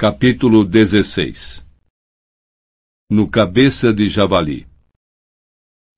Capítulo 0.00 0.64
16 0.64 1.66
No 3.10 3.28
cabeça 3.28 3.92
de 3.92 4.08
javali 4.08 4.64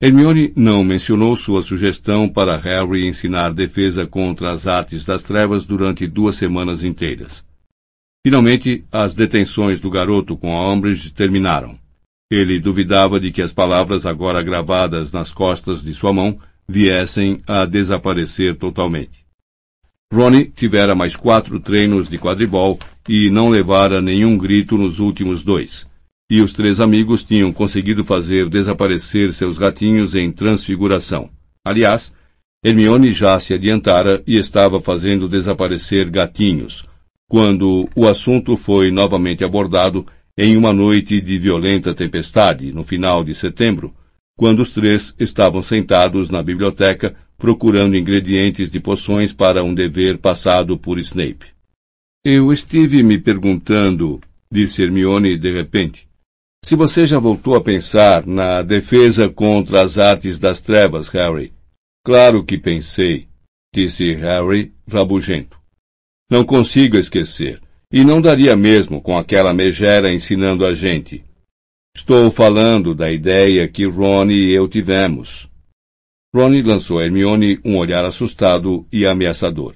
Hermione 0.00 0.54
não 0.56 0.82
mencionou 0.82 1.36
sua 1.36 1.62
sugestão 1.62 2.26
para 2.26 2.56
Harry 2.56 3.06
ensinar 3.06 3.52
defesa 3.52 4.06
contra 4.06 4.52
as 4.52 4.66
artes 4.66 5.04
das 5.04 5.22
trevas 5.22 5.66
durante 5.66 6.06
duas 6.06 6.36
semanas 6.36 6.82
inteiras. 6.82 7.44
Finalmente, 8.26 8.86
as 8.90 9.14
detenções 9.14 9.80
do 9.82 9.90
garoto 9.90 10.34
com 10.34 10.56
a 10.56 10.72
Umbridge 10.72 11.12
terminaram. 11.12 11.78
Ele 12.32 12.58
duvidava 12.58 13.20
de 13.20 13.30
que 13.30 13.42
as 13.42 13.52
palavras 13.52 14.06
agora 14.06 14.42
gravadas 14.42 15.12
nas 15.12 15.30
costas 15.30 15.82
de 15.82 15.92
sua 15.92 16.14
mão 16.14 16.40
viessem 16.66 17.42
a 17.46 17.66
desaparecer 17.66 18.56
totalmente. 18.56 19.26
Ronnie 20.12 20.46
tivera 20.46 20.92
mais 20.92 21.14
quatro 21.14 21.60
treinos 21.60 22.08
de 22.08 22.18
quadribol 22.18 22.78
e 23.08 23.30
não 23.30 23.48
levara 23.48 24.02
nenhum 24.02 24.36
grito 24.36 24.76
nos 24.76 24.98
últimos 24.98 25.44
dois. 25.44 25.86
E 26.28 26.40
os 26.40 26.52
três 26.52 26.80
amigos 26.80 27.22
tinham 27.22 27.52
conseguido 27.52 28.04
fazer 28.04 28.48
desaparecer 28.48 29.32
seus 29.32 29.56
gatinhos 29.56 30.16
em 30.16 30.32
transfiguração. 30.32 31.30
Aliás, 31.64 32.12
Hermione 32.64 33.12
já 33.12 33.38
se 33.38 33.54
adiantara 33.54 34.22
e 34.26 34.36
estava 34.36 34.80
fazendo 34.80 35.28
desaparecer 35.28 36.10
gatinhos, 36.10 36.84
quando 37.28 37.88
o 37.94 38.06
assunto 38.06 38.56
foi 38.56 38.90
novamente 38.90 39.44
abordado 39.44 40.04
em 40.36 40.56
uma 40.56 40.72
noite 40.72 41.20
de 41.20 41.38
violenta 41.38 41.94
tempestade, 41.94 42.72
no 42.72 42.82
final 42.82 43.22
de 43.22 43.34
setembro, 43.34 43.94
quando 44.36 44.60
os 44.60 44.72
três 44.72 45.14
estavam 45.18 45.62
sentados 45.62 46.30
na 46.30 46.42
biblioteca 46.42 47.14
procurando 47.40 47.96
ingredientes 47.96 48.70
de 48.70 48.78
poções 48.78 49.32
para 49.32 49.64
um 49.64 49.74
dever 49.74 50.18
passado 50.18 50.78
por 50.78 50.98
Snape. 50.98 51.46
Eu 52.22 52.52
estive 52.52 53.02
me 53.02 53.18
perguntando, 53.18 54.20
disse 54.52 54.82
Hermione 54.82 55.38
de 55.38 55.50
repente, 55.50 56.06
se 56.62 56.76
você 56.76 57.06
já 57.06 57.18
voltou 57.18 57.56
a 57.56 57.60
pensar 57.62 58.26
na 58.26 58.60
defesa 58.60 59.30
contra 59.30 59.80
as 59.80 59.96
artes 59.96 60.38
das 60.38 60.60
trevas, 60.60 61.08
Harry. 61.08 61.52
Claro 62.04 62.44
que 62.44 62.58
pensei, 62.58 63.26
disse 63.74 64.12
Harry, 64.12 64.72
rabugento. 64.86 65.58
Não 66.30 66.44
consigo 66.44 66.98
esquecer, 66.98 67.58
e 67.90 68.04
não 68.04 68.20
daria 68.20 68.54
mesmo 68.54 69.00
com 69.00 69.16
aquela 69.16 69.54
megera 69.54 70.12
ensinando 70.12 70.66
a 70.66 70.74
gente. 70.74 71.24
Estou 71.96 72.30
falando 72.30 72.94
da 72.94 73.10
ideia 73.10 73.66
que 73.66 73.86
Ron 73.86 74.30
e 74.30 74.52
eu 74.52 74.68
tivemos. 74.68 75.49
Ronnie 76.34 76.62
lançou 76.62 77.00
a 77.00 77.04
Hermione 77.04 77.58
um 77.64 77.76
olhar 77.76 78.04
assustado 78.04 78.86
e 78.92 79.04
ameaçador. 79.04 79.74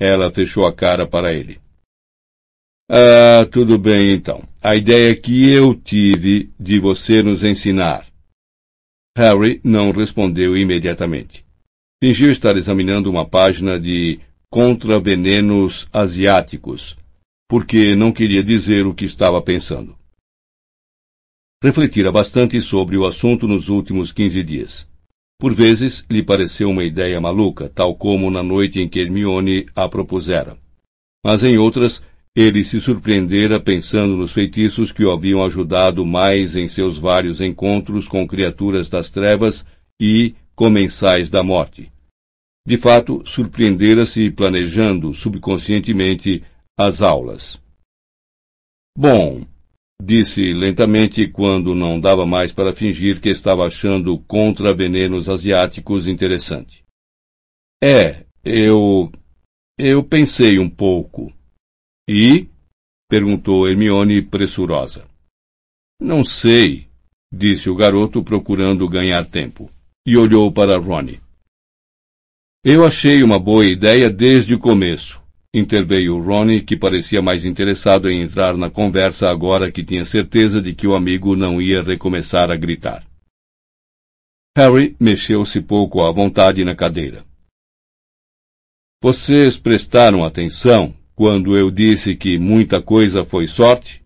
Ela 0.00 0.32
fechou 0.32 0.66
a 0.66 0.72
cara 0.72 1.06
para 1.06 1.34
ele. 1.34 1.60
Ah, 2.90 3.46
tudo 3.50 3.78
bem 3.78 4.10
então. 4.12 4.42
A 4.62 4.74
ideia 4.74 5.14
que 5.14 5.50
eu 5.50 5.74
tive 5.74 6.50
de 6.58 6.78
você 6.78 7.22
nos 7.22 7.44
ensinar. 7.44 8.06
Harry 9.16 9.60
não 9.62 9.90
respondeu 9.92 10.56
imediatamente. 10.56 11.44
Fingiu 12.02 12.30
estar 12.30 12.56
examinando 12.56 13.10
uma 13.10 13.28
página 13.28 13.78
de 13.78 14.18
contravenenos 14.50 15.86
asiáticos, 15.92 16.96
porque 17.48 17.94
não 17.94 18.12
queria 18.12 18.42
dizer 18.42 18.86
o 18.86 18.94
que 18.94 19.04
estava 19.04 19.40
pensando. 19.40 19.96
Refletira 21.62 22.10
bastante 22.10 22.60
sobre 22.60 22.96
o 22.96 23.06
assunto 23.06 23.46
nos 23.46 23.68
últimos 23.68 24.10
quinze 24.10 24.42
dias. 24.42 24.90
Por 25.42 25.52
vezes 25.52 26.04
lhe 26.08 26.22
pareceu 26.22 26.70
uma 26.70 26.84
ideia 26.84 27.20
maluca, 27.20 27.68
tal 27.68 27.96
como 27.96 28.30
na 28.30 28.44
noite 28.44 28.80
em 28.80 28.88
que 28.88 29.00
Hermione 29.00 29.66
a 29.74 29.88
propusera. 29.88 30.56
Mas 31.26 31.42
em 31.42 31.58
outras, 31.58 32.00
ele 32.32 32.62
se 32.62 32.78
surpreendera 32.78 33.58
pensando 33.58 34.16
nos 34.16 34.32
feitiços 34.32 34.92
que 34.92 35.04
o 35.04 35.10
haviam 35.10 35.42
ajudado 35.42 36.06
mais 36.06 36.54
em 36.54 36.68
seus 36.68 36.96
vários 36.96 37.40
encontros 37.40 38.06
com 38.06 38.24
criaturas 38.24 38.88
das 38.88 39.10
trevas 39.10 39.66
e 40.00 40.32
comensais 40.54 41.28
da 41.28 41.42
morte. 41.42 41.90
De 42.64 42.76
fato, 42.76 43.20
surpreendera-se 43.24 44.30
planejando 44.30 45.12
subconscientemente 45.12 46.44
as 46.78 47.02
aulas. 47.02 47.60
Bom, 48.96 49.44
disse 50.04 50.52
lentamente 50.52 51.28
quando 51.28 51.74
não 51.74 52.00
dava 52.00 52.26
mais 52.26 52.50
para 52.50 52.72
fingir 52.72 53.20
que 53.20 53.28
estava 53.28 53.64
achando 53.64 54.18
contra-venenos 54.18 55.28
asiáticos 55.28 56.08
interessante. 56.08 56.84
É, 57.82 58.26
eu. 58.44 59.10
Eu 59.78 60.02
pensei 60.02 60.58
um 60.58 60.68
pouco. 60.68 61.32
E? 62.08 62.48
perguntou 63.08 63.68
Hermione 63.68 64.22
pressurosa. 64.22 65.06
Não 66.00 66.24
sei, 66.24 66.88
disse 67.32 67.70
o 67.70 67.76
garoto 67.76 68.22
procurando 68.24 68.88
ganhar 68.88 69.24
tempo, 69.26 69.70
e 70.06 70.16
olhou 70.16 70.50
para 70.50 70.78
Ronnie. 70.78 71.20
Eu 72.64 72.84
achei 72.84 73.22
uma 73.22 73.38
boa 73.38 73.66
ideia 73.66 74.08
desde 74.08 74.54
o 74.54 74.58
começo, 74.58 75.21
Interveio 75.54 76.18
Ronnie, 76.18 76.62
que 76.62 76.76
parecia 76.76 77.20
mais 77.20 77.44
interessado 77.44 78.08
em 78.08 78.22
entrar 78.22 78.56
na 78.56 78.70
conversa 78.70 79.28
agora 79.28 79.70
que 79.70 79.84
tinha 79.84 80.04
certeza 80.04 80.62
de 80.62 80.74
que 80.74 80.86
o 80.86 80.94
amigo 80.94 81.36
não 81.36 81.60
ia 81.60 81.82
recomeçar 81.82 82.50
a 82.50 82.56
gritar. 82.56 83.06
Harry 84.56 84.96
mexeu-se 84.98 85.60
pouco 85.60 86.02
à 86.02 86.10
vontade 86.10 86.64
na 86.64 86.74
cadeira. 86.74 87.24
Vocês 89.02 89.58
prestaram 89.58 90.24
atenção 90.24 90.94
quando 91.14 91.56
eu 91.56 91.70
disse 91.70 92.14
que 92.16 92.38
muita 92.38 92.80
coisa 92.80 93.24
foi 93.24 93.46
sorte? 93.46 94.02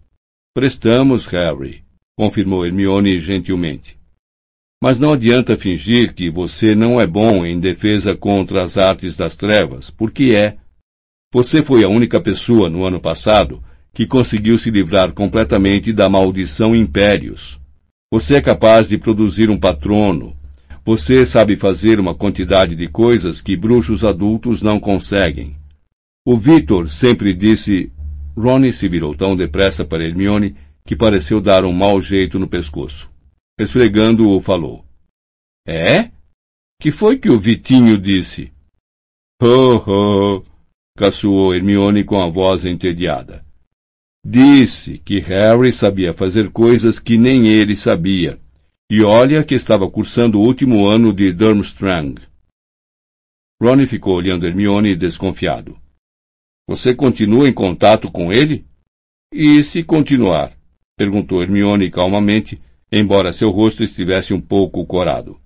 Prestamos, 0.54 1.26
Harry, 1.26 1.84
confirmou 2.18 2.66
Hermione 2.66 3.20
gentilmente. 3.20 3.96
Mas 4.82 4.98
não 4.98 5.12
adianta 5.12 5.56
fingir 5.56 6.12
que 6.12 6.28
você 6.28 6.74
não 6.74 7.00
é 7.00 7.06
bom 7.06 7.46
em 7.46 7.60
defesa 7.60 8.16
contra 8.16 8.64
as 8.64 8.76
artes 8.76 9.16
das 9.16 9.36
trevas, 9.36 9.90
porque 9.90 10.34
é. 10.34 10.56
Você 11.36 11.60
foi 11.60 11.84
a 11.84 11.88
única 11.90 12.18
pessoa 12.18 12.70
no 12.70 12.86
ano 12.86 12.98
passado 12.98 13.62
que 13.92 14.06
conseguiu 14.06 14.56
se 14.56 14.70
livrar 14.70 15.12
completamente 15.12 15.92
da 15.92 16.08
maldição 16.08 16.74
impérios. 16.74 17.60
Você 18.10 18.36
é 18.36 18.40
capaz 18.40 18.88
de 18.88 18.96
produzir 18.96 19.50
um 19.50 19.58
patrono. 19.58 20.34
Você 20.82 21.26
sabe 21.26 21.54
fazer 21.54 22.00
uma 22.00 22.14
quantidade 22.14 22.74
de 22.74 22.88
coisas 22.88 23.42
que 23.42 23.54
bruxos 23.54 24.02
adultos 24.02 24.62
não 24.62 24.80
conseguem. 24.80 25.54
O 26.26 26.34
Victor 26.36 26.88
sempre 26.88 27.34
disse. 27.34 27.92
Ronnie 28.34 28.72
se 28.72 28.88
virou 28.88 29.14
tão 29.14 29.36
depressa 29.36 29.84
para 29.84 30.06
Hermione 30.06 30.56
que 30.86 30.96
pareceu 30.96 31.38
dar 31.38 31.66
um 31.66 31.72
mau 31.74 32.00
jeito 32.00 32.38
no 32.38 32.48
pescoço. 32.48 33.10
Esfregando-o, 33.60 34.40
falou: 34.40 34.86
É? 35.68 36.10
Que 36.80 36.90
foi 36.90 37.18
que 37.18 37.28
o 37.28 37.38
Vitinho 37.38 37.98
disse? 37.98 38.50
Ho, 39.42 39.76
ho! 39.86 40.55
Caçoou 40.96 41.54
Hermione 41.54 42.02
com 42.02 42.18
a 42.20 42.28
voz 42.28 42.64
entediada. 42.64 43.44
Disse 44.24 44.98
que 44.98 45.20
Harry 45.20 45.70
sabia 45.72 46.12
fazer 46.12 46.50
coisas 46.50 46.98
que 46.98 47.16
nem 47.16 47.46
ele 47.46 47.76
sabia. 47.76 48.40
E 48.90 49.02
olha 49.02 49.44
que 49.44 49.54
estava 49.54 49.88
cursando 49.90 50.40
o 50.40 50.42
último 50.42 50.86
ano 50.86 51.12
de 51.12 51.32
Durmstrang. 51.32 52.20
Ron 53.62 53.86
ficou 53.86 54.14
olhando 54.14 54.46
Hermione 54.46 54.96
desconfiado. 54.96 55.78
Você 56.68 56.94
continua 56.94 57.48
em 57.48 57.52
contato 57.52 58.10
com 58.10 58.32
ele? 58.32 58.66
E 59.32 59.62
se 59.62 59.84
continuar? 59.84 60.56
perguntou 60.96 61.42
Hermione 61.42 61.90
calmamente, 61.90 62.60
embora 62.90 63.32
seu 63.32 63.50
rosto 63.50 63.84
estivesse 63.84 64.32
um 64.32 64.40
pouco 64.40 64.84
corado. 64.86 65.38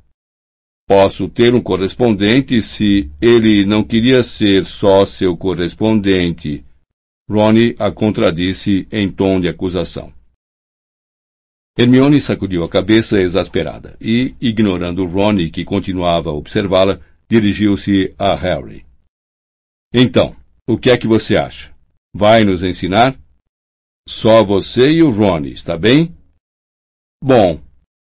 Posso 0.91 1.29
ter 1.29 1.55
um 1.55 1.63
correspondente 1.63 2.61
se 2.61 3.09
ele 3.21 3.65
não 3.65 3.85
queria 3.85 4.25
ser 4.25 4.65
só 4.65 5.07
seu 5.07 5.37
correspondente. 5.37 6.65
Ronnie 7.31 7.77
a 7.79 7.93
contradisse 7.93 8.89
em 8.91 9.09
tom 9.09 9.41
de 9.41 9.47
acusação. 9.47 10.13
Hermione 11.79 12.21
sacudiu 12.21 12.65
a 12.65 12.69
cabeça 12.69 13.21
exasperada 13.21 13.97
e, 14.01 14.35
ignorando 14.41 15.07
Ronnie, 15.07 15.49
que 15.49 15.65
continuava 15.65 16.31
a 16.31 16.35
observá-la, 16.35 17.01
dirigiu-se 17.29 18.13
a 18.19 18.35
Harry. 18.35 18.85
Então, 19.95 20.35
o 20.69 20.77
que 20.77 20.91
é 20.91 20.99
que 20.99 21.07
você 21.07 21.37
acha? 21.37 21.73
Vai 22.13 22.43
nos 22.43 22.65
ensinar? 22.65 23.17
Só 24.09 24.43
você 24.43 24.91
e 24.91 25.05
o 25.05 25.11
Ronnie, 25.13 25.53
está 25.53 25.79
bem? 25.79 26.13
Bom, 27.23 27.61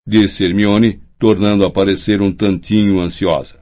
disse 0.07 0.45
Hermione, 0.45 1.03
tornando 1.21 1.67
a 1.67 1.71
parecer 1.71 2.23
um 2.23 2.33
tantinho 2.33 2.99
ansiosa. 2.99 3.57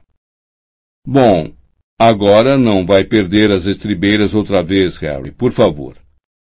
Bom, 1.05 1.51
agora 1.99 2.57
não 2.57 2.85
vai 2.85 3.03
perder 3.03 3.51
as 3.51 3.65
estribeiras 3.65 4.33
outra 4.33 4.63
vez, 4.63 4.95
Harry, 4.95 5.29
por 5.29 5.51
favor. 5.51 5.97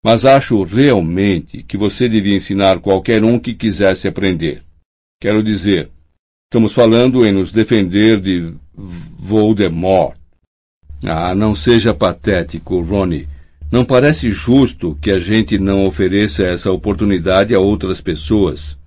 Mas 0.01 0.23
acho 0.23 0.63
realmente 0.63 1.61
que 1.61 1.75
você 1.75 2.07
devia 2.07 2.35
ensinar 2.35 2.79
qualquer 2.79 3.21
um 3.21 3.37
que 3.37 3.53
quisesse 3.53 4.07
aprender. 4.07 4.63
Quero 5.21 5.43
dizer, 5.43 5.89
estamos 6.45 6.71
falando 6.71 7.25
em 7.25 7.33
nos 7.33 7.51
defender 7.51 8.21
de 8.21 8.53
Voldemort. 8.73 10.15
Ah, 11.05 11.35
não 11.35 11.53
seja 11.53 11.93
patético, 11.93 12.79
Ronnie. 12.79 13.27
Não 13.69 13.83
parece 13.83 14.29
justo 14.29 14.97
que 15.01 15.11
a 15.11 15.19
gente 15.19 15.57
não 15.57 15.85
ofereça 15.85 16.43
essa 16.43 16.71
oportunidade 16.71 17.53
a 17.53 17.59
outras 17.59 17.99
pessoas. 17.99 18.77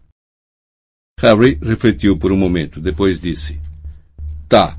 Harry 1.18 1.58
refletiu 1.62 2.18
por 2.18 2.30
um 2.30 2.36
momento, 2.36 2.78
depois 2.80 3.22
disse: 3.22 3.58
Tá, 4.46 4.76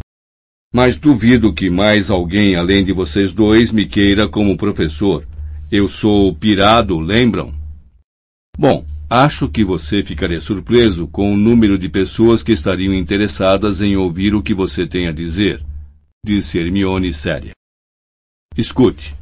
mas 0.72 0.95
duvido 0.95 1.51
que 1.51 1.69
mais 1.69 2.12
alguém 2.12 2.56
além 2.56 2.84
de 2.84 2.94
vocês 2.94 3.34
dois 3.34 3.72
me 3.72 3.88
queira 3.88 4.28
como 4.28 4.56
professor. 4.56 5.28
Eu 5.72 5.88
sou 5.88 6.34
pirado, 6.36 7.00
lembram? 7.00 7.54
Bom, 8.56 8.86
acho 9.10 9.50
que 9.50 9.63
você 9.63 10.04
ficaria 10.04 10.39
surpreso 10.39 11.07
com 11.07 11.34
o 11.34 11.38
número 11.38 11.78
de 11.78 11.89
pessoas 11.89 12.44
que 12.44 12.51
estariam 12.51 12.94
interessadas 12.94 13.81
em 13.81 13.98
ouvir 13.98 14.36
o 14.36 14.44
que 14.44 14.54
você 14.54 14.86
tem 14.86 15.07
a 15.07 15.12
dizer, 15.12 15.63
disse 16.24 16.60
Hermione 16.60 17.13
séria. 17.13 17.51
Escute. 18.56 19.16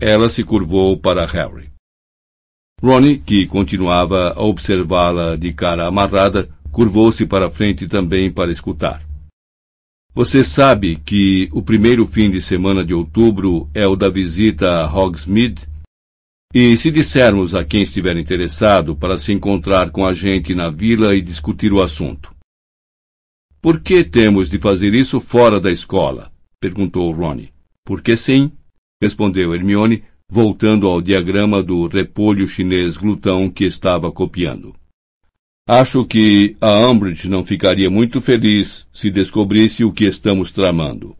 Ela 0.00 0.28
se 0.28 0.44
curvou 0.44 0.96
para 0.96 1.26
Harry. 1.26 1.71
Ronnie, 2.82 3.18
que 3.18 3.46
continuava 3.46 4.32
a 4.32 4.42
observá-la 4.42 5.36
de 5.36 5.52
cara 5.52 5.86
amarrada, 5.86 6.48
curvou-se 6.72 7.24
para 7.24 7.48
frente 7.48 7.86
também 7.86 8.28
para 8.28 8.50
escutar. 8.50 9.00
Você 10.12 10.42
sabe 10.42 10.96
que 10.96 11.48
o 11.52 11.62
primeiro 11.62 12.04
fim 12.06 12.28
de 12.28 12.42
semana 12.42 12.84
de 12.84 12.92
outubro 12.92 13.70
é 13.72 13.86
o 13.86 13.94
da 13.94 14.10
visita 14.10 14.82
a 14.82 14.92
Hogsmeade? 14.92 15.62
E 16.52 16.76
se 16.76 16.90
dissermos 16.90 17.54
a 17.54 17.64
quem 17.64 17.82
estiver 17.82 18.16
interessado 18.16 18.96
para 18.96 19.16
se 19.16 19.32
encontrar 19.32 19.90
com 19.90 20.04
a 20.04 20.12
gente 20.12 20.52
na 20.52 20.68
vila 20.68 21.14
e 21.14 21.22
discutir 21.22 21.72
o 21.72 21.80
assunto? 21.80 22.34
Por 23.60 23.80
que 23.80 24.02
temos 24.02 24.50
de 24.50 24.58
fazer 24.58 24.92
isso 24.92 25.20
fora 25.20 25.60
da 25.60 25.70
escola? 25.70 26.32
perguntou 26.60 27.10
Ronnie. 27.12 27.52
Porque 27.84 28.16
sim, 28.16 28.52
respondeu 29.00 29.54
Hermione, 29.54 30.02
voltando 30.34 30.88
ao 30.88 31.02
diagrama 31.02 31.62
do 31.62 31.86
repolho 31.86 32.48
chinês 32.48 32.96
glutão 32.96 33.50
que 33.50 33.66
estava 33.66 34.10
copiando. 34.10 34.74
Acho 35.68 36.06
que 36.06 36.56
a 36.58 36.88
Umbridge 36.88 37.28
não 37.28 37.44
ficaria 37.44 37.90
muito 37.90 38.18
feliz 38.18 38.88
se 38.90 39.10
descobrisse 39.10 39.84
o 39.84 39.92
que 39.92 40.06
estamos 40.06 40.50
tramando. 40.50 41.14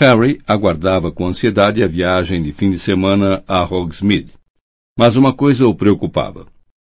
Harry 0.00 0.40
aguardava 0.46 1.10
com 1.10 1.26
ansiedade 1.26 1.82
a 1.82 1.88
viagem 1.88 2.40
de 2.40 2.52
fim 2.52 2.70
de 2.70 2.78
semana 2.78 3.42
a 3.48 3.64
Hogsmeade. 3.64 4.34
Mas 4.96 5.16
uma 5.16 5.32
coisa 5.32 5.66
o 5.66 5.74
preocupava. 5.74 6.46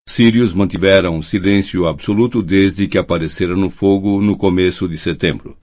Sirius 0.08 0.52
mantivera 0.52 1.08
um 1.08 1.22
silêncio 1.22 1.86
absoluto 1.86 2.42
desde 2.42 2.88
que 2.88 2.98
aparecera 2.98 3.54
no 3.54 3.70
fogo 3.70 4.20
no 4.20 4.36
começo 4.36 4.88
de 4.88 4.98
setembro. 4.98 5.56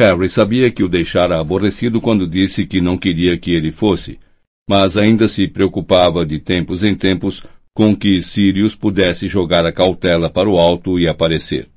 Harry 0.00 0.30
sabia 0.30 0.70
que 0.70 0.82
o 0.82 0.88
deixara 0.88 1.38
aborrecido 1.38 2.00
quando 2.00 2.26
disse 2.26 2.64
que 2.64 2.80
não 2.80 2.96
queria 2.96 3.36
que 3.36 3.50
ele 3.50 3.70
fosse, 3.70 4.18
mas 4.66 4.96
ainda 4.96 5.28
se 5.28 5.46
preocupava 5.46 6.24
de 6.24 6.38
tempos 6.38 6.82
em 6.82 6.94
tempos 6.94 7.44
com 7.74 7.94
que 7.94 8.22
Sirius 8.22 8.74
pudesse 8.74 9.28
jogar 9.28 9.66
a 9.66 9.70
cautela 9.72 10.30
para 10.30 10.48
o 10.48 10.58
alto 10.58 10.98
e 10.98 11.06
aparecer. 11.06 11.68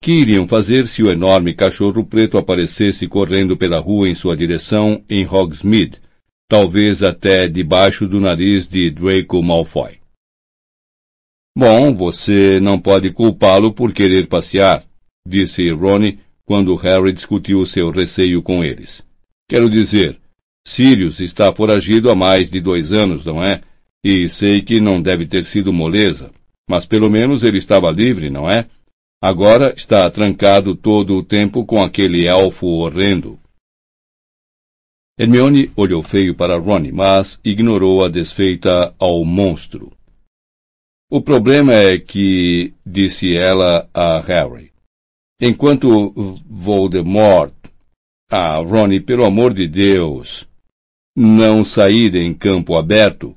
Que 0.00 0.12
iriam 0.12 0.46
fazer 0.46 0.86
se 0.86 1.02
o 1.02 1.10
enorme 1.10 1.52
cachorro 1.52 2.04
preto 2.04 2.38
aparecesse 2.38 3.08
correndo 3.08 3.56
pela 3.56 3.80
rua 3.80 4.08
em 4.08 4.14
sua 4.14 4.36
direção 4.36 5.02
em 5.10 5.26
Hogsmeade, 5.26 6.00
talvez 6.48 7.02
até 7.02 7.48
debaixo 7.48 8.06
do 8.06 8.20
nariz 8.20 8.68
de 8.68 8.88
Draco 8.88 9.42
Malfoy? 9.42 9.98
Bom, 11.58 11.92
você 11.92 12.60
não 12.60 12.78
pode 12.78 13.10
culpá-lo 13.10 13.72
por 13.72 13.92
querer 13.92 14.28
passear, 14.28 14.84
disse 15.26 15.68
Ronnie 15.72 16.24
quando 16.46 16.74
Harry 16.76 17.12
discutiu 17.12 17.66
seu 17.66 17.90
receio 17.90 18.40
com 18.40 18.64
eles. 18.64 19.04
Quero 19.48 19.68
dizer, 19.68 20.18
Sirius 20.66 21.20
está 21.20 21.52
foragido 21.52 22.10
há 22.10 22.14
mais 22.14 22.50
de 22.50 22.60
dois 22.60 22.92
anos, 22.92 23.24
não 23.26 23.42
é? 23.42 23.60
E 24.02 24.28
sei 24.28 24.62
que 24.62 24.80
não 24.80 25.02
deve 25.02 25.26
ter 25.26 25.44
sido 25.44 25.72
moleza, 25.72 26.32
mas 26.70 26.86
pelo 26.86 27.10
menos 27.10 27.42
ele 27.42 27.58
estava 27.58 27.90
livre, 27.90 28.30
não 28.30 28.48
é? 28.48 28.66
Agora 29.20 29.74
está 29.76 30.08
trancado 30.08 30.76
todo 30.76 31.16
o 31.16 31.24
tempo 31.24 31.64
com 31.66 31.82
aquele 31.82 32.26
elfo 32.26 32.66
horrendo. 32.66 33.38
Hermione 35.18 35.72
olhou 35.74 36.02
feio 36.02 36.34
para 36.34 36.58
Ronnie, 36.58 36.92
mas 36.92 37.40
ignorou 37.44 38.04
a 38.04 38.08
desfeita 38.08 38.94
ao 38.98 39.24
monstro. 39.24 39.90
O 41.10 41.22
problema 41.22 41.72
é 41.72 41.98
que, 41.98 42.74
disse 42.84 43.36
ela 43.36 43.88
a 43.94 44.20
Harry, 44.20 44.72
Enquanto 45.40 46.12
Voldemort. 46.48 47.52
Ah, 48.30 48.56
Ronnie, 48.56 49.00
pelo 49.00 49.24
amor 49.24 49.52
de 49.52 49.68
Deus. 49.68 50.48
Não 51.16 51.64
sair 51.64 52.14
em 52.16 52.32
campo 52.32 52.76
aberto. 52.76 53.36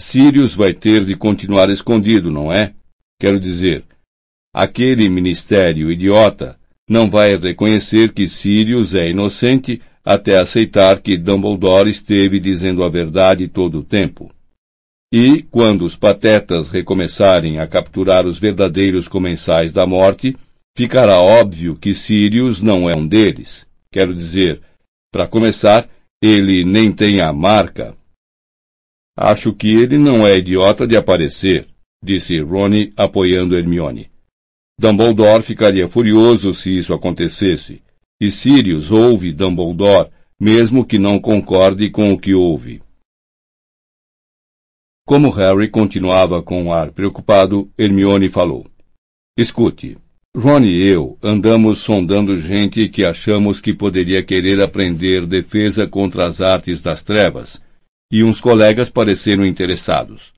Sirius 0.00 0.54
vai 0.54 0.72
ter 0.72 1.04
de 1.04 1.14
continuar 1.14 1.70
escondido, 1.70 2.30
não 2.30 2.52
é? 2.52 2.74
Quero 3.20 3.38
dizer, 3.38 3.84
aquele 4.52 5.08
ministério 5.08 5.90
idiota 5.90 6.58
não 6.88 7.08
vai 7.08 7.36
reconhecer 7.36 8.12
que 8.12 8.26
Sirius 8.26 8.94
é 8.94 9.08
inocente 9.08 9.80
até 10.04 10.38
aceitar 10.38 11.00
que 11.00 11.16
Dumbledore 11.16 11.88
esteve 11.88 12.40
dizendo 12.40 12.82
a 12.82 12.88
verdade 12.88 13.48
todo 13.48 13.78
o 13.78 13.84
tempo. 13.84 14.30
E, 15.12 15.42
quando 15.42 15.84
os 15.84 15.96
patetas 15.96 16.70
recomeçarem 16.70 17.58
a 17.58 17.66
capturar 17.66 18.26
os 18.26 18.38
verdadeiros 18.38 19.06
comensais 19.06 19.72
da 19.72 19.86
morte, 19.86 20.36
ficará 20.76 21.20
óbvio 21.20 21.76
que 21.76 21.94
Sirius 21.94 22.60
não 22.60 22.88
é 22.88 22.96
um 22.96 23.06
deles. 23.06 23.66
Quero 23.90 24.12
dizer, 24.12 24.62
para 25.12 25.28
começar, 25.28 25.88
ele 26.22 26.64
nem 26.64 26.92
tem 26.92 27.20
a 27.20 27.32
marca. 27.32 27.96
Acho 29.16 29.54
que 29.54 29.68
ele 29.68 29.96
não 29.96 30.26
é 30.26 30.36
idiota 30.36 30.86
de 30.86 30.96
aparecer, 30.96 31.68
disse 32.02 32.40
Ronnie, 32.40 32.92
apoiando 32.96 33.56
Hermione. 33.56 34.10
Dumbledore 34.78 35.42
ficaria 35.42 35.86
furioso 35.86 36.52
se 36.52 36.76
isso 36.76 36.92
acontecesse, 36.92 37.80
e 38.20 38.30
Sirius 38.30 38.90
ouve 38.90 39.32
Dumbledore, 39.32 40.10
mesmo 40.40 40.84
que 40.84 40.98
não 40.98 41.20
concorde 41.20 41.90
com 41.90 42.12
o 42.12 42.18
que 42.18 42.34
ouve. 42.34 42.82
Como 45.06 45.30
Harry 45.30 45.70
continuava 45.70 46.42
com 46.42 46.64
um 46.64 46.72
ar 46.72 46.90
preocupado, 46.90 47.70
Hermione 47.78 48.28
falou. 48.28 48.66
Escute, 49.38 49.98
Ron 50.36 50.64
e 50.64 50.82
eu 50.82 51.16
andamos 51.22 51.78
sondando 51.78 52.36
gente 52.36 52.88
que 52.88 53.04
achamos 53.04 53.60
que 53.60 53.72
poderia 53.72 54.20
querer 54.20 54.60
aprender 54.60 55.26
defesa 55.26 55.86
contra 55.86 56.26
as 56.26 56.40
artes 56.40 56.82
das 56.82 57.04
trevas, 57.04 57.62
e 58.10 58.24
uns 58.24 58.40
colegas 58.40 58.90
pareceram 58.90 59.46
interessados. 59.46 60.32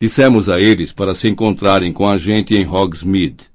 Dissemos 0.00 0.50
a 0.50 0.60
eles 0.60 0.92
para 0.92 1.14
se 1.14 1.26
encontrarem 1.26 1.90
com 1.90 2.06
a 2.06 2.18
gente 2.18 2.54
em 2.54 2.66
Hogsmeade. 2.66 3.50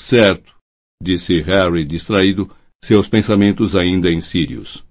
Certo, 0.00 0.56
disse 1.02 1.42
Harry 1.42 1.84
distraído, 1.84 2.50
seus 2.82 3.06
pensamentos 3.06 3.76
ainda 3.76 4.10
em 4.10 4.20
Sirius. 4.22 4.82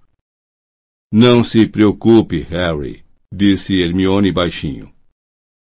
Não 1.12 1.44
se 1.44 1.68
preocupe, 1.68 2.42
Harry, 2.42 3.04
disse 3.34 3.82
Hermione 3.82 4.32
baixinho. 4.32 4.94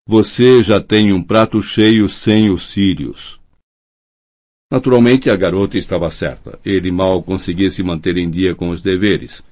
Você 0.06 0.62
já 0.62 0.80
tem 0.80 1.12
um 1.12 1.22
prato 1.22 1.60
cheio 1.62 2.08
sem 2.08 2.50
os 2.50 2.64
Sirius. 2.64 3.39
Naturalmente, 4.70 5.28
a 5.28 5.36
garota 5.36 5.76
estava 5.76 6.08
certa. 6.10 6.58
Ele 6.64 6.90
mal 6.92 7.22
conseguia 7.22 7.70
se 7.70 7.82
manter 7.82 8.16
em 8.16 8.30
dia 8.30 8.54
com 8.54 8.70
os 8.70 8.80
deveres. 8.80 9.42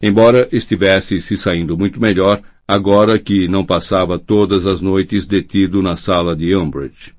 Embora 0.00 0.48
estivesse 0.52 1.20
se 1.20 1.36
saindo 1.36 1.76
muito 1.76 2.00
melhor, 2.00 2.40
agora 2.66 3.18
que 3.18 3.48
não 3.48 3.66
passava 3.66 4.18
todas 4.18 4.66
as 4.66 4.80
noites 4.80 5.26
detido 5.26 5.82
na 5.82 5.96
sala 5.96 6.36
de 6.36 6.54
Umbridge. 6.54 7.12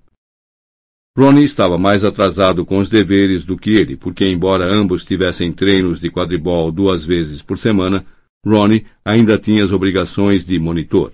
Ronnie 1.18 1.44
estava 1.44 1.78
mais 1.78 2.06
atrasado 2.06 2.66
com 2.66 2.78
os 2.78 2.90
deveres 2.90 3.44
do 3.44 3.58
que 3.58 3.72
ele, 3.72 3.98
porque 3.98 4.26
embora 4.26 4.74
ambos 4.74 5.04
tivessem 5.04 5.52
treinos 5.52 6.00
de 6.00 6.10
quadribol 6.10 6.72
duas 6.72 7.04
vezes 7.04 7.42
por 7.42 7.58
semana, 7.58 8.06
Ronnie 8.46 8.86
ainda 9.04 9.38
tinha 9.38 9.66
as 9.66 9.74
obrigações 9.74 10.46
de 10.46 10.58
monitor. 10.58 11.12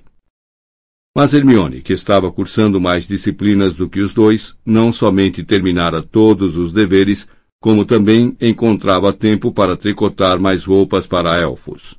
Mas 1.15 1.33
Hermione, 1.33 1.81
que 1.81 1.93
estava 1.93 2.29
cursando 2.29 2.81
mais 2.81 3.07
disciplinas 3.07 3.75
do 3.75 3.89
que 3.89 4.01
os 4.01 4.13
dois, 4.13 4.57
não 4.65 4.91
somente 4.91 5.45
terminara 5.45 6.03
todos 6.03 6.57
os 6.57 6.73
deveres, 6.73 7.25
como 7.57 7.85
também 7.85 8.35
encontrava 8.41 9.13
tempo 9.13 9.49
para 9.53 9.77
tricotar 9.77 10.41
mais 10.41 10.65
roupas 10.65 11.07
para 11.07 11.39
elfos. 11.39 11.97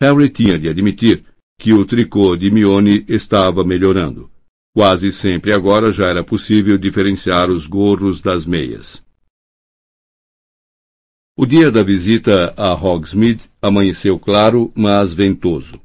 Harry 0.00 0.28
tinha 0.28 0.56
de 0.56 0.68
admitir 0.68 1.24
que 1.58 1.72
o 1.72 1.84
tricô 1.84 2.36
de 2.36 2.46
Hermione 2.46 3.04
estava 3.08 3.64
melhorando. 3.64 4.30
Quase 4.72 5.10
sempre 5.10 5.52
agora 5.52 5.90
já 5.90 6.08
era 6.08 6.22
possível 6.22 6.78
diferenciar 6.78 7.50
os 7.50 7.66
gorros 7.66 8.20
das 8.20 8.46
meias. 8.46 9.02
O 11.36 11.44
dia 11.44 11.72
da 11.72 11.82
visita 11.82 12.54
a 12.56 12.72
Hogsmeade 12.72 13.50
amanheceu 13.60 14.16
claro, 14.16 14.72
mas 14.76 15.12
ventoso. 15.12 15.83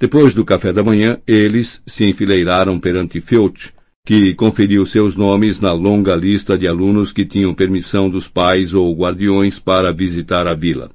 Depois 0.00 0.34
do 0.34 0.46
café 0.46 0.72
da 0.72 0.82
manhã, 0.82 1.20
eles 1.26 1.82
se 1.86 2.06
enfileiraram 2.06 2.80
perante 2.80 3.20
Filch, 3.20 3.70
que 4.02 4.34
conferiu 4.34 4.86
seus 4.86 5.14
nomes 5.14 5.60
na 5.60 5.72
longa 5.72 6.16
lista 6.16 6.56
de 6.56 6.66
alunos 6.66 7.12
que 7.12 7.26
tinham 7.26 7.54
permissão 7.54 8.08
dos 8.08 8.26
pais 8.26 8.72
ou 8.72 8.96
guardiões 8.96 9.58
para 9.58 9.92
visitar 9.92 10.46
a 10.46 10.54
vila. 10.54 10.90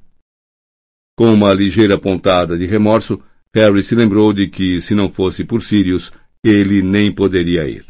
Com 1.15 1.31
uma 1.31 1.53
ligeira 1.53 1.99
pontada 1.99 2.57
de 2.57 2.65
remorso, 2.65 3.21
Harry 3.53 3.83
se 3.83 3.93
lembrou 3.93 4.33
de 4.33 4.47
que, 4.47 4.81
se 4.81 4.95
não 4.95 5.07
fosse 5.07 5.43
por 5.43 5.61
Sirius, 5.61 6.11
ele 6.43 6.81
nem 6.81 7.13
poderia 7.13 7.69
ir. 7.69 7.85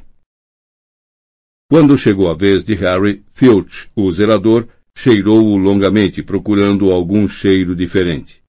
Quando 1.72 1.98
chegou 1.98 2.30
a 2.30 2.36
vez 2.36 2.66
de 2.66 2.76
Harry, 2.76 3.24
Filch, 3.32 3.90
o 3.96 4.12
zelador, 4.12 4.68
cheirou-o 4.96 5.56
longamente, 5.56 6.22
procurando 6.22 6.92
algum 6.92 7.26
cheiro 7.26 7.74
diferente. 7.74 8.44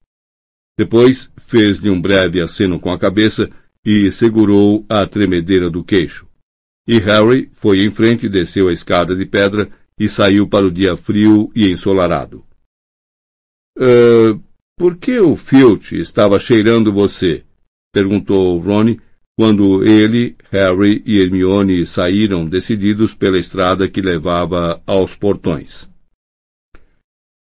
Depois 0.77 1.31
fez-lhe 1.47 1.89
um 1.89 1.99
breve 1.99 2.41
aceno 2.41 2.77
com 2.77 2.91
a 2.91 2.99
cabeça 2.99 3.49
e 3.83 4.11
segurou 4.11 4.85
a 4.89 5.07
tremedeira 5.07 5.69
do 5.69 5.81
queixo. 5.81 6.27
E 6.85 6.99
Harry 6.99 7.49
foi 7.53 7.83
em 7.83 7.89
frente, 7.89 8.27
desceu 8.27 8.67
a 8.67 8.73
escada 8.73 9.15
de 9.15 9.25
pedra 9.25 9.69
e 9.97 10.09
saiu 10.09 10.47
para 10.47 10.67
o 10.67 10.71
dia 10.71 10.97
frio 10.97 11.49
e 11.55 11.71
ensolarado. 11.71 12.43
Uh, 13.77 14.39
por 14.77 14.97
que 14.97 15.17
o 15.19 15.35
Filch 15.35 15.95
estava 15.95 16.37
cheirando 16.37 16.91
você? 16.91 17.43
perguntou 17.93 18.59
Ronnie, 18.59 18.99
quando 19.37 19.83
ele, 19.85 20.35
Harry 20.51 21.01
e 21.05 21.19
Hermione 21.19 21.85
saíram 21.85 22.45
decididos 22.45 23.13
pela 23.13 23.39
estrada 23.39 23.87
que 23.87 24.01
levava 24.01 24.81
aos 24.85 25.15
portões. 25.15 25.89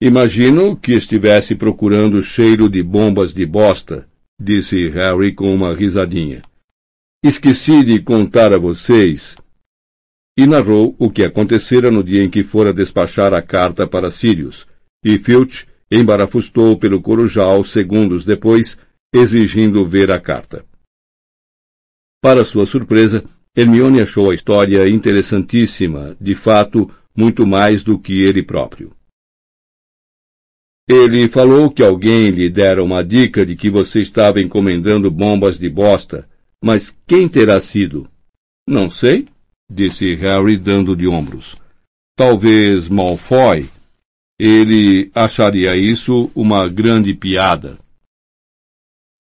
Imagino 0.00 0.76
que 0.76 0.92
estivesse 0.92 1.54
procurando 1.54 2.22
cheiro 2.22 2.68
de 2.68 2.82
bombas 2.82 3.32
de 3.32 3.46
bosta, 3.46 4.06
disse 4.38 4.88
Harry 4.88 5.34
com 5.34 5.54
uma 5.54 5.72
risadinha. 5.72 6.42
Esqueci 7.24 7.82
de 7.82 7.98
contar 8.02 8.52
a 8.52 8.58
vocês. 8.58 9.36
E 10.36 10.46
narrou 10.46 10.94
o 10.98 11.10
que 11.10 11.24
acontecera 11.24 11.90
no 11.90 12.04
dia 12.04 12.22
em 12.22 12.28
que 12.28 12.44
fora 12.44 12.74
despachar 12.74 13.32
a 13.32 13.40
carta 13.40 13.86
para 13.86 14.10
Sirius, 14.10 14.66
e 15.02 15.16
Filch 15.16 15.66
embarafustou 15.90 16.76
pelo 16.76 17.00
corujal 17.00 17.64
segundos 17.64 18.22
depois, 18.22 18.76
exigindo 19.14 19.86
ver 19.86 20.10
a 20.10 20.20
carta. 20.20 20.62
Para 22.20 22.44
sua 22.44 22.66
surpresa, 22.66 23.24
Hermione 23.56 24.02
achou 24.02 24.30
a 24.30 24.34
história 24.34 24.86
interessantíssima, 24.86 26.14
de 26.20 26.34
fato, 26.34 26.90
muito 27.16 27.46
mais 27.46 27.82
do 27.82 27.98
que 27.98 28.20
ele 28.20 28.42
próprio. 28.42 28.90
Ele 30.88 31.26
falou 31.26 31.71
que 31.71 31.83
alguém 31.83 32.31
lhe 32.31 32.49
dera 32.49 32.83
uma 32.83 33.02
dica 33.02 33.45
de 33.45 33.57
que 33.57 33.69
você 33.69 34.00
estava 34.00 34.40
encomendando 34.40 35.11
bombas 35.11 35.59
de 35.59 35.69
bosta, 35.69 36.28
mas 36.62 36.97
quem 37.07 37.28
terá 37.28 37.59
sido? 37.59 38.09
Não 38.69 38.88
sei, 38.88 39.26
disse 39.69 40.14
Harry 40.14 40.57
dando 40.57 40.95
de 40.95 41.09
ombros. 41.09 41.57
Talvez 42.16 42.88
Malfoy. 42.88 43.69
Ele 44.38 45.11
acharia 45.14 45.76
isso 45.76 46.31
uma 46.35 46.69
grande 46.69 47.14
piada. 47.14 47.78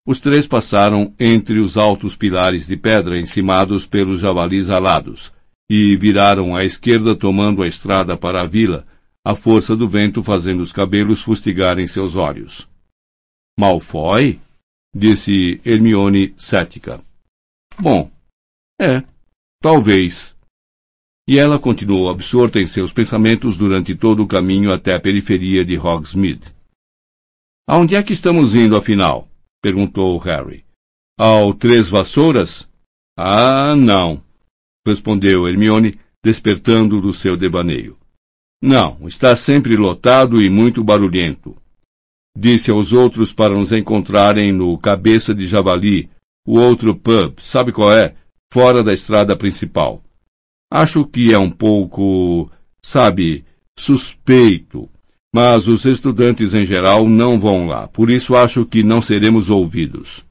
Os 0.06 0.20
três 0.20 0.46
passaram 0.46 1.12
entre 1.18 1.58
os 1.58 1.76
altos 1.76 2.14
pilares 2.14 2.68
de 2.68 2.76
pedra 2.76 3.18
encimados 3.18 3.86
pelos 3.86 4.20
javalis 4.20 4.70
alados 4.70 5.32
e 5.68 5.96
viraram 5.96 6.54
à 6.54 6.64
esquerda 6.64 7.14
tomando 7.14 7.62
a 7.62 7.66
estrada 7.66 8.16
para 8.16 8.42
a 8.42 8.46
vila, 8.46 8.86
a 9.26 9.34
força 9.34 9.74
do 9.74 9.88
vento 9.88 10.22
fazendo 10.22 10.62
os 10.62 10.72
cabelos 10.72 11.20
fustigarem 11.20 11.84
seus 11.88 12.14
olhos. 12.14 12.68
Malfoy? 13.58 14.38
disse 14.94 15.60
Hermione 15.64 16.32
cética. 16.38 17.02
Bom, 17.76 18.08
é, 18.80 19.02
talvez. 19.60 20.36
E 21.28 21.40
ela 21.40 21.58
continuou 21.58 22.08
absorta 22.08 22.60
em 22.60 22.68
seus 22.68 22.92
pensamentos 22.92 23.56
durante 23.56 23.96
todo 23.96 24.22
o 24.22 24.28
caminho 24.28 24.72
até 24.72 24.94
a 24.94 25.00
periferia 25.00 25.64
de 25.64 25.76
Hogsmeade. 25.76 26.54
Aonde 27.68 27.96
é 27.96 28.04
que 28.04 28.12
estamos 28.12 28.54
indo, 28.54 28.76
afinal? 28.76 29.28
perguntou 29.60 30.16
Harry. 30.18 30.64
Ao 31.18 31.52
Três 31.52 31.88
Vassouras? 31.88 32.68
Ah, 33.18 33.74
não, 33.74 34.22
respondeu 34.86 35.48
Hermione, 35.48 35.98
despertando 36.22 37.00
do 37.00 37.12
seu 37.12 37.36
devaneio. 37.36 37.98
Não, 38.60 39.06
está 39.06 39.36
sempre 39.36 39.76
lotado 39.76 40.42
e 40.42 40.48
muito 40.48 40.82
barulhento. 40.82 41.56
Disse 42.36 42.70
aos 42.70 42.92
outros 42.92 43.32
para 43.32 43.54
nos 43.54 43.72
encontrarem 43.72 44.52
no 44.52 44.76
Cabeça 44.78 45.34
de 45.34 45.46
Javali, 45.46 46.10
o 46.46 46.58
outro 46.58 46.94
pub, 46.94 47.40
sabe 47.40 47.72
qual 47.72 47.92
é? 47.92 48.14
Fora 48.52 48.82
da 48.82 48.92
estrada 48.92 49.36
principal. 49.36 50.02
Acho 50.70 51.06
que 51.06 51.32
é 51.32 51.38
um 51.38 51.50
pouco, 51.50 52.50
sabe, 52.82 53.44
suspeito 53.78 54.88
mas 55.36 55.68
os 55.68 55.84
estudantes 55.84 56.54
em 56.54 56.64
geral 56.64 57.06
não 57.06 57.38
vão 57.38 57.66
lá, 57.66 57.86
por 57.88 58.08
isso 58.08 58.34
acho 58.34 58.64
que 58.64 58.82
não 58.82 59.02
seremos 59.02 59.50
ouvidos. 59.50 60.24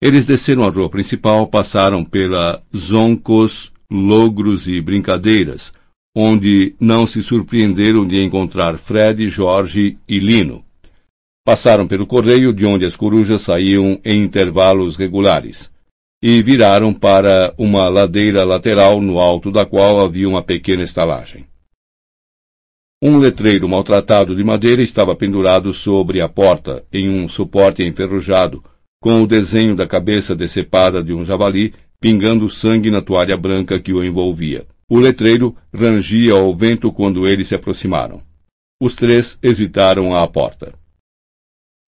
Eles 0.00 0.24
desceram 0.24 0.62
a 0.62 0.70
rua 0.70 0.88
principal, 0.88 1.48
passaram 1.48 2.04
pela 2.04 2.62
Zoncos, 2.72 3.72
Logros 3.90 4.68
e 4.68 4.80
Brincadeiras, 4.80 5.72
onde 6.18 6.74
não 6.80 7.06
se 7.06 7.22
surpreenderam 7.22 8.06
de 8.06 8.24
encontrar 8.24 8.78
Fred, 8.78 9.28
Jorge 9.28 9.98
e 10.08 10.18
Lino. 10.18 10.64
Passaram 11.44 11.86
pelo 11.86 12.06
correio, 12.06 12.54
de 12.54 12.64
onde 12.64 12.86
as 12.86 12.96
corujas 12.96 13.42
saíam 13.42 14.00
em 14.02 14.22
intervalos 14.22 14.96
regulares, 14.96 15.70
e 16.22 16.42
viraram 16.42 16.94
para 16.94 17.52
uma 17.58 17.90
ladeira 17.90 18.44
lateral 18.44 19.02
no 19.02 19.18
alto 19.20 19.52
da 19.52 19.66
qual 19.66 20.00
havia 20.00 20.26
uma 20.26 20.42
pequena 20.42 20.82
estalagem. 20.82 21.44
Um 23.02 23.18
letreiro 23.18 23.68
maltratado 23.68 24.34
de 24.34 24.42
madeira 24.42 24.80
estava 24.80 25.14
pendurado 25.14 25.70
sobre 25.70 26.22
a 26.22 26.28
porta, 26.30 26.82
em 26.90 27.10
um 27.10 27.28
suporte 27.28 27.82
enferrujado, 27.82 28.64
com 29.02 29.22
o 29.22 29.26
desenho 29.26 29.76
da 29.76 29.86
cabeça 29.86 30.34
decepada 30.34 31.02
de 31.02 31.12
um 31.12 31.22
javali 31.22 31.74
pingando 32.00 32.48
sangue 32.48 32.90
na 32.90 33.02
toalha 33.02 33.36
branca 33.36 33.78
que 33.78 33.92
o 33.92 34.02
envolvia. 34.02 34.66
O 34.88 34.98
letreiro 34.98 35.56
rangia 35.74 36.32
ao 36.32 36.54
vento 36.54 36.92
quando 36.92 37.26
eles 37.26 37.48
se 37.48 37.54
aproximaram. 37.54 38.22
Os 38.80 38.94
três 38.94 39.38
hesitaram 39.42 40.14
à 40.14 40.26
porta. 40.28 40.72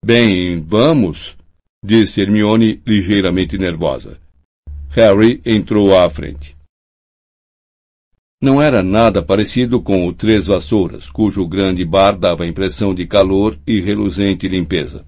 Bem, 0.04 0.60
vamos, 0.60 1.36
disse 1.84 2.20
Hermione 2.20 2.82
ligeiramente 2.86 3.56
nervosa. 3.56 4.18
Harry 4.90 5.40
entrou 5.44 5.96
à 5.96 6.08
frente. 6.10 6.56
Não 8.40 8.62
era 8.62 8.82
nada 8.82 9.20
parecido 9.22 9.82
com 9.82 10.06
o 10.06 10.12
Três 10.12 10.46
Vassouras, 10.46 11.10
cujo 11.10 11.46
grande 11.46 11.84
bar 11.84 12.16
dava 12.16 12.44
a 12.44 12.46
impressão 12.46 12.94
de 12.94 13.04
calor 13.04 13.58
e 13.66 13.80
reluzente 13.80 14.48
limpeza. 14.48 15.04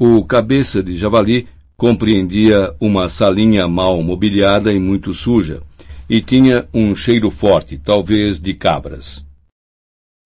O 0.00 0.24
Cabeça 0.24 0.82
de 0.82 0.96
Javali 0.96 1.46
compreendia 1.76 2.74
uma 2.80 3.08
salinha 3.08 3.68
mal 3.68 4.02
mobiliada 4.02 4.72
e 4.72 4.80
muito 4.80 5.12
suja, 5.12 5.62
e 6.08 6.20
tinha 6.20 6.66
um 6.72 6.94
cheiro 6.94 7.30
forte, 7.30 7.76
talvez 7.76 8.40
de 8.40 8.54
cabras. 8.54 9.24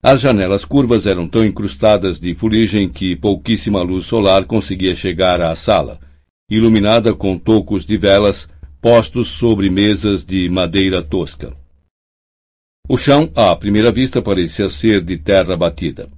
As 0.03 0.21
janelas 0.21 0.65
curvas 0.65 1.07
eram 1.07 1.29
tão 1.29 1.45
incrustadas 1.45 2.19
de 2.19 2.35
fuligem 2.35 2.89
que 2.89 3.15
pouquíssima 3.15 3.83
luz 3.83 4.07
solar 4.07 4.45
conseguia 4.45 4.95
chegar 4.95 5.41
à 5.41 5.55
sala, 5.55 6.01
iluminada 6.51 7.15
com 7.15 7.39
tocos 7.39 7.87
de 7.87 7.97
velas 7.97 8.49
postos 8.81 9.29
sobre 9.29 9.71
mesas 9.71 10.25
de 10.25 10.49
madeira 10.49 11.03
tosca. 11.03 11.57
O 12.89 12.97
chão, 12.97 13.31
à 13.37 13.55
primeira 13.55 13.93
vista, 13.93 14.21
parecia 14.21 14.69
ser 14.69 15.03
de 15.03 15.17
terra 15.17 15.57
batida. 15.57 16.09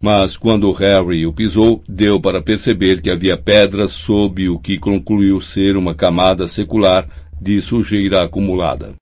Mas 0.00 0.36
quando 0.36 0.70
Harry 0.72 1.26
o 1.26 1.32
pisou, 1.32 1.82
deu 1.88 2.20
para 2.20 2.40
perceber 2.40 3.02
que 3.02 3.10
havia 3.10 3.36
pedras 3.36 3.92
sob 3.92 4.48
o 4.48 4.58
que 4.58 4.78
concluiu 4.78 5.40
ser 5.40 5.76
uma 5.76 5.94
camada 5.94 6.46
secular 6.46 7.08
de 7.40 7.60
sujeira 7.60 8.22
acumulada. 8.22 8.94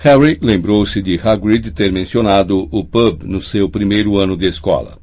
Harry 0.00 0.38
lembrou-se 0.40 1.02
de 1.02 1.18
Hagrid 1.18 1.72
ter 1.72 1.90
mencionado 1.90 2.68
o 2.70 2.84
pub 2.84 3.24
no 3.24 3.42
seu 3.42 3.68
primeiro 3.68 4.16
ano 4.16 4.36
de 4.36 4.46
escola. 4.46 4.96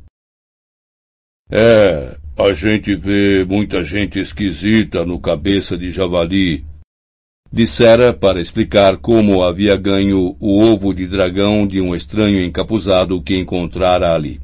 É, 1.51 2.17
a 2.37 2.53
gente 2.53 2.95
vê 2.95 3.43
muita 3.43 3.83
gente 3.83 4.19
esquisita 4.19 5.05
no 5.05 5.19
cabeça 5.19 5.77
de 5.77 5.91
javali, 5.91 6.65
dissera 7.51 8.13
para 8.13 8.39
explicar 8.39 8.95
como 8.95 9.43
havia 9.43 9.75
ganho 9.75 10.37
o 10.39 10.61
ovo 10.61 10.93
de 10.93 11.05
dragão 11.05 11.67
de 11.67 11.81
um 11.81 11.93
estranho 11.93 12.41
encapuzado 12.41 13.21
que 13.21 13.37
encontrara 13.37 14.15
ali. 14.15 14.39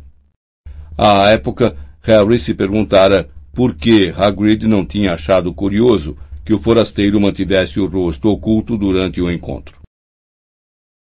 À 0.97 1.29
época, 1.29 1.77
Harry 2.01 2.39
se 2.39 2.53
perguntara 2.53 3.29
por 3.53 3.73
que 3.73 4.13
Hagrid 4.17 4.67
não 4.67 4.85
tinha 4.85 5.13
achado 5.13 5.53
curioso 5.53 6.17
que 6.43 6.53
o 6.53 6.59
forasteiro 6.59 7.21
mantivesse 7.21 7.79
o 7.79 7.87
rosto 7.87 8.27
oculto 8.27 8.77
durante 8.77 9.21
o 9.21 9.31
encontro. 9.31 9.80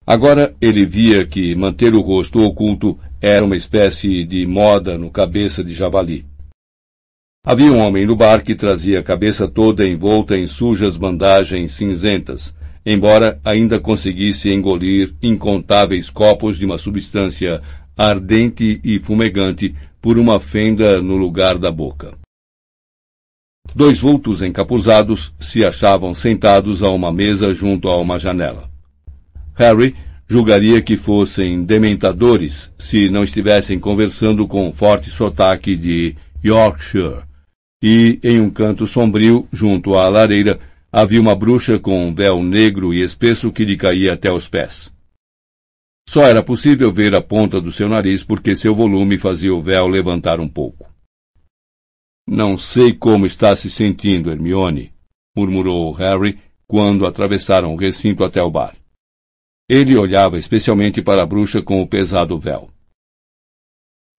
Agora 0.07 0.55
ele 0.61 0.85
via 0.85 1.27
que 1.27 1.55
manter 1.55 1.95
o 1.95 2.01
rosto 2.01 2.41
oculto 2.41 2.99
era 3.21 3.43
uma 3.43 3.57
espécie 3.57 4.23
de 4.25 4.47
moda 4.47 4.99
no 4.99 5.11
cabeça 5.11 5.65
de 5.65 5.73
javali. 5.73 6.27
Havia 7.47 7.73
um 7.73 7.79
homem 7.79 8.05
no 8.05 8.15
bar 8.15 8.43
que 8.43 8.55
trazia 8.55 9.01
a 9.01 9.03
cabeça 9.03 9.49
toda 9.49 9.87
envolta 9.87 10.37
em 10.37 10.47
sujas 10.47 10.97
bandagens 10.97 11.73
cinzentas, 11.73 12.55
embora 12.85 13.41
ainda 13.43 13.81
conseguisse 13.81 14.51
engolir 14.51 15.15
incontáveis 15.23 16.11
copos 16.11 16.59
de 16.59 16.67
uma 16.67 16.77
substância 16.77 17.63
ardente 17.97 18.81
e 18.85 18.99
fumegante, 18.99 19.75
por 20.03 20.19
uma 20.19 20.39
fenda 20.39 21.01
no 21.01 21.17
lugar 21.17 21.57
da 21.57 21.71
boca. 21.71 22.13
Dois 23.75 24.01
vultos 24.01 24.43
encapuzados 24.43 25.33
se 25.41 25.65
achavam 25.65 26.13
sentados 26.13 26.83
a 26.83 26.91
uma 26.91 27.11
mesa 27.11 27.55
junto 27.55 27.89
a 27.89 27.99
uma 27.99 28.19
janela. 28.19 28.74
Harry 29.55 29.95
julgaria 30.27 30.83
que 30.83 30.97
fossem 30.97 31.65
dementadores 31.65 32.73
se 32.79 33.09
não 33.09 33.23
estivessem 33.23 33.79
conversando 33.79 34.47
com 34.49 34.69
um 34.69 34.73
forte 34.73 35.11
sotaque 35.11 35.77
de 35.77 36.17
Yorkshire. 36.45 37.23
E, 37.83 38.19
em 38.23 38.41
um 38.41 38.51
canto 38.51 38.87
sombrio, 38.87 39.47
junto 39.53 39.95
à 39.95 40.09
lareira, 40.09 40.59
havia 40.91 41.21
uma 41.21 41.35
bruxa 41.35 41.79
com 41.79 42.09
um 42.09 42.15
véu 42.15 42.43
negro 42.43 42.95
e 42.95 43.03
espesso 43.03 43.53
que 43.53 43.65
lhe 43.65 43.77
caía 43.77 44.15
até 44.15 44.33
os 44.33 44.49
pés. 44.49 44.93
Só 46.09 46.23
era 46.23 46.43
possível 46.43 46.93
ver 46.93 47.15
a 47.15 47.23
ponta 47.23 47.61
do 47.61 47.73
seu 47.73 47.89
nariz 47.89 48.23
porque 48.23 48.55
seu 48.55 48.75
volume 48.75 49.19
fazia 49.19 49.55
o 49.55 49.63
véu 49.63 49.89
levantar 49.89 50.41
um 50.41 50.49
pouco. 50.49 50.93
Não 52.27 52.57
sei 52.57 52.93
como 52.93 53.27
está 53.27 53.55
se 53.55 53.71
sentindo, 53.71 54.31
Hermione, 54.31 54.93
murmurou 55.37 55.93
Harry 55.93 56.39
quando 56.67 57.07
atravessaram 57.07 57.75
o 57.75 57.77
recinto 57.77 58.25
até 58.25 58.43
o 58.43 58.51
bar. 58.51 58.75
Ele 59.69 59.97
olhava 59.97 60.39
especialmente 60.39 61.01
para 61.01 61.23
a 61.23 61.27
bruxa 61.27 61.63
com 61.63 61.81
o 61.81 61.89
pesado 61.89 62.39
véu. 62.39 62.69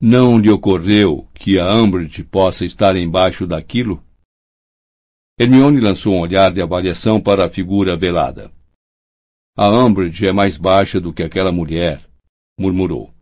Não 0.02 0.40
lhe 0.40 0.50
ocorreu 0.50 1.28
que 1.34 1.60
a 1.60 1.74
Umbridge 1.74 2.24
possa 2.24 2.66
estar 2.66 2.96
embaixo 2.96 3.46
daquilo? 3.46 4.04
Hermione 5.40 5.80
lançou 5.80 6.16
um 6.16 6.20
olhar 6.20 6.52
de 6.52 6.62
avaliação 6.62 7.22
para 7.22 7.46
a 7.46 7.50
figura 7.50 7.96
velada. 7.96 8.52
A 9.56 9.70
Umbridge 9.70 10.26
é 10.26 10.34
mais 10.34 10.58
baixa 10.58 11.00
do 11.00 11.14
que 11.14 11.24
aquela 11.24 11.52
mulher, 11.52 12.04
murmurou. 12.60 13.14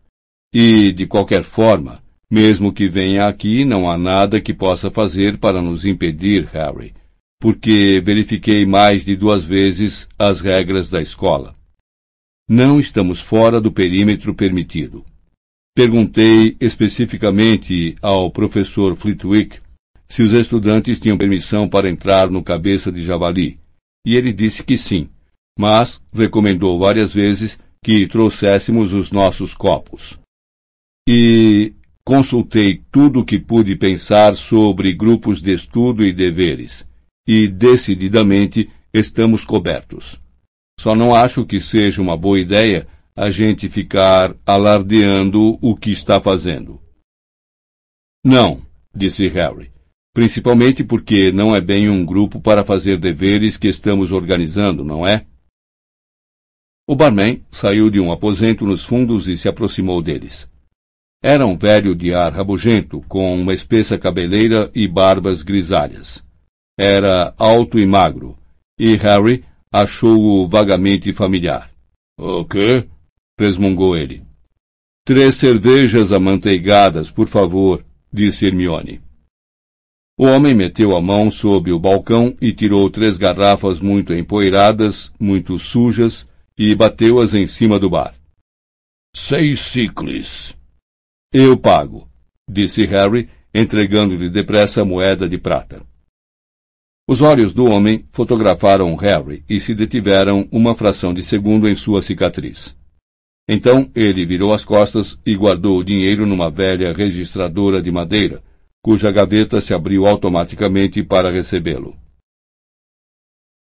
E, 0.53 0.91
de 0.93 1.05
qualquer 1.05 1.43
forma, 1.43 2.03
mesmo 2.29 2.71
que 2.71 2.87
venha 2.87 3.27
aqui, 3.27 3.65
não 3.65 3.89
há 3.89 3.97
nada 3.97 4.41
que 4.41 4.53
possa 4.53 4.89
fazer 4.89 5.37
para 5.37 5.61
nos 5.61 5.85
impedir, 5.85 6.45
Harry, 6.45 6.93
porque 7.39 8.01
verifiquei 8.03 8.65
mais 8.65 9.03
de 9.03 9.15
duas 9.15 9.43
vezes 9.43 10.07
as 10.17 10.39
regras 10.39 10.89
da 10.89 11.01
escola. 11.01 11.55
Não 12.49 12.77
estamos 12.77 13.21
fora 13.21 13.61
do 13.61 13.71
perímetro 13.71 14.35
permitido. 14.35 15.05
Perguntei 15.75 16.57
especificamente 16.59 17.95
ao 18.01 18.29
professor 18.29 18.95
Flitwick 18.95 19.59
se 20.09 20.21
os 20.21 20.33
estudantes 20.33 20.99
tinham 20.99 21.17
permissão 21.17 21.67
para 21.67 21.89
entrar 21.89 22.29
no 22.29 22.43
cabeça 22.43 22.91
de 22.91 23.01
javali, 23.01 23.59
e 24.05 24.15
ele 24.15 24.33
disse 24.33 24.61
que 24.61 24.77
sim, 24.77 25.09
mas 25.57 26.03
recomendou 26.13 26.77
várias 26.77 27.13
vezes 27.13 27.57
que 27.83 28.05
trouxéssemos 28.07 28.93
os 28.93 29.11
nossos 29.11 29.55
copos. 29.55 30.19
E 31.07 31.73
consultei 32.05 32.83
tudo 32.91 33.21
o 33.21 33.25
que 33.25 33.39
pude 33.39 33.75
pensar 33.75 34.35
sobre 34.35 34.93
grupos 34.93 35.41
de 35.41 35.53
estudo 35.53 36.03
e 36.03 36.13
deveres, 36.13 36.85
e 37.27 37.47
decididamente 37.47 38.69
estamos 38.93 39.43
cobertos. 39.43 40.21
Só 40.79 40.95
não 40.95 41.13
acho 41.13 41.45
que 41.45 41.59
seja 41.59 42.01
uma 42.01 42.17
boa 42.17 42.39
ideia 42.39 42.87
a 43.15 43.29
gente 43.29 43.69
ficar 43.69 44.35
alardeando 44.45 45.57
o 45.61 45.75
que 45.75 45.91
está 45.91 46.19
fazendo. 46.19 46.81
Não, 48.25 48.61
disse 48.93 49.27
Harry, 49.27 49.71
principalmente 50.13 50.83
porque 50.83 51.31
não 51.31 51.55
é 51.55 51.61
bem 51.61 51.89
um 51.89 52.05
grupo 52.05 52.41
para 52.41 52.63
fazer 52.63 52.97
deveres 52.97 53.57
que 53.57 53.67
estamos 53.67 54.11
organizando, 54.11 54.83
não 54.83 55.05
é? 55.05 55.25
O 56.87 56.95
barman 56.95 57.45
saiu 57.49 57.89
de 57.89 57.99
um 57.99 58.11
aposento 58.11 58.65
nos 58.65 58.83
fundos 58.83 59.27
e 59.27 59.37
se 59.37 59.47
aproximou 59.47 60.01
deles. 60.01 60.49
Era 61.21 61.45
um 61.45 61.57
velho 61.57 61.95
de 61.95 62.13
ar 62.13 62.33
rabugento, 62.33 62.99
com 63.07 63.33
uma 63.33 63.53
espessa 63.53 63.97
cabeleira 63.97 64.69
e 64.75 64.87
barbas 64.87 65.41
grisalhas. 65.41 66.21
Era 66.77 67.33
alto 67.37 67.79
e 67.79 67.85
magro, 67.85 68.37
e 68.77 68.95
Harry 68.95 69.45
achou-o 69.73 70.47
vagamente 70.47 71.11
familiar. 71.11 71.71
O 72.15 72.45
quê? 72.45 72.87
resmungou 73.39 73.97
ele. 73.97 74.23
Três 75.03 75.35
cervejas 75.35 76.11
amanteigadas, 76.11 77.09
por 77.09 77.27
favor, 77.27 77.83
disse 78.11 78.45
Hermione. 78.45 79.01
O 80.15 80.25
homem 80.25 80.53
meteu 80.53 80.95
a 80.95 81.01
mão 81.01 81.31
sob 81.31 81.71
o 81.71 81.79
balcão 81.79 82.37
e 82.39 82.53
tirou 82.53 82.87
três 82.87 83.17
garrafas 83.17 83.79
muito 83.79 84.13
empoeiradas, 84.13 85.11
muito 85.19 85.57
sujas, 85.57 86.27
e 86.55 86.75
bateu-as 86.75 87.33
em 87.33 87.47
cima 87.47 87.79
do 87.79 87.89
bar. 87.89 88.13
Seis 89.15 89.59
ciclis. 89.59 90.55
Eu 91.33 91.57
pago, 91.57 92.07
disse 92.47 92.85
Harry, 92.85 93.27
entregando-lhe 93.51 94.29
depressa 94.29 94.83
a 94.83 94.85
moeda 94.85 95.27
de 95.27 95.39
prata. 95.39 95.83
Os 97.05 97.21
olhos 97.21 97.53
do 97.53 97.65
homem 97.65 98.05
fotografaram 98.13 98.95
Harry 98.95 99.43
e 99.49 99.59
se 99.59 99.75
detiveram 99.75 100.47
uma 100.49 100.73
fração 100.73 101.13
de 101.13 101.21
segundo 101.21 101.67
em 101.67 101.75
sua 101.75 102.01
cicatriz. 102.01 102.77
Então 103.47 103.91
ele 103.93 104.25
virou 104.25 104.53
as 104.53 104.63
costas 104.63 105.19
e 105.25 105.35
guardou 105.35 105.77
o 105.77 105.83
dinheiro 105.83 106.25
numa 106.25 106.49
velha 106.49 106.93
registradora 106.93 107.81
de 107.81 107.91
madeira, 107.91 108.41
cuja 108.81 109.11
gaveta 109.11 109.59
se 109.59 109.73
abriu 109.73 110.07
automaticamente 110.07 111.03
para 111.03 111.29
recebê-lo. 111.29 111.93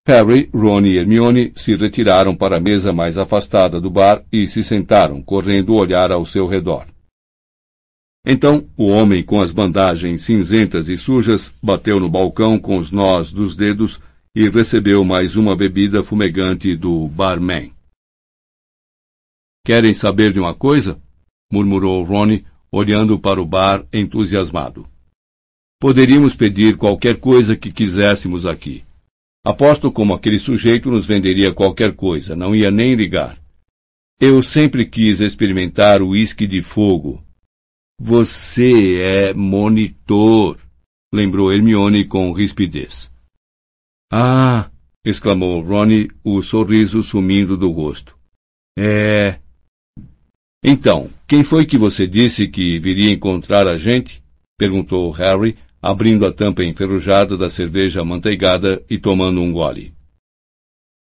Harry, 0.07 0.49
Ron 0.53 0.85
e 0.85 0.97
Hermione 0.97 1.51
se 1.53 1.75
retiraram 1.75 2.33
para 2.33 2.55
a 2.55 2.61
mesa 2.61 2.93
mais 2.93 3.17
afastada 3.17 3.81
do 3.81 3.89
bar 3.89 4.23
e 4.31 4.47
se 4.47 4.63
sentaram, 4.63 5.21
correndo 5.21 5.75
olhar 5.75 6.13
ao 6.13 6.23
seu 6.23 6.47
redor. 6.47 6.87
Então, 8.25 8.67
o 8.75 8.87
homem 8.87 9.23
com 9.23 9.39
as 9.39 9.51
bandagens 9.51 10.21
cinzentas 10.21 10.89
e 10.89 10.97
sujas 10.97 11.53
bateu 11.61 11.99
no 11.99 12.09
balcão 12.09 12.59
com 12.59 12.77
os 12.77 12.91
nós 12.91 13.31
dos 13.31 13.55
dedos 13.55 13.99
e 14.35 14.49
recebeu 14.49 15.03
mais 15.03 15.35
uma 15.35 15.55
bebida 15.55 16.03
fumegante 16.03 16.75
do 16.75 17.07
barman. 17.07 17.71
Querem 19.65 19.93
saber 19.93 20.31
de 20.31 20.39
uma 20.39 20.53
coisa? 20.53 21.01
murmurou 21.51 22.03
Ronnie, 22.03 22.45
olhando 22.71 23.17
para 23.17 23.41
o 23.41 23.45
bar 23.45 23.85
entusiasmado. 23.91 24.87
Poderíamos 25.79 26.35
pedir 26.35 26.75
qualquer 26.77 27.17
coisa 27.17 27.55
que 27.55 27.71
quiséssemos 27.71 28.45
aqui. 28.45 28.83
Aposto 29.45 29.91
como 29.91 30.13
aquele 30.13 30.39
sujeito 30.39 30.89
nos 30.89 31.05
venderia 31.05 31.53
qualquer 31.53 31.95
coisa, 31.95 32.35
não 32.35 32.55
ia 32.55 32.69
nem 32.69 32.95
ligar. 32.95 33.37
Eu 34.19 34.41
sempre 34.41 34.85
quis 34.85 35.21
experimentar 35.21 36.01
o 36.01 36.09
uísque 36.09 36.47
de 36.47 36.61
fogo. 36.61 37.23
Você 37.99 38.99
é 38.99 39.33
monitor, 39.33 40.59
lembrou 41.11 41.51
Hermione 41.51 42.05
com 42.05 42.31
rispidez. 42.31 43.09
Ah! 44.11 44.69
exclamou 45.03 45.61
Ronnie, 45.61 46.11
o 46.23 46.41
sorriso 46.41 47.01
sumindo 47.01 47.57
do 47.57 47.71
rosto. 47.71 48.15
É. 48.77 49.39
Então, 50.63 51.09
quem 51.27 51.43
foi 51.43 51.65
que 51.65 51.77
você 51.77 52.05
disse 52.05 52.47
que 52.47 52.79
viria 52.79 53.11
encontrar 53.11 53.67
a 53.67 53.77
gente? 53.77 54.21
perguntou 54.57 55.09
Harry, 55.11 55.57
abrindo 55.81 56.25
a 56.25 56.31
tampa 56.31 56.63
enferrujada 56.63 57.35
da 57.35 57.49
cerveja 57.49 58.01
amanteigada 58.01 58.83
e 58.89 58.99
tomando 58.99 59.41
um 59.41 59.51
gole. 59.51 59.93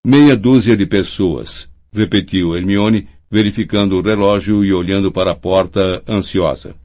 Meia 0.06 0.36
dúzia 0.36 0.76
de 0.76 0.86
pessoas, 0.86 1.70
repetiu 1.92 2.56
Hermione, 2.56 3.08
verificando 3.32 3.96
o 3.96 4.02
relógio 4.02 4.64
e 4.64 4.72
olhando 4.72 5.12
para 5.12 5.32
a 5.32 5.36
porta, 5.36 6.04
ansiosa. 6.08 6.83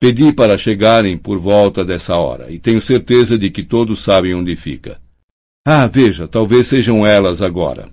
Pedi 0.00 0.32
para 0.32 0.56
chegarem 0.56 1.18
por 1.18 1.38
volta 1.38 1.84
dessa 1.84 2.16
hora, 2.16 2.50
e 2.50 2.58
tenho 2.58 2.80
certeza 2.80 3.36
de 3.36 3.50
que 3.50 3.62
todos 3.62 4.00
sabem 4.00 4.34
onde 4.34 4.54
fica. 4.54 5.00
Ah, 5.66 5.86
veja, 5.86 6.28
talvez 6.28 6.66
sejam 6.66 7.06
elas 7.06 7.42
agora. 7.42 7.92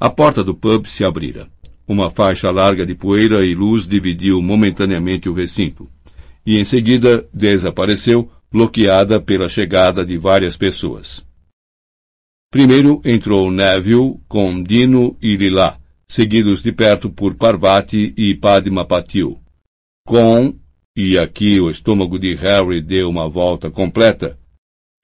A 0.00 0.10
porta 0.10 0.44
do 0.44 0.54
pub 0.54 0.86
se 0.86 1.04
abrira. 1.04 1.50
Uma 1.88 2.10
faixa 2.10 2.50
larga 2.50 2.84
de 2.84 2.94
poeira 2.94 3.44
e 3.44 3.54
luz 3.54 3.86
dividiu 3.86 4.42
momentaneamente 4.42 5.28
o 5.28 5.32
recinto 5.32 5.88
e 6.46 6.58
em 6.58 6.64
seguida 6.64 7.28
desapareceu, 7.34 8.30
bloqueada 8.50 9.20
pela 9.20 9.48
chegada 9.48 10.06
de 10.06 10.16
várias 10.16 10.56
pessoas. 10.56 11.26
Primeiro 12.52 13.02
entrou 13.04 13.50
Neville 13.50 14.20
com 14.28 14.62
Dino 14.62 15.16
e 15.20 15.36
Lila, 15.36 15.76
seguidos 16.06 16.62
de 16.62 16.70
perto 16.70 17.10
por 17.10 17.34
Parvati 17.34 18.14
e 18.16 18.36
Padma 18.36 18.86
Patil. 18.86 19.40
Com, 20.06 20.56
e 20.96 21.18
aqui 21.18 21.60
o 21.60 21.68
estômago 21.68 22.16
de 22.16 22.32
Harry 22.36 22.80
deu 22.80 23.10
uma 23.10 23.28
volta 23.28 23.68
completa, 23.72 24.38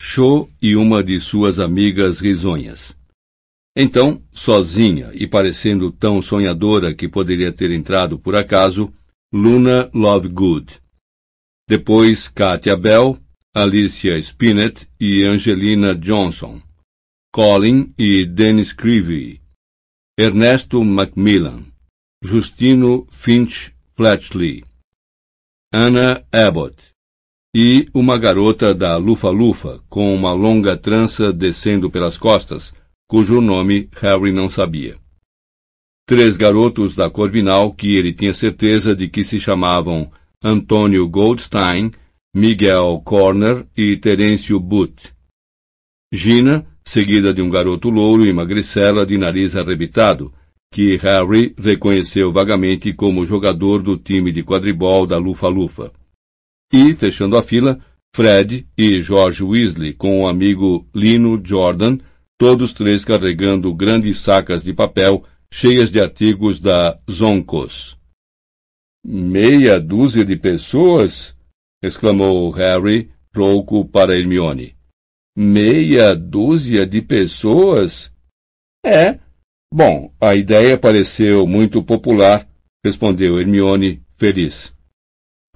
Cho 0.01 0.49
e 0.63 0.77
uma 0.77 1.03
de 1.03 1.19
suas 1.19 1.59
amigas 1.59 2.21
risonhas. 2.21 2.97
Então, 3.77 4.23
sozinha 4.31 5.11
e 5.13 5.27
parecendo 5.27 5.91
tão 5.91 6.23
sonhadora 6.23 6.95
que 6.95 7.09
poderia 7.09 7.51
ter 7.51 7.73
entrado 7.73 8.17
por 8.17 8.37
acaso, 8.37 8.93
Luna 9.35 9.91
Lovegood. 9.93 10.81
Depois 11.69 12.29
Katia 12.29 12.77
Bell, 12.77 13.19
Alicia 13.53 14.17
Spinett 14.19 14.89
e 15.01 15.25
Angelina 15.25 15.97
Johnson. 15.97 16.63
Colin 17.35 17.93
e 17.99 18.25
Dennis 18.25 18.73
Creevy. 18.73 19.41
Ernesto 20.17 20.85
Macmillan. 20.85 21.65
Justino 22.23 23.05
Finch 23.11 23.73
Fletchley, 23.97 24.63
Anna 25.75 26.23
Abbott 26.31 26.77
e 27.57 27.89
uma 27.95 28.19
garota 28.19 28.75
da 28.75 28.99
Lufa-Lufa 28.99 29.81
com 29.89 30.15
uma 30.15 30.35
longa 30.35 30.77
trança 30.77 31.33
descendo 31.33 31.89
pelas 31.89 32.19
costas, 32.19 32.75
cujo 33.09 33.41
nome 33.41 33.89
Harry 33.99 34.33
não 34.33 34.51
sabia. 34.51 34.99
Três 36.07 36.37
garotos 36.37 36.95
da 36.95 37.09
Corvinal 37.09 37.73
que 37.73 37.97
ele 37.97 38.13
tinha 38.13 38.35
certeza 38.35 38.95
de 38.95 39.09
que 39.09 39.25
se 39.25 39.41
chamavam 39.41 40.13
Antônio 40.45 41.09
Goldstein, 41.09 41.91
Miguel 42.37 43.01
Corner 43.03 43.67
e 43.75 43.97
Terêncio 43.97 44.61
Butt. 44.61 45.15
Gina, 46.13 46.67
seguida 46.85 47.33
de 47.33 47.41
um 47.41 47.49
garoto 47.49 47.89
louro 47.89 48.27
e 48.27 48.33
magricela 48.33 49.07
de 49.07 49.17
nariz 49.17 49.57
arrebitado, 49.57 50.35
que 50.73 50.97
Harry 50.97 51.55
reconheceu 51.59 52.33
vagamente 52.33 52.95
como 52.95 53.27
jogador 53.27 53.83
do 53.83 53.99
time 53.99 54.33
de 54.33 54.43
quadribol 54.43 55.07
da 55.07 55.19
Lufa-Lufa. 55.19 55.93
E, 56.73 56.95
fechando 56.95 57.37
a 57.37 57.43
fila, 57.43 57.79
Fred 58.17 58.67
e 58.77 59.03
George 59.03 59.45
Weasley 59.45 59.93
com 59.93 60.23
o 60.23 60.27
amigo 60.27 60.89
Lino 60.95 61.39
Jordan, 61.45 61.99
todos 62.39 62.73
três 62.73 63.05
carregando 63.05 63.73
grandes 63.75 64.19
sacas 64.19 64.65
de 64.65 64.73
papel 64.73 65.23
cheias 65.53 65.91
de 65.91 66.01
artigos 66.01 66.59
da 66.59 66.99
Zonkos. 67.11 67.99
Meia 69.05 69.79
dúzia 69.79 70.25
de 70.25 70.37
pessoas? 70.37 71.37
exclamou 71.83 72.51
Harry, 72.51 73.11
rouco 73.35 73.85
para 73.85 74.19
Hermione. 74.19 74.75
Meia 75.37 76.15
dúzia 76.15 76.87
de 76.87 77.03
pessoas? 77.03 78.11
É, 78.85 79.19
Bom, 79.75 80.13
a 80.21 80.35
ideia 80.35 80.77
pareceu 80.77 81.47
muito 81.47 81.83
popular, 81.83 82.47
respondeu 82.85 83.41
Hermione, 83.41 84.03
feliz. 84.19 84.77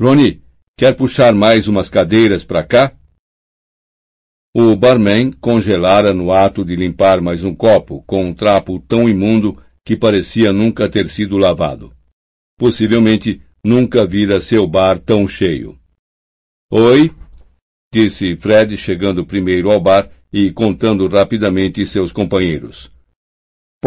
Rony, 0.00 0.42
quer 0.74 0.96
puxar 0.96 1.34
mais 1.34 1.68
umas 1.68 1.90
cadeiras 1.90 2.42
para 2.42 2.64
cá? 2.64 2.96
O 4.56 4.74
barman 4.74 5.32
congelara 5.32 6.14
no 6.14 6.32
ato 6.32 6.64
de 6.64 6.74
limpar 6.74 7.20
mais 7.20 7.44
um 7.44 7.54
copo, 7.54 8.02
com 8.04 8.24
um 8.24 8.32
trapo 8.32 8.80
tão 8.88 9.06
imundo 9.06 9.62
que 9.84 9.94
parecia 9.94 10.50
nunca 10.50 10.88
ter 10.88 11.10
sido 11.10 11.36
lavado. 11.36 11.94
Possivelmente 12.58 13.42
nunca 13.62 14.06
vira 14.06 14.40
seu 14.40 14.66
bar 14.66 14.98
tão 14.98 15.28
cheio. 15.28 15.78
Oi, 16.72 17.14
disse 17.92 18.34
Fred, 18.34 18.78
chegando 18.78 19.26
primeiro 19.26 19.70
ao 19.70 19.78
bar 19.78 20.10
e 20.32 20.50
contando 20.50 21.06
rapidamente 21.06 21.84
seus 21.84 22.12
companheiros. 22.12 22.95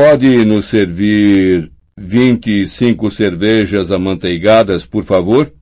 Pode 0.02 0.46
nos 0.46 0.68
servir 0.68 1.74
vinte 1.98 2.62
e 2.62 2.66
cinco 2.66 3.12
cervejas 3.12 3.92
amanteigadas, 3.92 4.86
por 4.86 5.04
favor? 5.04 5.54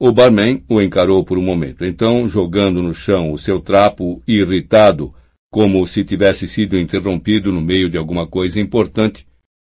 O 0.00 0.10
barman 0.10 0.64
o 0.66 0.80
encarou 0.80 1.22
por 1.22 1.36
um 1.36 1.42
momento. 1.42 1.84
Então, 1.84 2.26
jogando 2.26 2.82
no 2.82 2.94
chão 2.94 3.30
o 3.30 3.36
seu 3.36 3.60
trapo, 3.60 4.22
irritado, 4.26 5.14
como 5.52 5.86
se 5.86 6.02
tivesse 6.04 6.48
sido 6.48 6.78
interrompido 6.78 7.52
no 7.52 7.60
meio 7.60 7.90
de 7.90 7.98
alguma 7.98 8.26
coisa 8.26 8.58
importante, 8.58 9.28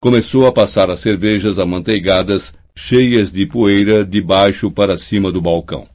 começou 0.00 0.46
a 0.46 0.52
passar 0.52 0.88
as 0.88 1.00
cervejas 1.00 1.58
amanteigadas 1.58 2.54
cheias 2.78 3.32
de 3.32 3.46
poeira 3.46 4.04
de 4.04 4.22
baixo 4.22 4.70
para 4.70 4.96
cima 4.96 5.32
do 5.32 5.40
balcão. 5.40 5.88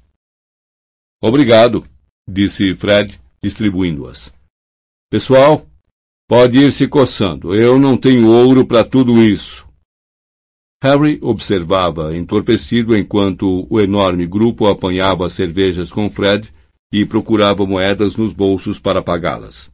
Obrigado, 1.24 1.86
disse 2.30 2.76
Fred, 2.76 3.18
distribuindo-as. 3.41 4.30
Pessoal, 5.10 5.65
Pode 6.27 6.57
ir 6.57 6.71
se 6.71 6.88
coçando. 6.88 7.53
Eu 7.53 7.77
não 7.77 7.95
tenho 7.95 8.27
ouro 8.27 8.65
para 8.65 8.83
tudo 8.83 9.21
isso. 9.21 9.67
Harry 10.83 11.19
observava 11.21 12.15
entorpecido 12.17 12.97
enquanto 12.97 13.67
o 13.69 13.79
enorme 13.79 14.25
grupo 14.25 14.67
apanhava 14.67 15.29
cervejas 15.29 15.91
com 15.91 16.09
Fred 16.09 16.51
e 16.91 17.05
procurava 17.05 17.65
moedas 17.65 18.17
nos 18.17 18.33
bolsos 18.33 18.79
para 18.79 19.03
pagá-las. 19.03 19.71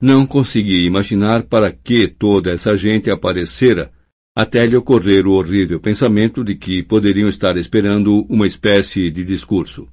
Não 0.00 0.26
conseguia 0.26 0.86
imaginar 0.86 1.44
para 1.44 1.72
que 1.72 2.06
toda 2.06 2.52
essa 2.52 2.76
gente 2.76 3.10
aparecera 3.10 3.92
até 4.36 4.64
lhe 4.66 4.76
ocorrer 4.76 5.26
o 5.26 5.32
horrível 5.32 5.80
pensamento 5.80 6.44
de 6.44 6.54
que 6.54 6.82
poderiam 6.82 7.28
estar 7.28 7.56
esperando 7.56 8.24
uma 8.28 8.46
espécie 8.46 9.10
de 9.10 9.24
discurso. 9.24 9.88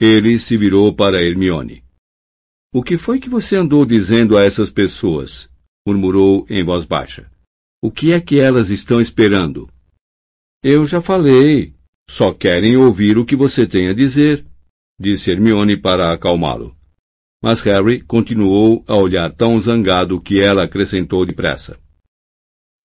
Ele 0.00 0.38
se 0.40 0.56
virou 0.56 0.92
para 0.92 1.22
Hermione. 1.22 1.83
O 2.76 2.82
que 2.82 2.98
foi 2.98 3.20
que 3.20 3.28
você 3.28 3.54
andou 3.54 3.86
dizendo 3.86 4.36
a 4.36 4.42
essas 4.42 4.68
pessoas? 4.68 5.48
murmurou 5.86 6.44
em 6.50 6.64
voz 6.64 6.84
baixa. 6.84 7.30
O 7.80 7.88
que 7.88 8.12
é 8.12 8.20
que 8.20 8.40
elas 8.40 8.68
estão 8.68 9.00
esperando? 9.00 9.70
Eu 10.60 10.84
já 10.84 11.00
falei. 11.00 11.72
Só 12.10 12.34
querem 12.34 12.76
ouvir 12.76 13.16
o 13.16 13.24
que 13.24 13.36
você 13.36 13.64
tem 13.64 13.88
a 13.88 13.94
dizer, 13.94 14.44
disse 14.98 15.30
Hermione 15.30 15.76
para 15.76 16.12
acalmá-lo. 16.12 16.76
Mas 17.40 17.60
Harry 17.60 18.00
continuou 18.00 18.84
a 18.88 18.96
olhar 18.96 19.32
tão 19.32 19.60
zangado 19.60 20.20
que 20.20 20.40
ela 20.40 20.64
acrescentou 20.64 21.24
depressa. 21.24 21.78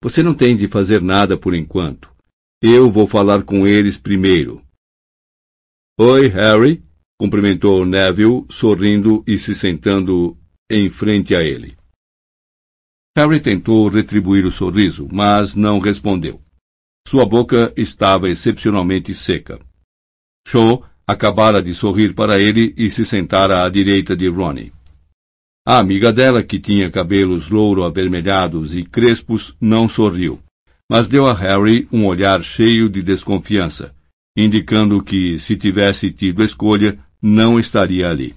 Você 0.03 0.21
não 0.21 0.35
tem 0.35 0.55
de 0.55 0.67
fazer 0.67 1.01
nada 1.01 1.35
por 1.35 1.55
enquanto. 1.55 2.13
Eu 2.61 2.91
vou 2.91 3.07
falar 3.07 3.41
com 3.41 3.65
eles 3.65 3.97
primeiro. 3.97 4.63
Oi, 5.97 6.27
Harry, 6.27 6.83
Cumprimentou 7.19 7.85
Neville, 7.85 8.45
sorrindo 8.49 9.23
e 9.27 9.37
se 9.37 9.53
sentando 9.53 10.37
em 10.71 10.89
frente 10.89 11.35
a 11.35 11.43
ele. 11.43 11.75
Harry 13.17 13.41
tentou 13.41 13.89
retribuir 13.89 14.45
o 14.45 14.51
sorriso, 14.51 15.07
mas 15.11 15.53
não 15.53 15.79
respondeu. 15.79 16.41
Sua 17.05 17.25
boca 17.25 17.73
estava 17.75 18.29
excepcionalmente 18.29 19.13
seca. 19.13 19.59
Cho 20.47 20.83
acabara 21.05 21.61
de 21.61 21.73
sorrir 21.73 22.13
para 22.13 22.39
ele 22.39 22.73
e 22.77 22.89
se 22.89 23.03
sentara 23.03 23.65
à 23.65 23.69
direita 23.69 24.15
de 24.15 24.29
Ronnie. 24.29 24.71
A 25.67 25.79
amiga 25.79 26.13
dela, 26.13 26.41
que 26.41 26.59
tinha 26.59 26.89
cabelos 26.89 27.49
louro-avermelhados 27.49 28.73
e 28.75 28.83
crespos, 28.83 29.55
não 29.59 29.87
sorriu, 29.87 30.39
mas 30.89 31.07
deu 31.07 31.27
a 31.27 31.33
Harry 31.33 31.87
um 31.91 32.05
olhar 32.05 32.41
cheio 32.41 32.87
de 32.87 33.01
desconfiança, 33.01 33.93
indicando 34.37 35.03
que, 35.03 35.37
se 35.39 35.57
tivesse 35.57 36.11
tido 36.11 36.43
escolha, 36.43 36.97
não 37.21 37.59
estaria 37.59 38.09
ali. 38.09 38.35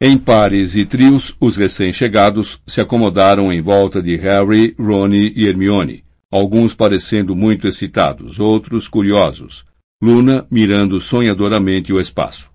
Em 0.00 0.18
pares 0.18 0.74
e 0.74 0.84
trios, 0.84 1.34
os 1.40 1.56
recém-chegados 1.56 2.60
se 2.66 2.80
acomodaram 2.80 3.50
em 3.50 3.62
volta 3.62 4.02
de 4.02 4.14
Harry, 4.16 4.74
Ronnie 4.78 5.32
e 5.34 5.46
Hermione, 5.46 6.04
alguns 6.30 6.74
parecendo 6.74 7.34
muito 7.34 7.66
excitados, 7.66 8.38
outros 8.38 8.88
curiosos, 8.88 9.64
Luna 10.02 10.46
mirando 10.50 11.00
sonhadoramente 11.00 11.92
o 11.92 12.00
espaço. 12.00 12.50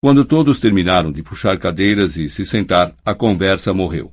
Quando 0.00 0.24
todos 0.24 0.60
terminaram 0.60 1.10
de 1.10 1.22
puxar 1.22 1.58
cadeiras 1.58 2.16
e 2.16 2.28
se 2.28 2.46
sentar, 2.46 2.94
a 3.04 3.14
conversa 3.14 3.72
morreu. 3.72 4.12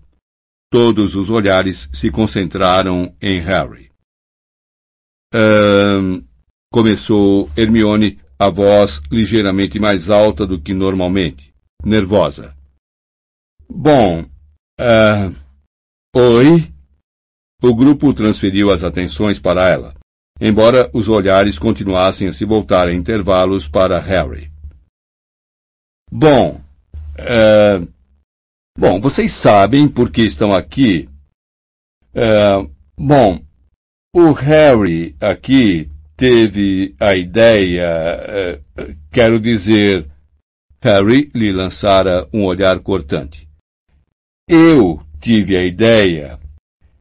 Todos 0.71 1.15
os 1.15 1.30
olhares 1.30 1.89
se 1.93 2.12
concentraram 2.12 3.15
em 3.21 3.39
Harry. 3.39 3.91
Um, 5.34 6.23
começou 6.71 7.52
Hermione, 7.56 8.19
a 8.39 8.49
voz 8.49 9.02
ligeiramente 9.12 9.78
mais 9.78 10.10
alta 10.10 10.47
do 10.47 10.62
que 10.62 10.73
normalmente, 10.73 11.54
nervosa. 11.84 12.56
Bom, 13.67 14.21
uh, 14.80 15.36
oi? 16.15 16.71
O 17.62 17.75
grupo 17.75 18.13
transferiu 18.13 18.71
as 18.71 18.86
atenções 18.86 19.38
para 19.38 19.67
ela, 19.67 19.93
embora 20.39 20.89
os 20.93 21.10
olhares 21.10 21.60
continuassem 21.60 22.30
a 22.30 22.32
se 22.32 22.45
voltar 22.45 22.88
em 22.88 22.95
intervalos 22.95 23.67
para 23.67 23.99
Harry. 23.99 24.49
Bom, 26.10 26.62
uh, 27.19 27.88
bom, 28.78 29.02
vocês 29.02 29.34
sabem 29.34 29.89
por 29.89 30.10
que 30.10 30.21
estão 30.21 30.56
aqui. 30.56 31.10
Uh, 32.15 32.71
bom, 32.97 33.43
o 34.15 34.32
Harry 34.32 35.13
aqui 35.19 35.91
teve 36.20 36.96
a 37.00 37.16
ideia, 37.16 37.88
eh, 38.28 38.60
quero 39.10 39.40
dizer, 39.40 40.06
Harry 40.82 41.32
lhe 41.34 41.50
lançara 41.50 42.28
um 42.34 42.44
olhar 42.44 42.78
cortante. 42.80 43.48
Eu 44.46 45.02
tive 45.22 45.56
a 45.56 45.64
ideia 45.64 46.38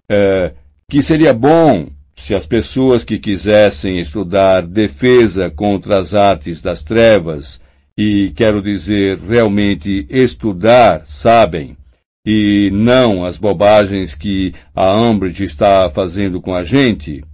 eh, 0.09 0.53
que 0.89 1.03
seria 1.03 1.35
bom 1.35 1.89
se 2.15 2.33
as 2.33 2.47
pessoas 2.47 3.03
que 3.03 3.19
quisessem 3.19 3.99
estudar 3.99 4.65
defesa 4.65 5.51
contra 5.51 5.99
as 5.99 6.15
artes 6.15 6.63
das 6.63 6.85
trevas, 6.85 7.61
e 7.97 8.31
quero 8.37 8.63
dizer 8.63 9.19
realmente 9.19 10.07
estudar, 10.09 11.05
sabem, 11.05 11.77
e 12.25 12.71
não 12.71 13.25
as 13.25 13.37
bobagens 13.37 14.15
que 14.15 14.55
a 14.77 14.95
Umbridge 14.95 15.43
está 15.43 15.91
fazendo 15.91 16.41
com 16.41 16.55
a 16.55 16.63
gente, 16.63 17.25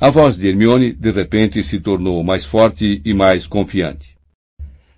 a 0.00 0.10
voz 0.10 0.36
de 0.36 0.48
Hermione 0.48 0.92
de 0.92 1.10
repente 1.10 1.62
se 1.62 1.80
tornou 1.80 2.22
mais 2.22 2.44
forte 2.44 3.02
e 3.04 3.12
mais 3.12 3.46
confiante. 3.46 4.16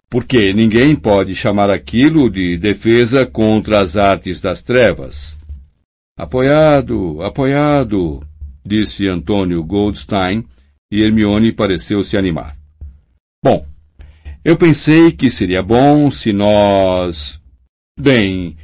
Porque 0.08 0.52
ninguém 0.52 0.94
pode 0.94 1.34
chamar 1.34 1.70
aquilo 1.70 2.28
de 2.28 2.58
defesa 2.58 3.24
contra 3.24 3.80
as 3.80 3.96
artes 3.96 4.40
das 4.40 4.60
trevas. 4.60 5.36
Apoiado, 6.18 7.22
apoiado, 7.22 8.22
disse 8.66 9.06
Antônio 9.08 9.62
Goldstein, 9.64 10.44
e 10.92 11.02
Hermione 11.02 11.52
pareceu 11.52 12.02
se 12.02 12.16
animar. 12.16 12.58
Bom, 13.42 13.64
eu 14.44 14.56
pensei 14.56 15.12
que 15.12 15.30
seria 15.30 15.62
bom 15.62 16.10
se 16.10 16.32
nós. 16.32 17.40
Bem, 17.98 18.56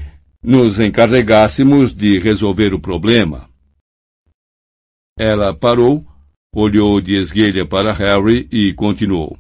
nos 0.42 0.79
encarregássemos 0.79 1.94
de 1.94 2.18
resolver 2.18 2.75
o 2.75 2.81
problema. 2.81 3.49
Ela 5.18 5.55
parou, 5.55 6.07
olhou 6.59 7.03
de 7.03 7.14
esguelha 7.16 7.66
para 7.66 7.92
Harry 7.92 8.49
e 8.51 8.73
continuou. 8.73 9.37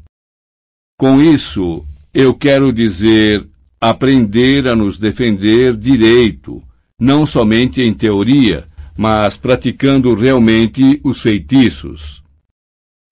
Com 0.98 1.18
isso, 1.18 1.82
eu 2.12 2.34
quero 2.34 2.70
dizer 2.70 3.46
aprender 3.80 4.68
a 4.68 4.76
nos 4.76 4.98
defender 4.98 5.74
direito, 5.74 6.62
não 7.00 7.24
somente 7.24 7.80
em 7.80 7.94
teoria, 7.94 8.68
mas 8.98 9.34
praticando 9.34 10.12
realmente 10.14 11.00
os 11.02 11.22
feitiços. 11.22 12.22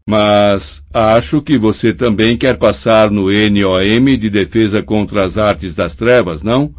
Mas 0.07 0.85
acho 0.93 1.41
que 1.41 1.57
você 1.57 1.95
também 1.95 2.37
quer 2.37 2.59
passar 2.59 3.11
no 3.11 3.29
NOM 3.31 4.19
de 4.19 4.29
defesa 4.29 4.83
contra 4.83 5.25
as 5.25 5.39
artes 5.39 5.75
das 5.75 5.95
trevas, 5.95 6.43
não? 6.43 6.75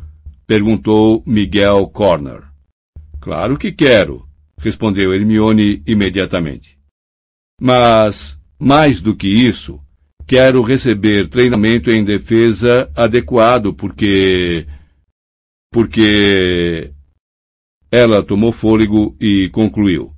perguntou 0.45 1.23
Miguel 1.25 1.87
Corner. 1.87 2.43
Claro 3.19 3.57
que 3.57 3.71
quero, 3.71 4.27
respondeu 4.59 5.11
Hermione 5.11 5.81
imediatamente. 5.87 6.74
Mas, 7.59 8.39
mais 8.59 9.01
do 9.01 9.15
que 9.15 9.27
isso, 9.27 9.79
quero 10.27 10.61
receber 10.61 11.27
treinamento 11.29 11.89
em 11.89 12.03
defesa 12.03 12.91
adequado, 12.95 13.73
porque. 13.73 14.67
Porque. 15.71 16.91
Ela 17.91 18.21
tomou 18.21 18.51
fôlego 18.51 19.15
e 19.19 19.49
concluiu. 19.49 20.13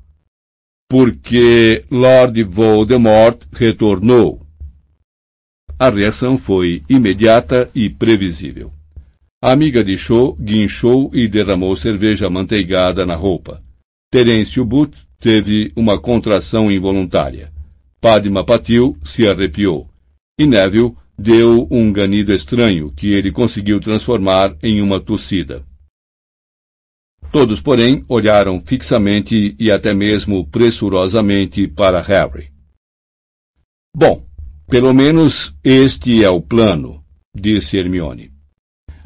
Porque 0.89 1.86
Lord 1.91 2.41
Voldemort 2.43 3.43
retornou. 3.52 4.41
A 5.78 5.89
reação 5.89 6.38
foi 6.38 6.84
imediata 6.89 7.69
e 7.76 7.88
previsível. 7.88 8.73
A 9.39 9.52
amiga 9.52 9.84
de 9.84 9.95
Cho 9.95 10.34
guinchou 10.34 11.12
e 11.13 11.28
derramou 11.28 11.76
cerveja 11.76 12.30
manteigada 12.30 13.06
na 13.06 13.15
roupa. 13.15 13.63
Terêncio 14.12 14.65
But 14.65 14.95
teve 15.19 15.71
uma 15.75 15.99
contração 15.99 16.71
involuntária. 16.71 17.51
Padma 17.99 18.43
Patil 18.43 18.97
se 19.03 19.27
arrepiou. 19.27 19.89
E 20.39 20.45
Neville 20.45 20.95
deu 21.17 21.67
um 21.71 21.91
ganido 21.91 22.32
estranho 22.32 22.91
que 22.91 23.12
ele 23.12 23.32
conseguiu 23.32 23.80
transformar 23.80 24.56
em 24.62 24.82
uma 24.82 24.99
tossida. 24.99 25.65
Todos, 27.32 27.60
porém, 27.60 28.06
olharam 28.08 28.62
fixamente 28.63 29.56
e 29.60 29.71
até 29.71 29.93
mesmo 29.93 30.45
pressurosamente 30.47 31.67
para 31.67 32.01
Harry. 32.01 32.51
Bom, 33.95 34.25
pelo 34.67 34.93
menos 34.93 35.53
este 35.63 36.23
é 36.23 36.30
o 36.30 36.41
plano, 36.41 37.03
disse 37.36 37.77
Hermione. 37.77 38.32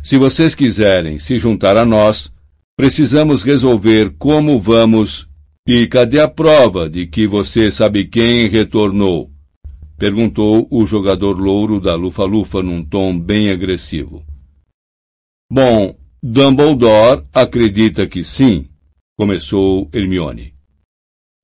Se 0.04 0.18
vocês 0.18 0.54
quiserem 0.54 1.18
se 1.20 1.38
juntar 1.38 1.78
a 1.78 1.86
nós, 1.86 2.32
precisamos 2.76 3.44
resolver 3.44 4.16
como 4.18 4.60
vamos. 4.60 5.30
E 5.74 5.88
cadê 5.88 6.20
a 6.20 6.28
prova 6.28 6.90
de 6.90 7.08
que 7.08 7.26
você 7.26 7.72
sabe 7.72 8.04
quem 8.04 8.50
retornou? 8.50 9.32
perguntou 9.98 10.68
o 10.70 10.86
jogador 10.86 11.40
louro 11.40 11.80
da 11.80 11.96
Lufa-Lufa 11.96 12.62
num 12.62 12.84
tom 12.84 13.18
bem 13.18 13.50
agressivo. 13.50 14.22
Bom, 15.50 15.98
Dumbledore 16.22 17.26
acredita 17.34 18.06
que 18.06 18.22
sim, 18.22 18.68
começou 19.18 19.90
Hermione. 19.94 20.54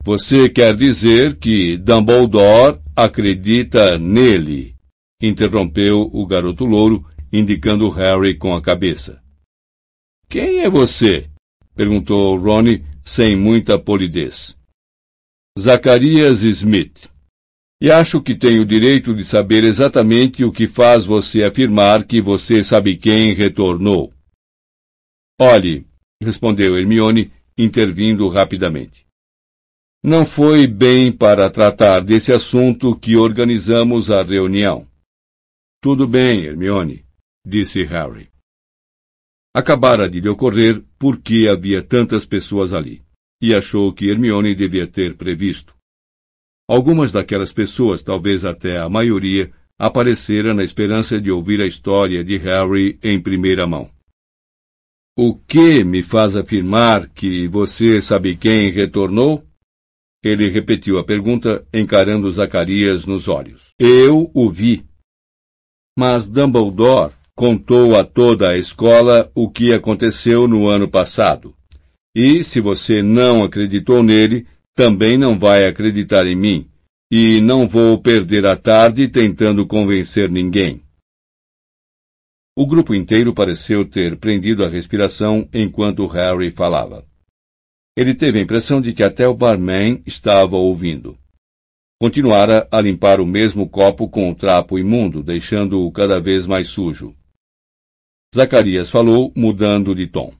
Você 0.03 0.49
quer 0.49 0.75
dizer 0.75 1.37
que 1.37 1.77
Dumbledore 1.77 2.81
acredita 2.93 3.97
nele, 3.97 4.75
interrompeu 5.21 6.01
o 6.01 6.27
garoto 6.27 6.65
louro, 6.65 7.05
indicando 7.31 7.89
Harry 7.91 8.35
com 8.35 8.53
a 8.53 8.61
cabeça. 8.61 9.23
Quem 10.27 10.59
é 10.59 10.69
você? 10.69 11.29
perguntou 11.73 12.37
Ronnie 12.37 12.83
sem 13.07 13.37
muita 13.37 13.79
polidez. 13.79 14.53
Zacarias 15.57 16.43
Smith. 16.43 17.09
E 17.81 17.89
acho 17.89 18.21
que 18.21 18.35
tenho 18.35 18.63
o 18.63 18.65
direito 18.65 19.15
de 19.15 19.23
saber 19.23 19.63
exatamente 19.63 20.43
o 20.43 20.51
que 20.51 20.67
faz 20.67 21.05
você 21.05 21.43
afirmar 21.43 22.03
que 22.03 22.19
você 22.19 22.61
sabe 22.61 22.97
quem 22.97 23.33
retornou. 23.33 24.13
Olhe, 25.39 25.87
respondeu 26.21 26.77
Hermione, 26.77 27.31
intervindo 27.57 28.27
rapidamente. 28.27 29.07
Não 30.03 30.25
foi 30.25 30.67
bem 30.67 31.09
para 31.11 31.49
tratar 31.49 32.01
desse 32.01 32.33
assunto 32.33 32.93
que 32.93 33.15
organizamos 33.15 34.11
a 34.11 34.21
reunião. 34.21 34.85
Tudo 35.81 36.05
bem, 36.05 36.43
Hermione, 36.43 37.05
disse 37.45 37.83
Harry. 37.83 38.29
Acabara 39.57 40.07
de 40.07 40.19
lhe 40.19 40.29
ocorrer 40.29 40.83
por 40.99 41.19
que 41.19 41.49
havia 41.49 41.81
tantas 41.81 42.23
pessoas 42.27 42.73
ali, 42.73 43.01
e 43.41 43.55
achou 43.55 43.91
que 43.91 44.07
Hermione 44.07 44.53
devia 44.53 44.85
ter 44.85 45.17
previsto. 45.17 45.73
Algumas 46.69 47.11
daquelas 47.11 47.51
pessoas, 47.51 48.03
talvez 48.03 48.45
até 48.45 48.77
a 48.77 48.87
maioria, 48.87 49.51
apareceram 49.75 50.53
na 50.53 50.63
esperança 50.63 51.19
de 51.19 51.31
ouvir 51.31 51.59
a 51.59 51.65
história 51.65 52.23
de 52.23 52.37
Harry 52.37 52.99
em 53.01 53.19
primeira 53.19 53.65
mão. 53.65 53.89
O 55.17 55.33
que 55.33 55.83
me 55.83 56.03
faz 56.03 56.35
afirmar 56.35 57.09
que 57.09 57.47
você 57.47 57.99
sabe 57.99 58.35
quem 58.35 58.69
retornou? 58.69 59.43
Ele 60.23 60.49
repetiu 60.49 60.99
a 60.99 61.03
pergunta, 61.03 61.67
encarando 61.73 62.29
Zacarias 62.29 63.07
nos 63.07 63.27
olhos. 63.27 63.71
Eu 63.79 64.29
o 64.35 64.51
vi. 64.51 64.85
Mas 65.97 66.27
Dumbledore 66.27 67.16
contou 67.37 67.95
a 67.95 68.03
toda 68.03 68.49
a 68.49 68.57
escola 68.57 69.31
o 69.35 69.47
que 69.47 69.71
aconteceu 69.71 70.47
no 70.47 70.67
ano 70.67 70.89
passado. 70.89 71.53
E, 72.15 72.43
se 72.43 72.59
você 72.59 73.03
não 73.03 73.43
acreditou 73.43 74.01
nele, 74.01 74.47
também 74.75 75.19
não 75.19 75.37
vai 75.37 75.67
acreditar 75.67 76.25
em 76.25 76.35
mim. 76.35 76.67
E 77.11 77.39
não 77.39 77.67
vou 77.67 78.01
perder 78.01 78.47
a 78.47 78.55
tarde 78.55 79.07
tentando 79.07 79.67
convencer 79.67 80.31
ninguém. 80.31 80.81
O 82.57 82.65
grupo 82.65 82.95
inteiro 82.95 83.35
pareceu 83.35 83.85
ter 83.85 84.17
prendido 84.17 84.65
a 84.65 84.67
respiração 84.67 85.47
enquanto 85.53 86.07
Harry 86.07 86.49
falava. 86.49 87.05
Ele 87.95 88.15
teve 88.15 88.39
a 88.39 88.41
impressão 88.41 88.81
de 88.81 88.93
que 88.93 89.03
até 89.03 89.27
o 89.27 89.35
barman 89.35 90.01
estava 90.07 90.57
ouvindo. 90.57 91.15
Continuara 92.01 92.67
a 92.71 92.81
limpar 92.81 93.21
o 93.21 93.27
mesmo 93.27 93.69
copo 93.69 94.09
com 94.09 94.31
o 94.31 94.35
trapo 94.35 94.79
imundo, 94.79 95.21
deixando-o 95.21 95.91
cada 95.91 96.19
vez 96.19 96.47
mais 96.47 96.67
sujo. 96.67 97.15
Zacarias 98.35 98.89
falou, 98.89 99.31
mudando 99.35 99.95
de 99.95 100.07
tom. 100.07 100.33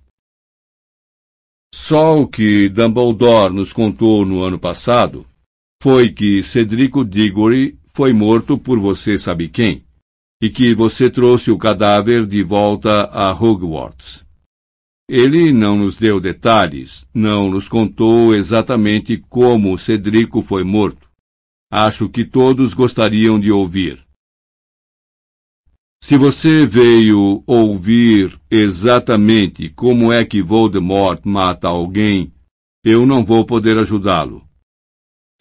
Só 1.73 2.19
o 2.19 2.27
que 2.27 2.69
Dumbledore 2.69 3.53
nos 3.53 3.71
contou 3.71 4.25
no 4.25 4.43
ano 4.43 4.59
passado 4.59 5.25
foi 5.81 6.09
que 6.09 6.43
Cedrico 6.43 7.05
Diggory 7.05 7.77
foi 7.93 8.13
morto 8.13 8.57
por 8.57 8.79
você 8.79 9.17
sabe 9.17 9.47
quem 9.47 9.85
e 10.41 10.49
que 10.49 10.73
você 10.73 11.09
trouxe 11.09 11.49
o 11.49 11.57
cadáver 11.57 12.25
de 12.25 12.43
volta 12.43 13.05
a 13.05 13.31
Hogwarts. 13.31 14.23
Ele 15.09 15.51
não 15.51 15.77
nos 15.77 15.97
deu 15.97 16.19
detalhes, 16.19 17.07
não 17.13 17.49
nos 17.49 17.69
contou 17.69 18.35
exatamente 18.35 19.17
como 19.29 19.77
Cedrico 19.77 20.41
foi 20.41 20.63
morto. 20.63 21.07
Acho 21.71 22.09
que 22.09 22.25
todos 22.25 22.73
gostariam 22.73 23.39
de 23.39 23.51
ouvir. 23.51 24.06
Se 26.01 26.17
você 26.17 26.65
veio 26.65 27.43
ouvir 27.45 28.39
exatamente 28.49 29.69
como 29.69 30.11
é 30.11 30.23
que 30.23 30.41
Voldemort 30.41 31.21
mata 31.25 31.67
alguém, 31.67 32.31
eu 32.83 33.05
não 33.05 33.25
vou 33.25 33.45
poder 33.45 33.77
ajudá-lo. 33.77 34.47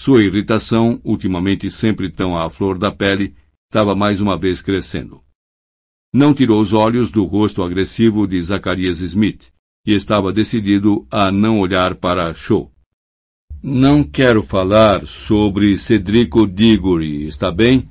Sua 0.00 0.22
irritação, 0.22 1.00
ultimamente 1.04 1.70
sempre 1.70 2.10
tão 2.10 2.36
à 2.36 2.50
flor 2.50 2.78
da 2.78 2.90
pele, 2.90 3.34
estava 3.70 3.94
mais 3.94 4.20
uma 4.20 4.36
vez 4.36 4.60
crescendo. 4.60 5.22
Não 6.12 6.34
tirou 6.34 6.60
os 6.60 6.72
olhos 6.72 7.10
do 7.10 7.24
rosto 7.24 7.62
agressivo 7.62 8.26
de 8.26 8.42
Zacarias 8.42 9.00
Smith 9.00 9.52
e 9.86 9.92
estava 9.92 10.32
decidido 10.32 11.06
a 11.10 11.30
não 11.30 11.60
olhar 11.60 11.94
para 11.94 12.32
Cho. 12.34 12.70
Não 13.62 14.02
quero 14.02 14.42
falar 14.42 15.06
sobre 15.06 15.76
Cedrico 15.76 16.46
Diggory, 16.46 17.26
está 17.26 17.50
bem? 17.50 17.88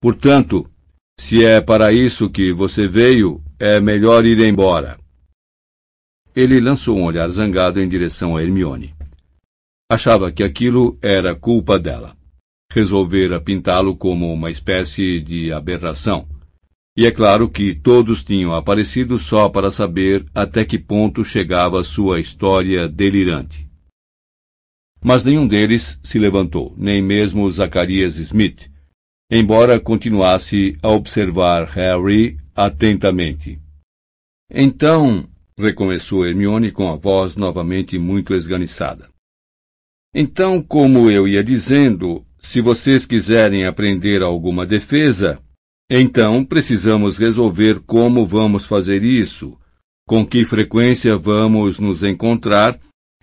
Portanto, 0.00 0.70
se 1.18 1.44
é 1.44 1.60
para 1.60 1.92
isso 1.92 2.30
que 2.30 2.52
você 2.52 2.86
veio, 2.86 3.42
é 3.58 3.80
melhor 3.80 4.24
ir 4.24 4.38
embora. 4.40 4.98
Ele 6.34 6.60
lançou 6.60 6.96
um 6.96 7.04
olhar 7.04 7.28
zangado 7.30 7.80
em 7.80 7.88
direção 7.88 8.36
a 8.36 8.42
Hermione. 8.42 8.94
Achava 9.90 10.30
que 10.30 10.42
aquilo 10.42 10.96
era 11.02 11.34
culpa 11.34 11.78
dela 11.78 12.18
resolvera 12.70 13.40
pintá-lo 13.40 13.96
como 13.96 14.32
uma 14.32 14.50
espécie 14.50 15.20
de 15.20 15.52
aberração. 15.52 16.28
E 16.96 17.06
é 17.06 17.10
claro 17.10 17.48
que 17.48 17.74
todos 17.74 18.22
tinham 18.22 18.52
aparecido 18.54 19.18
só 19.18 19.48
para 19.48 19.70
saber 19.70 20.26
até 20.34 20.64
que 20.64 20.78
ponto 20.78 21.24
chegava 21.24 21.82
sua 21.84 22.20
história 22.20 22.88
delirante. 22.88 23.66
Mas 25.02 25.24
nenhum 25.24 25.46
deles 25.46 25.98
se 26.02 26.18
levantou, 26.18 26.74
nem 26.76 27.00
mesmo 27.00 27.48
Zacarias 27.50 28.16
Smith, 28.16 28.68
embora 29.30 29.78
continuasse 29.78 30.76
a 30.82 30.90
observar 30.90 31.64
Harry 31.66 32.38
atentamente. 32.54 33.58
Então, 34.50 35.28
recomeçou 35.56 36.26
Hermione 36.26 36.70
com 36.70 36.90
a 36.90 36.96
voz 36.96 37.36
novamente 37.36 37.98
muito 37.98 38.34
esganiçada. 38.34 39.08
Então, 40.14 40.62
como 40.62 41.10
eu 41.10 41.28
ia 41.28 41.44
dizendo, 41.44 42.24
se 42.40 42.60
vocês 42.60 43.04
quiserem 43.04 43.66
aprender 43.66 44.22
alguma 44.22 44.64
defesa, 44.64 45.38
então 45.90 46.44
precisamos 46.44 47.18
resolver 47.18 47.80
como 47.80 48.24
vamos 48.24 48.64
fazer 48.64 49.02
isso, 49.02 49.58
com 50.06 50.26
que 50.26 50.44
frequência 50.44 51.16
vamos 51.16 51.78
nos 51.78 52.02
encontrar 52.02 52.78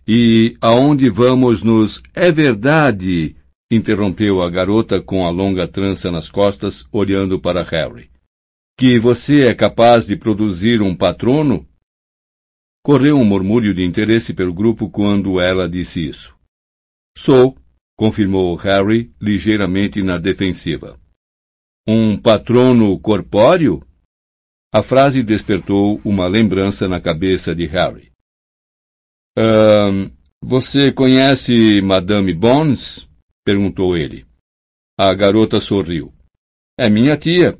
e 0.08 0.54
aonde 0.62 1.10
vamos 1.10 1.64
nos. 1.64 2.02
É 2.14 2.32
verdade! 2.32 3.36
Interrompeu 3.76 4.42
a 4.42 4.50
garota 4.50 5.02
com 5.02 5.26
a 5.26 5.30
longa 5.30 5.68
trança 5.68 6.10
nas 6.10 6.30
costas, 6.30 6.88
olhando 6.92 7.40
para 7.40 7.64
Harry. 7.64 8.10
Que 8.78 8.98
você 8.98 9.48
é 9.48 9.54
capaz 9.54 10.08
de 10.08 10.16
produzir 10.16 10.82
um 10.82 10.96
patrono? 10.96 11.68
Correu 12.84 13.18
um 13.18 13.26
murmúrio 13.26 13.74
de 13.74 13.84
interesse 13.84 14.34
pelo 14.34 14.54
grupo 14.54 14.90
quando 14.90 15.40
ela 15.40 15.68
disse 15.68 16.06
isso. 16.06 16.36
Sou, 17.18 17.58
confirmou 17.98 18.56
Harry, 18.56 19.14
ligeiramente 19.22 20.04
na 20.04 20.18
defensiva. 20.18 21.00
Um 21.88 22.18
patrono 22.18 23.00
corpóreo? 23.00 23.82
A 24.74 24.84
frase 24.84 25.24
despertou 25.24 26.02
uma 26.04 26.28
lembrança 26.28 26.88
na 26.88 27.00
cabeça 27.00 27.56
de 27.56 27.66
Harry. 27.66 28.12
Você 30.44 30.92
conhece 30.92 31.82
Madame 31.82 32.34
Bones? 32.34 33.10
Perguntou 33.46 33.96
ele. 33.96 34.26
A 35.00 35.14
garota 35.14 35.62
sorriu. 35.62 36.12
É 36.78 36.90
minha 36.90 37.16
tia. 37.16 37.58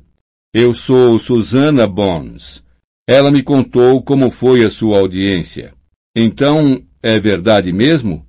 Eu 0.52 0.74
sou 0.74 1.18
Susana 1.18 1.86
Bones. 1.86 2.62
Ela 3.08 3.30
me 3.30 3.42
contou 3.42 4.02
como 4.02 4.30
foi 4.30 4.64
a 4.64 4.70
sua 4.70 4.98
audiência. 4.98 5.72
Então, 6.14 6.84
é 7.02 7.20
verdade 7.20 7.72
mesmo? 7.72 8.26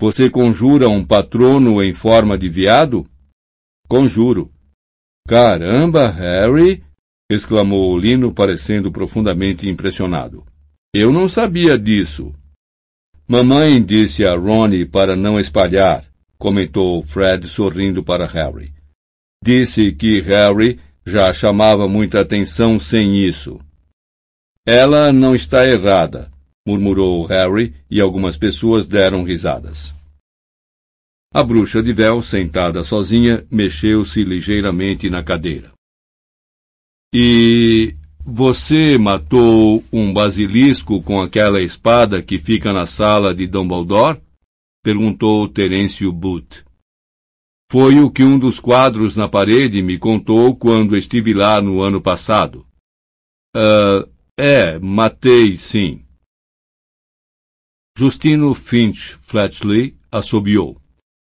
Você 0.00 0.30
conjura 0.30 0.88
um 0.88 1.04
patrono 1.04 1.82
em 1.82 1.92
forma 1.92 2.38
de 2.38 2.48
viado? 2.48 3.06
Conjuro. 3.86 4.50
Caramba, 5.28 6.08
Harry! 6.08 6.82
exclamou 7.30 7.96
Lino, 7.98 8.32
parecendo 8.32 8.90
profundamente 8.90 9.68
impressionado. 9.68 10.44
Eu 10.94 11.10
não 11.10 11.28
sabia 11.28 11.78
disso. 11.78 12.34
Mamãe 13.26 13.82
disse 13.82 14.24
a 14.24 14.36
Ronnie 14.36 14.86
para 14.86 15.16
não 15.16 15.40
espalhar, 15.40 16.04
comentou 16.44 17.02
Fred 17.02 17.48
sorrindo 17.48 18.04
para 18.04 18.26
Harry. 18.26 18.70
Disse 19.42 19.90
que 19.92 20.20
Harry 20.20 20.78
já 21.06 21.32
chamava 21.32 21.88
muita 21.88 22.20
atenção 22.20 22.78
sem 22.78 23.26
isso. 23.26 23.58
Ela 24.66 25.10
não 25.10 25.34
está 25.34 25.66
errada, 25.66 26.30
murmurou 26.66 27.24
Harry 27.24 27.74
e 27.90 27.98
algumas 27.98 28.36
pessoas 28.36 28.86
deram 28.86 29.24
risadas. 29.24 29.94
A 31.32 31.42
bruxa 31.42 31.82
de 31.82 31.94
véu, 31.94 32.20
sentada 32.20 32.84
sozinha, 32.84 33.46
mexeu-se 33.50 34.22
ligeiramente 34.22 35.08
na 35.08 35.22
cadeira. 35.22 35.72
E 37.10 37.96
você 38.22 38.98
matou 38.98 39.82
um 39.90 40.12
basilisco 40.12 41.02
com 41.02 41.22
aquela 41.22 41.62
espada 41.62 42.20
que 42.20 42.38
fica 42.38 42.70
na 42.70 42.84
sala 42.84 43.34
de 43.34 43.46
Dumbledore? 43.46 44.20
Perguntou 44.84 45.48
Terêncio 45.48 46.12
Booth. 46.12 46.62
Foi 47.72 47.98
o 48.00 48.10
que 48.10 48.22
um 48.22 48.38
dos 48.38 48.60
quadros 48.60 49.16
na 49.16 49.26
parede 49.26 49.82
me 49.82 49.98
contou 49.98 50.54
quando 50.54 50.94
estive 50.94 51.32
lá 51.32 51.58
no 51.58 51.80
ano 51.80 52.02
passado. 52.02 52.66
Uh, 53.56 54.06
é, 54.36 54.78
matei, 54.78 55.56
sim. 55.56 56.04
Justino 57.96 58.54
Finch 58.54 59.18
Fletchley 59.22 59.96
assobiou. 60.12 60.78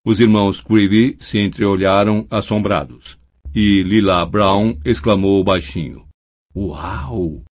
Os 0.06 0.22
irmãos 0.22 0.62
Creevy 0.62 1.18
se 1.20 1.38
entreolharam 1.38 2.26
assombrados. 2.30 3.20
E 3.54 3.84
Lila 3.84 4.26
Brown 4.26 4.80
exclamou 4.86 5.44
baixinho. 5.44 6.08
Uau! 6.56 7.44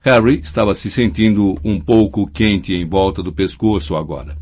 Harry 0.00 0.40
estava 0.40 0.74
se 0.74 0.90
sentindo 0.90 1.56
um 1.64 1.80
pouco 1.80 2.26
quente 2.26 2.74
em 2.74 2.88
volta 2.88 3.22
do 3.22 3.32
pescoço 3.32 3.94
agora. 3.94 4.36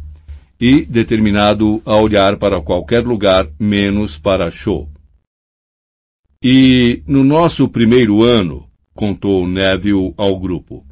E 0.61 0.85
determinado 0.85 1.81
a 1.85 1.95
olhar 1.97 2.37
para 2.37 2.61
qualquer 2.61 3.05
lugar 3.07 3.47
menos 3.59 4.19
para 4.19 4.51
Cho. 4.51 4.89
E 6.43 7.03
no 7.07 7.23
nosso 7.23 7.69
primeiro 7.69 8.23
ano, 8.23 8.69
contou 8.95 9.47
Neville 9.47 10.15
ao 10.17 10.39
grupo, 10.39 10.85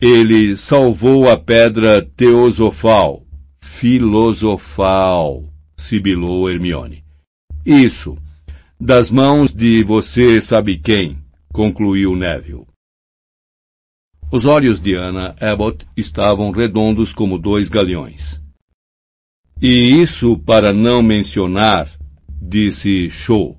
ele 0.00 0.56
salvou 0.56 1.30
a 1.30 1.36
pedra 1.36 2.02
teosofal 2.02 3.26
filosofal, 3.78 5.44
sibilou 5.76 6.48
Hermione. 6.48 7.04
Isso, 7.64 8.16
das 8.80 9.10
mãos 9.10 9.52
de 9.52 9.82
você 9.82 10.40
sabe 10.40 10.78
quem, 10.78 11.18
concluiu 11.52 12.16
Neville. 12.16 12.66
Os 14.30 14.46
olhos 14.46 14.80
de 14.80 14.94
Anna 14.94 15.36
Abbott 15.38 15.86
estavam 15.94 16.50
redondos 16.50 17.12
como 17.12 17.38
dois 17.38 17.68
galeões. 17.68 18.40
E 19.60 19.68
isso 20.02 20.36
para 20.36 20.72
não 20.72 21.02
mencionar, 21.02 21.90
disse 22.40 23.08
Cho. 23.10 23.56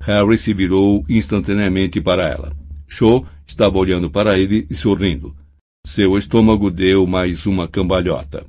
Harry 0.00 0.36
se 0.38 0.52
virou 0.52 1.04
instantaneamente 1.08 2.00
para 2.00 2.28
ela. 2.28 2.52
Cho 2.88 3.24
estava 3.46 3.78
olhando 3.78 4.10
para 4.10 4.38
ele 4.38 4.66
e 4.68 4.74
sorrindo. 4.74 5.34
Seu 5.86 6.18
estômago 6.18 6.70
deu 6.70 7.06
mais 7.06 7.46
uma 7.46 7.68
cambalhota. 7.68 8.44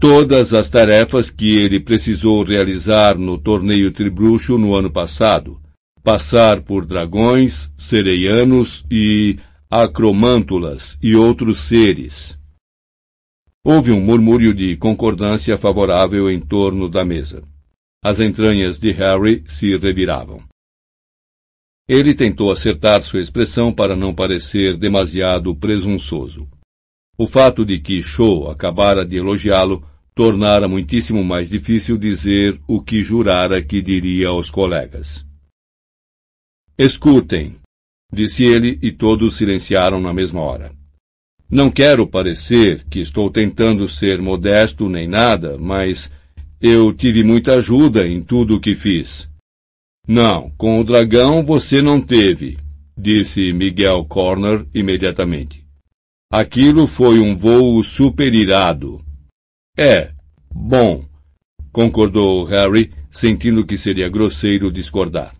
Todas 0.00 0.52
as 0.52 0.68
tarefas 0.68 1.30
que 1.30 1.56
ele 1.56 1.78
precisou 1.78 2.42
realizar 2.42 3.16
no 3.16 3.38
torneio 3.38 3.92
tribruxo 3.92 4.58
no 4.58 4.74
ano 4.74 4.90
passado, 4.90 5.60
passar 6.02 6.62
por 6.62 6.84
dragões, 6.84 7.72
sereianos 7.76 8.84
e 8.90 9.38
acromântulas 9.70 10.98
e 11.00 11.14
outros 11.14 11.58
seres. 11.58 12.36
Houve 13.66 13.92
um 13.92 14.00
murmúrio 14.00 14.52
de 14.52 14.76
concordância 14.76 15.56
favorável 15.56 16.30
em 16.30 16.38
torno 16.38 16.86
da 16.86 17.02
mesa. 17.02 17.42
As 18.04 18.20
entranhas 18.20 18.78
de 18.78 18.92
Harry 18.92 19.42
se 19.46 19.74
reviravam. 19.78 20.42
Ele 21.88 22.12
tentou 22.12 22.52
acertar 22.52 23.02
sua 23.02 23.22
expressão 23.22 23.72
para 23.72 23.96
não 23.96 24.14
parecer 24.14 24.76
demasiado 24.76 25.56
presunçoso. 25.56 26.46
O 27.16 27.26
fato 27.26 27.64
de 27.64 27.80
que 27.80 28.02
Shaw 28.02 28.50
acabara 28.50 29.02
de 29.02 29.16
elogiá-lo 29.16 29.82
tornara 30.14 30.68
muitíssimo 30.68 31.24
mais 31.24 31.48
difícil 31.48 31.96
dizer 31.96 32.60
o 32.68 32.82
que 32.82 33.02
jurara 33.02 33.64
que 33.64 33.80
diria 33.80 34.28
aos 34.28 34.50
colegas. 34.50 35.26
Escutem, 36.76 37.56
disse 38.12 38.44
ele 38.44 38.78
e 38.82 38.92
todos 38.92 39.36
silenciaram 39.36 40.02
na 40.02 40.12
mesma 40.12 40.42
hora. 40.42 40.83
Não 41.54 41.70
quero 41.70 42.04
parecer 42.04 42.84
que 42.90 42.98
estou 42.98 43.30
tentando 43.30 43.86
ser 43.86 44.20
modesto 44.20 44.88
nem 44.88 45.06
nada, 45.06 45.56
mas 45.56 46.10
eu 46.60 46.92
tive 46.92 47.22
muita 47.22 47.58
ajuda 47.58 48.08
em 48.08 48.20
tudo 48.20 48.56
o 48.56 48.60
que 48.60 48.74
fiz. 48.74 49.30
Não, 50.04 50.50
com 50.58 50.80
o 50.80 50.82
dragão 50.82 51.44
você 51.44 51.80
não 51.80 52.00
teve, 52.00 52.58
disse 52.98 53.52
Miguel 53.52 54.04
Corner 54.06 54.66
imediatamente. 54.74 55.64
Aquilo 56.28 56.88
foi 56.88 57.20
um 57.20 57.36
voo 57.36 57.84
superirado. 57.84 59.00
É, 59.78 60.10
bom, 60.52 61.04
concordou 61.70 62.42
Harry, 62.46 62.90
sentindo 63.12 63.64
que 63.64 63.78
seria 63.78 64.08
grosseiro 64.08 64.72
discordar. 64.72 65.32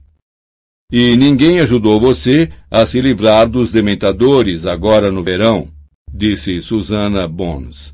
E 0.92 1.16
ninguém 1.16 1.58
ajudou 1.58 1.98
você 1.98 2.52
a 2.70 2.86
se 2.86 3.00
livrar 3.00 3.48
dos 3.48 3.72
dementadores 3.72 4.64
agora 4.64 5.10
no 5.10 5.20
verão, 5.20 5.73
disse 6.14 6.62
Susana 6.62 7.26
Bones. 7.26 7.92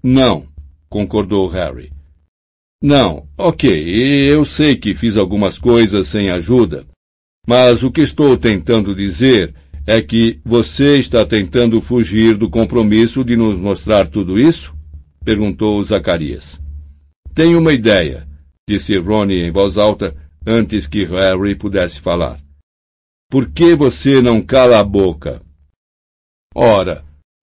Não, 0.00 0.46
concordou 0.88 1.48
Harry. 1.48 1.92
Não, 2.80 3.26
ok, 3.36 3.68
eu 4.30 4.44
sei 4.44 4.76
que 4.76 4.94
fiz 4.94 5.16
algumas 5.16 5.58
coisas 5.58 6.06
sem 6.06 6.30
ajuda, 6.30 6.86
mas 7.46 7.82
o 7.82 7.90
que 7.90 8.00
estou 8.00 8.36
tentando 8.36 8.94
dizer 8.94 9.54
é 9.84 10.00
que 10.00 10.40
você 10.44 10.98
está 10.98 11.26
tentando 11.26 11.80
fugir 11.80 12.36
do 12.36 12.48
compromisso 12.48 13.24
de 13.24 13.36
nos 13.36 13.58
mostrar 13.58 14.06
tudo 14.06 14.38
isso? 14.38 14.74
perguntou 15.24 15.82
Zacarias. 15.82 16.60
Tenho 17.34 17.58
uma 17.58 17.72
ideia, 17.72 18.28
disse 18.68 18.96
Ronnie 18.98 19.42
em 19.42 19.50
voz 19.50 19.78
alta 19.78 20.14
antes 20.46 20.86
que 20.86 21.04
Harry 21.04 21.56
pudesse 21.56 22.00
falar. 22.00 22.40
por 23.30 23.50
que 23.50 23.74
você 23.74 24.20
não 24.20 24.42
cala 24.42 24.78
a 24.78 24.84
boca? 24.84 25.40
Ora, 26.54 27.02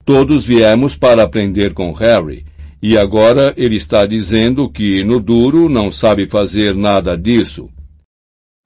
todos 0.10 0.44
viemos 0.44 0.96
para 0.96 1.22
aprender 1.22 1.72
com 1.72 1.92
Harry, 1.92 2.44
e 2.82 2.98
agora 2.98 3.54
ele 3.56 3.76
está 3.76 4.08
dizendo 4.08 4.68
que 4.68 5.04
no 5.04 5.20
duro 5.20 5.70
não 5.70 5.92
sabe 5.92 6.26
fazer 6.26 6.74
nada 6.74 7.16
disso. 7.16 7.70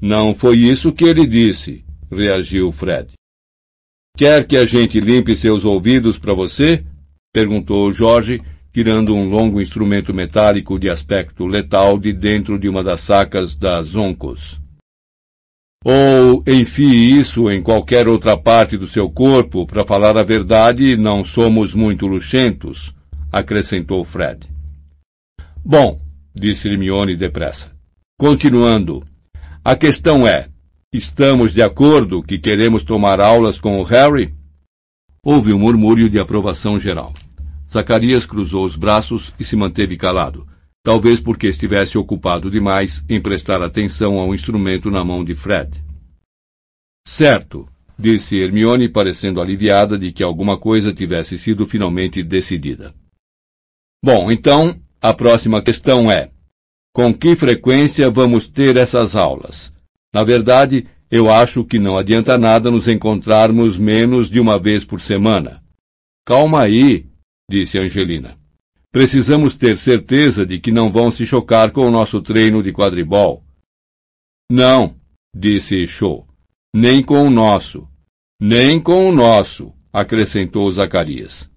Não 0.01 0.33
foi 0.33 0.59
isso 0.59 0.93
que 0.93 1.03
ele 1.03 1.27
disse, 1.27 1.83
reagiu 2.09 2.71
Fred. 2.71 3.11
Quer 4.15 4.47
que 4.47 4.55
a 4.55 4.63
gente 4.63 5.01
limpe 5.01 5.35
seus 5.35 5.65
ouvidos 5.65 6.17
para 6.17 6.33
você? 6.33 6.81
perguntou 7.33 7.91
Jorge, 7.91 8.41
tirando 8.71 9.13
um 9.13 9.27
longo 9.27 9.59
instrumento 9.59 10.13
metálico 10.13 10.79
de 10.79 10.89
aspecto 10.89 11.45
letal 11.45 11.99
de 11.99 12.13
dentro 12.13 12.57
de 12.57 12.69
uma 12.69 12.81
das 12.81 13.01
sacas 13.01 13.53
das 13.53 13.87
Zoncos. 13.87 14.62
Ou 15.83 16.41
enfie 16.47 17.19
isso 17.19 17.51
em 17.51 17.61
qualquer 17.61 18.07
outra 18.07 18.37
parte 18.37 18.77
do 18.77 18.87
seu 18.87 19.09
corpo, 19.09 19.65
para 19.67 19.85
falar 19.85 20.17
a 20.17 20.23
verdade, 20.23 20.95
não 20.95 21.23
somos 21.23 21.73
muito 21.73 22.07
luxentos, 22.07 22.95
acrescentou 23.31 24.03
Fred. 24.05 24.47
Bom, 25.63 25.99
disse 26.33 26.69
Hermione 26.69 27.17
depressa. 27.17 27.71
Continuando. 28.17 29.03
A 29.63 29.75
questão 29.75 30.25
é: 30.25 30.47
estamos 30.93 31.53
de 31.53 31.61
acordo 31.61 32.23
que 32.23 32.39
queremos 32.39 32.83
tomar 32.83 33.19
aulas 33.19 33.59
com 33.59 33.79
o 33.79 33.83
Harry? 33.83 34.33
Houve 35.25 35.51
um 35.51 35.59
murmúrio 35.59 36.09
de 36.09 36.19
aprovação 36.19 36.79
geral. 36.79 37.13
Zacarias 37.69 38.25
cruzou 38.25 38.63
os 38.63 38.75
braços 38.75 39.33
e 39.39 39.43
se 39.43 39.55
manteve 39.55 39.97
calado, 39.97 40.47
talvez 40.83 41.21
porque 41.21 41.47
estivesse 41.47 41.97
ocupado 41.97 42.51
demais 42.51 43.03
em 43.07 43.21
prestar 43.21 43.61
atenção 43.61 44.19
ao 44.19 44.35
instrumento 44.35 44.91
na 44.91 45.03
mão 45.03 45.23
de 45.23 45.33
Fred. 45.33 45.81
Certo, 47.07 47.67
disse 47.97 48.37
Hermione, 48.37 48.89
parecendo 48.89 49.41
aliviada 49.41 49.97
de 49.97 50.11
que 50.11 50.21
alguma 50.21 50.59
coisa 50.59 50.93
tivesse 50.93 51.37
sido 51.37 51.65
finalmente 51.65 52.21
decidida. 52.21 52.93
Bom, 54.03 54.29
então, 54.29 54.77
a 55.01 55.13
próxima 55.13 55.61
questão 55.61 56.11
é: 56.11 56.31
com 56.93 57.13
que 57.13 57.35
frequência 57.35 58.09
vamos 58.11 58.47
ter 58.47 58.75
essas 58.75 59.15
aulas? 59.15 59.71
Na 60.13 60.23
verdade, 60.23 60.85
eu 61.09 61.31
acho 61.31 61.63
que 61.63 61.79
não 61.79 61.97
adianta 61.97 62.37
nada 62.37 62.69
nos 62.69 62.87
encontrarmos 62.87 63.77
menos 63.77 64.29
de 64.29 64.39
uma 64.39 64.59
vez 64.59 64.83
por 64.83 64.99
semana. 64.99 65.63
Calma 66.25 66.61
aí, 66.61 67.05
disse 67.49 67.77
Angelina. 67.77 68.42
Precisamos 68.93 69.55
ter 69.55 69.77
certeza 69.77 70.45
de 70.45 70.59
que 70.59 70.71
não 70.71 70.91
vão 70.91 71.11
se 71.11 71.25
chocar 71.25 71.71
com 71.71 71.85
o 71.85 71.91
nosso 71.91 72.21
treino 72.21 72.63
de 72.63 72.71
quadribol. 72.71 73.43
Não, 74.49 74.95
disse 75.35 75.85
Cho. 75.85 76.25
Nem 76.73 77.03
com 77.03 77.27
o 77.27 77.29
nosso. 77.29 77.85
Nem 78.39 78.79
com 78.79 79.09
o 79.09 79.11
nosso, 79.11 79.73
acrescentou 79.91 80.71
Zacarias. 80.71 81.49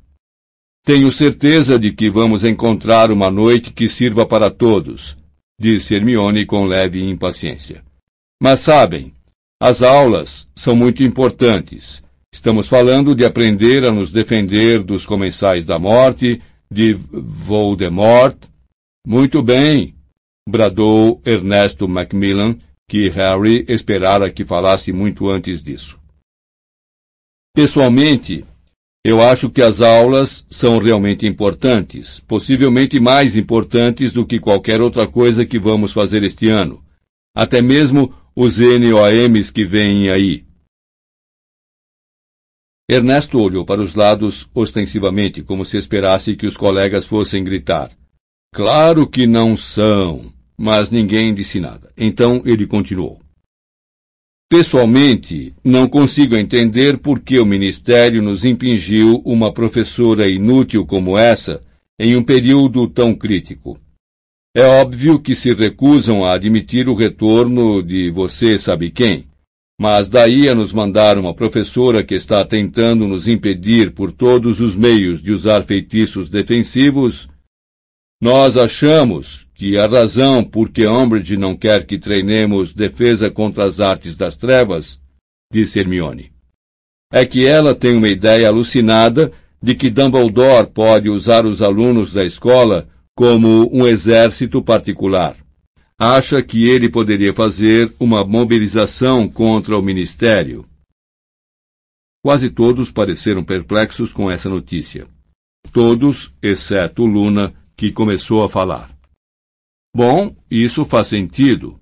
Tenho 0.84 1.12
certeza 1.12 1.78
de 1.78 1.92
que 1.92 2.08
vamos 2.10 2.42
encontrar 2.42 3.12
uma 3.12 3.30
noite 3.30 3.72
que 3.72 3.88
sirva 3.88 4.24
para 4.24 4.50
todos, 4.50 5.16
disse 5.60 5.94
Hermione 5.94 6.46
com 6.46 6.64
leve 6.64 7.02
impaciência. 7.02 7.84
Mas 8.40 8.60
sabem, 8.60 9.14
as 9.60 9.82
aulas 9.82 10.48
são 10.54 10.74
muito 10.74 11.02
importantes 11.02 12.02
Estamos 12.36 12.68
falando 12.68 13.14
de 13.14 13.24
aprender 13.24 13.82
a 13.82 13.90
nos 13.90 14.12
defender 14.12 14.82
dos 14.82 15.06
comensais 15.06 15.64
da 15.64 15.78
morte, 15.78 16.42
de 16.70 16.92
Voldemort. 16.92 18.36
Muito 19.06 19.42
bem, 19.42 19.94
bradou 20.48 21.20
Ernesto 21.24 21.88
Macmillan, 21.88 22.58
que 22.88 23.08
Harry 23.08 23.64
esperara 23.68 24.30
que 24.30 24.44
falasse 24.44 24.92
muito 24.92 25.28
antes 25.28 25.62
disso. 25.62 25.98
Pessoalmente, 27.54 28.44
eu 29.04 29.20
acho 29.20 29.50
que 29.50 29.62
as 29.62 29.80
aulas 29.80 30.44
são 30.50 30.78
realmente 30.78 31.26
importantes, 31.26 32.20
possivelmente 32.20 32.98
mais 33.00 33.36
importantes 33.36 34.12
do 34.12 34.26
que 34.26 34.40
qualquer 34.40 34.80
outra 34.80 35.06
coisa 35.06 35.46
que 35.46 35.58
vamos 35.58 35.92
fazer 35.92 36.22
este 36.22 36.48
ano. 36.48 36.84
Até 37.34 37.62
mesmo 37.62 38.14
os 38.34 38.58
NOMs 38.58 39.50
que 39.52 39.64
vêm 39.64 40.10
aí. 40.10 40.45
Ernesto 42.88 43.40
olhou 43.40 43.64
para 43.64 43.80
os 43.80 43.94
lados 43.94 44.48
ostensivamente, 44.54 45.42
como 45.42 45.64
se 45.64 45.76
esperasse 45.76 46.36
que 46.36 46.46
os 46.46 46.56
colegas 46.56 47.04
fossem 47.04 47.42
gritar. 47.42 47.90
Claro 48.54 49.08
que 49.08 49.26
não 49.26 49.56
são, 49.56 50.32
mas 50.56 50.90
ninguém 50.90 51.34
disse 51.34 51.58
nada. 51.58 51.92
Então 51.96 52.42
ele 52.44 52.66
continuou. 52.66 53.20
Pessoalmente, 54.48 55.52
não 55.64 55.88
consigo 55.88 56.36
entender 56.36 56.98
por 56.98 57.18
que 57.18 57.40
o 57.40 57.44
Ministério 57.44 58.22
nos 58.22 58.44
impingiu 58.44 59.20
uma 59.24 59.52
professora 59.52 60.28
inútil 60.28 60.86
como 60.86 61.18
essa 61.18 61.60
em 61.98 62.14
um 62.14 62.22
período 62.22 62.86
tão 62.86 63.12
crítico. 63.12 63.76
É 64.54 64.62
óbvio 64.62 65.18
que 65.18 65.34
se 65.34 65.52
recusam 65.52 66.24
a 66.24 66.34
admitir 66.34 66.88
o 66.88 66.94
retorno 66.94 67.82
de 67.82 68.10
você 68.10 68.56
sabe 68.56 68.90
quem, 68.92 69.26
mas 69.78 70.08
daí 70.08 70.48
a 70.48 70.54
nos 70.54 70.72
mandar 70.72 71.18
uma 71.18 71.34
professora 71.34 72.02
que 72.02 72.14
está 72.14 72.44
tentando 72.44 73.06
nos 73.06 73.28
impedir 73.28 73.92
por 73.92 74.10
todos 74.10 74.60
os 74.60 74.74
meios 74.74 75.22
de 75.22 75.32
usar 75.32 75.64
feitiços 75.64 76.30
defensivos, 76.30 77.28
nós 78.20 78.56
achamos 78.56 79.46
que 79.54 79.78
a 79.78 79.86
razão 79.86 80.42
por 80.42 80.70
que 80.70 80.86
Umbridge 80.86 81.36
não 81.36 81.54
quer 81.54 81.84
que 81.86 81.98
treinemos 81.98 82.72
defesa 82.72 83.30
contra 83.30 83.64
as 83.64 83.78
artes 83.78 84.16
das 84.16 84.36
trevas, 84.36 84.98
disse 85.52 85.78
Hermione, 85.78 86.32
é 87.12 87.26
que 87.26 87.46
ela 87.46 87.74
tem 87.74 87.96
uma 87.96 88.08
ideia 88.08 88.48
alucinada 88.48 89.30
de 89.62 89.74
que 89.74 89.90
Dumbledore 89.90 90.68
pode 90.68 91.10
usar 91.10 91.44
os 91.44 91.60
alunos 91.60 92.12
da 92.12 92.24
escola 92.24 92.88
como 93.14 93.68
um 93.72 93.86
exército 93.86 94.62
particular 94.62 95.36
acha 95.98 96.42
que 96.42 96.68
ele 96.68 96.88
poderia 96.88 97.32
fazer 97.32 97.94
uma 97.98 98.24
mobilização 98.24 99.28
contra 99.28 99.76
o 99.76 99.82
ministério. 99.82 100.68
Quase 102.24 102.50
todos 102.50 102.90
pareceram 102.90 103.44
perplexos 103.44 104.12
com 104.12 104.30
essa 104.30 104.48
notícia. 104.48 105.08
Todos, 105.72 106.34
exceto 106.42 107.04
Luna, 107.04 107.54
que 107.76 107.92
começou 107.92 108.44
a 108.44 108.48
falar. 108.48 108.96
Bom, 109.94 110.36
isso 110.50 110.84
faz 110.84 111.06
sentido. 111.06 111.80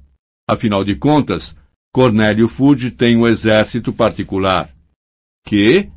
Afinal 0.49 0.85
de 0.85 0.95
contas, 0.95 1.57
Cornélio 1.93 2.49
Fudge 2.49 2.91
tem 2.91 3.17
um 3.17 3.27
exército 3.27 3.93
particular. 3.93 4.75
Que? 5.47 5.91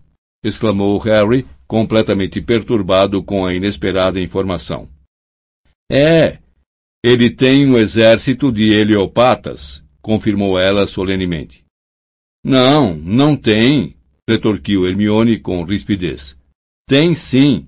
exclamou 0.44 0.98
Harry, 1.00 1.46
completamente 1.68 2.42
perturbado 2.42 3.22
com 3.24 3.46
a 3.46 3.54
inesperada 3.54 4.20
informação. 4.20 4.90
É, 5.92 6.40
ele 7.08 7.30
tem 7.30 7.66
um 7.66 7.78
exército 7.78 8.52
de 8.52 8.70
heliopatas, 8.70 9.82
confirmou 10.02 10.60
ela 10.60 10.86
solenemente. 10.86 11.64
Não, 12.44 12.96
não 12.98 13.34
tem, 13.34 13.96
retorquiu 14.28 14.86
Hermione 14.86 15.40
com 15.40 15.64
rispidez. 15.64 16.36
Tem 16.86 17.16
sim. 17.16 17.66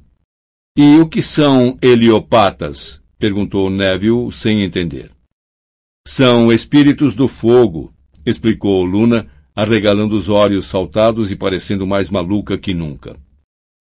E 0.77 0.97
o 0.97 1.07
que 1.07 1.21
são 1.21 1.77
heliopatas? 1.81 3.01
perguntou 3.17 3.69
Neville 3.69 4.29
sem 4.29 4.61
entender. 4.61 5.09
São 6.05 6.51
espíritos 6.51 7.15
do 7.15 7.29
fogo, 7.29 7.93
explicou 8.25 8.83
Luna, 8.83 9.25
arregalando 9.55 10.17
os 10.17 10.27
olhos 10.27 10.65
saltados 10.65 11.31
e 11.31 11.35
parecendo 11.37 11.87
mais 11.87 12.09
maluca 12.09 12.57
que 12.57 12.73
nunca. 12.73 13.15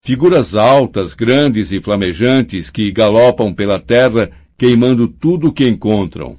Figuras 0.04 0.54
altas, 0.54 1.14
grandes 1.14 1.72
e 1.72 1.80
flamejantes 1.80 2.70
que 2.70 2.92
galopam 2.92 3.52
pela 3.52 3.80
terra 3.80 4.30
queimando 4.59 5.09
tudo 5.09 5.48
o 5.48 5.52
que 5.52 5.68
encontram. 5.68 6.38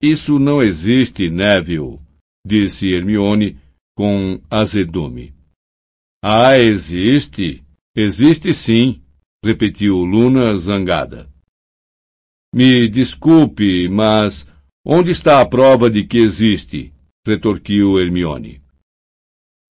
Isso 0.00 0.38
não 0.38 0.62
existe, 0.62 1.30
Neville, 1.30 1.98
disse 2.46 2.92
Hermione 2.92 3.56
com 3.96 4.40
azedume. 4.50 5.34
Ah, 6.22 6.58
existe? 6.58 7.64
Existe 7.96 8.52
sim, 8.52 9.02
repetiu 9.42 9.98
Luna 9.98 10.56
zangada. 10.56 11.30
Me 12.54 12.88
desculpe, 12.88 13.88
mas 13.88 14.46
onde 14.84 15.10
está 15.10 15.40
a 15.40 15.46
prova 15.46 15.90
de 15.90 16.04
que 16.04 16.18
existe? 16.18 16.92
retorquiu 17.26 17.98
Hermione. 17.98 18.62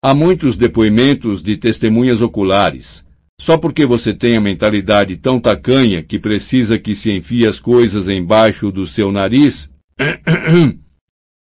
Há 0.02 0.12
muitos 0.12 0.56
depoimentos 0.56 1.42
de 1.42 1.56
testemunhas 1.56 2.20
oculares. 2.20 3.03
Só 3.40 3.58
porque 3.58 3.84
você 3.84 4.14
tem 4.14 4.36
a 4.36 4.40
mentalidade 4.40 5.16
tão 5.16 5.40
tacanha 5.40 6.02
que 6.02 6.18
precisa 6.18 6.78
que 6.78 6.94
se 6.94 7.10
enfie 7.10 7.46
as 7.46 7.58
coisas 7.58 8.08
embaixo 8.08 8.70
do 8.70 8.86
seu 8.86 9.10
nariz? 9.10 9.70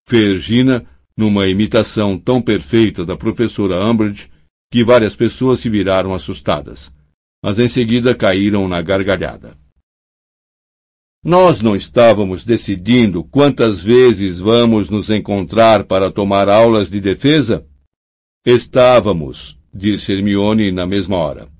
fez 0.06 0.48
numa 1.16 1.46
imitação 1.46 2.18
tão 2.18 2.42
perfeita 2.42 3.04
da 3.04 3.16
professora 3.16 3.84
Umbridge 3.84 4.30
que 4.70 4.82
várias 4.82 5.14
pessoas 5.14 5.60
se 5.60 5.70
viraram 5.70 6.12
assustadas, 6.12 6.92
mas 7.42 7.58
em 7.58 7.68
seguida 7.68 8.14
caíram 8.14 8.66
na 8.66 8.82
gargalhada. 8.82 9.56
Nós 11.24 11.62
não 11.62 11.74
estávamos 11.74 12.44
decidindo 12.44 13.24
quantas 13.24 13.82
vezes 13.82 14.40
vamos 14.40 14.90
nos 14.90 15.08
encontrar 15.08 15.84
para 15.84 16.10
tomar 16.10 16.48
aulas 16.48 16.90
de 16.90 17.00
defesa? 17.00 17.66
Estávamos, 18.44 19.58
disse 19.72 20.12
Hermione 20.12 20.70
na 20.70 20.86
mesma 20.86 21.16
hora. 21.16 21.53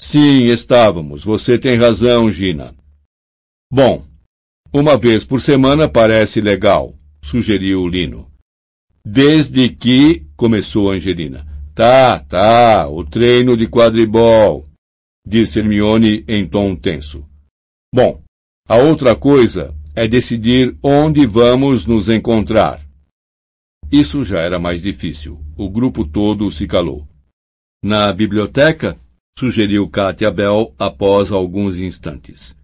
Sim, 0.00 0.44
estávamos. 0.44 1.24
Você 1.24 1.58
tem 1.58 1.76
razão, 1.76 2.30
Gina. 2.30 2.74
Bom, 3.72 4.04
uma 4.72 4.96
vez 4.96 5.24
por 5.24 5.40
semana 5.40 5.88
parece 5.88 6.40
legal, 6.40 6.94
sugeriu 7.22 7.86
Lino. 7.86 8.30
Desde 9.04 9.68
que, 9.68 10.26
começou 10.36 10.90
Angelina. 10.90 11.46
Tá, 11.74 12.20
tá, 12.20 12.88
o 12.88 13.04
treino 13.04 13.56
de 13.56 13.66
quadribol, 13.66 14.64
disse 15.26 15.58
Hermione 15.58 16.24
em 16.28 16.46
tom 16.46 16.76
tenso. 16.76 17.24
Bom, 17.92 18.22
a 18.68 18.76
outra 18.76 19.14
coisa 19.14 19.74
é 19.94 20.08
decidir 20.08 20.76
onde 20.82 21.26
vamos 21.26 21.86
nos 21.86 22.08
encontrar. 22.08 22.84
Isso 23.92 24.24
já 24.24 24.40
era 24.40 24.58
mais 24.58 24.82
difícil. 24.82 25.40
O 25.56 25.70
grupo 25.70 26.06
todo 26.06 26.50
se 26.50 26.66
calou. 26.66 27.06
Na 27.84 28.12
biblioteca? 28.12 28.98
Sugeriu 29.38 29.88
Katia 29.88 30.30
Bell 30.30 30.74
após 30.78 31.32
alguns 31.32 31.78
instantes. 31.78 32.54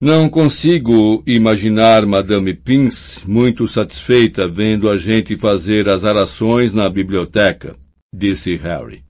Não 0.00 0.28
consigo 0.30 1.24
imaginar 1.26 2.06
Madame 2.06 2.54
Pince 2.54 3.28
muito 3.28 3.66
satisfeita 3.66 4.46
vendo 4.46 4.88
a 4.88 4.96
gente 4.96 5.36
fazer 5.36 5.88
as 5.88 6.04
arações 6.04 6.72
na 6.72 6.88
biblioteca, 6.88 7.76
disse 8.14 8.54
Harry. 8.54 9.04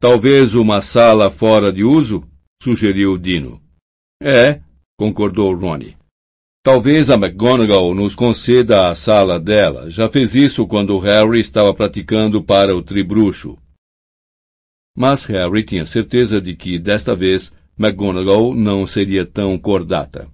Talvez 0.00 0.54
uma 0.54 0.80
sala 0.80 1.30
fora 1.30 1.72
de 1.72 1.82
uso? 1.82 2.22
sugeriu 2.62 3.18
Dino. 3.18 3.60
É, 4.22 4.60
concordou 4.96 5.54
Ronnie. 5.56 5.96
Talvez 6.62 7.10
a 7.10 7.14
McGonagall 7.14 7.94
nos 7.94 8.14
conceda 8.14 8.88
a 8.88 8.94
sala 8.94 9.40
dela. 9.40 9.90
Já 9.90 10.08
fez 10.08 10.36
isso 10.36 10.66
quando 10.66 10.98
Harry 10.98 11.40
estava 11.40 11.72
praticando 11.74 12.42
para 12.42 12.76
o 12.76 12.82
tribruxo. 12.82 13.58
Mas 15.00 15.24
Harry 15.24 15.64
tinha 15.64 15.86
certeza 15.86 16.42
de 16.42 16.54
que, 16.54 16.78
desta 16.78 17.16
vez, 17.16 17.50
McGonagall 17.78 18.54
não 18.54 18.86
seria 18.86 19.24
tão 19.24 19.58
cordata. 19.58 20.28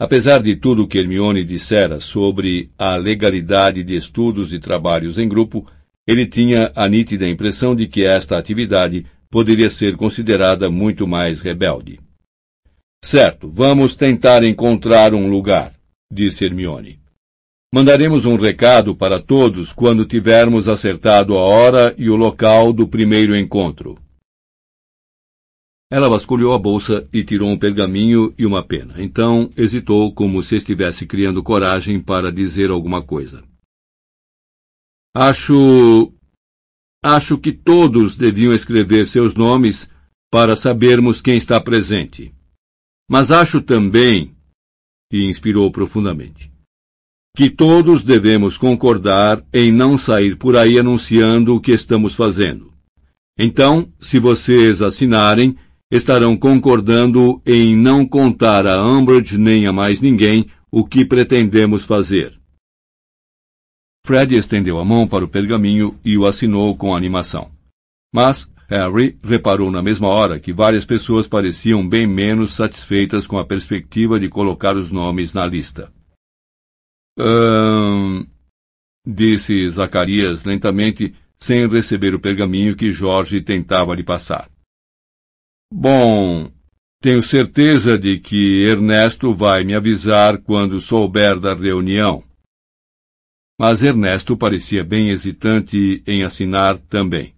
Apesar 0.00 0.40
de 0.40 0.56
tudo 0.56 0.84
o 0.84 0.88
que 0.88 0.96
Hermione 0.96 1.44
dissera 1.44 2.00
sobre 2.00 2.70
a 2.78 2.96
legalidade 2.96 3.84
de 3.84 3.94
estudos 3.94 4.54
e 4.54 4.58
trabalhos 4.58 5.18
em 5.18 5.28
grupo, 5.28 5.70
ele 6.06 6.26
tinha 6.26 6.72
a 6.74 6.88
nítida 6.88 7.28
impressão 7.28 7.76
de 7.76 7.86
que 7.86 8.06
esta 8.06 8.38
atividade 8.38 9.04
poderia 9.28 9.68
ser 9.68 9.96
considerada 9.96 10.70
muito 10.70 11.06
mais 11.06 11.42
rebelde. 11.42 12.00
Certo, 13.04 13.52
vamos 13.54 13.94
tentar 13.94 14.42
encontrar 14.44 15.12
um 15.12 15.28
lugar, 15.28 15.74
disse 16.10 16.42
Hermione. 16.46 17.03
Mandaremos 17.74 18.24
um 18.24 18.36
recado 18.36 18.94
para 18.94 19.20
todos 19.20 19.72
quando 19.72 20.06
tivermos 20.06 20.68
acertado 20.68 21.36
a 21.36 21.40
hora 21.40 21.92
e 21.98 22.08
o 22.08 22.14
local 22.14 22.72
do 22.72 22.86
primeiro 22.86 23.34
encontro. 23.34 23.98
Ela 25.90 26.08
vasculhou 26.08 26.52
a 26.52 26.58
bolsa 26.58 27.04
e 27.12 27.24
tirou 27.24 27.50
um 27.50 27.58
pergaminho 27.58 28.32
e 28.38 28.46
uma 28.46 28.64
pena. 28.64 29.02
Então 29.02 29.50
hesitou 29.56 30.14
como 30.14 30.40
se 30.40 30.54
estivesse 30.54 31.04
criando 31.04 31.42
coragem 31.42 32.00
para 32.00 32.30
dizer 32.30 32.70
alguma 32.70 33.02
coisa. 33.02 33.42
Acho. 35.12 36.12
Acho 37.04 37.36
que 37.36 37.50
todos 37.50 38.16
deviam 38.16 38.54
escrever 38.54 39.04
seus 39.04 39.34
nomes 39.34 39.90
para 40.30 40.54
sabermos 40.54 41.20
quem 41.20 41.36
está 41.36 41.60
presente. 41.60 42.30
Mas 43.10 43.32
acho 43.32 43.60
também, 43.60 44.32
e 45.12 45.28
inspirou 45.28 45.72
profundamente, 45.72 46.53
que 47.36 47.50
todos 47.50 48.04
devemos 48.04 48.56
concordar 48.56 49.44
em 49.52 49.72
não 49.72 49.98
sair 49.98 50.36
por 50.36 50.56
aí 50.56 50.78
anunciando 50.78 51.56
o 51.56 51.60
que 51.60 51.72
estamos 51.72 52.14
fazendo. 52.14 52.72
Então, 53.36 53.92
se 53.98 54.20
vocês 54.20 54.80
assinarem, 54.80 55.56
estarão 55.90 56.36
concordando 56.36 57.42
em 57.44 57.76
não 57.76 58.06
contar 58.06 58.66
a 58.66 58.86
Umbridge 58.86 59.36
nem 59.36 59.66
a 59.66 59.72
mais 59.72 60.00
ninguém 60.00 60.46
o 60.70 60.84
que 60.84 61.04
pretendemos 61.04 61.84
fazer. 61.84 62.38
Fred 64.06 64.36
estendeu 64.36 64.78
a 64.78 64.84
mão 64.84 65.08
para 65.08 65.24
o 65.24 65.28
pergaminho 65.28 65.98
e 66.04 66.16
o 66.16 66.26
assinou 66.26 66.76
com 66.76 66.94
animação. 66.94 67.50
Mas 68.12 68.48
Harry 68.68 69.18
reparou 69.24 69.70
na 69.70 69.82
mesma 69.82 70.08
hora 70.08 70.38
que 70.38 70.52
várias 70.52 70.84
pessoas 70.84 71.26
pareciam 71.26 71.86
bem 71.86 72.06
menos 72.06 72.52
satisfeitas 72.52 73.26
com 73.26 73.38
a 73.38 73.44
perspectiva 73.44 74.20
de 74.20 74.28
colocar 74.28 74.76
os 74.76 74.92
nomes 74.92 75.32
na 75.32 75.44
lista. 75.46 75.92
Hum, 77.18 78.26
disse 79.06 79.68
Zacarias 79.68 80.44
lentamente, 80.44 81.14
sem 81.38 81.68
receber 81.68 82.14
o 82.14 82.20
pergaminho 82.20 82.76
que 82.76 82.90
Jorge 82.90 83.40
tentava 83.40 83.94
lhe 83.94 84.02
passar. 84.02 84.50
Bom, 85.72 86.50
tenho 87.00 87.22
certeza 87.22 87.98
de 87.98 88.18
que 88.18 88.62
Ernesto 88.64 89.34
vai 89.34 89.62
me 89.62 89.74
avisar 89.74 90.38
quando 90.38 90.80
souber 90.80 91.38
da 91.38 91.54
reunião. 91.54 92.24
Mas 93.58 93.82
Ernesto 93.82 94.36
parecia 94.36 94.82
bem 94.82 95.10
hesitante 95.10 96.02
em 96.06 96.24
assinar 96.24 96.78
também. 96.78 97.34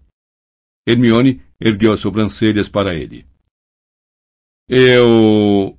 Hermione 0.87 1.41
ergueu 1.59 1.91
as 1.91 1.99
sobrancelhas 1.99 2.69
para 2.69 2.95
ele. 2.95 3.25
Eu. 4.69 5.77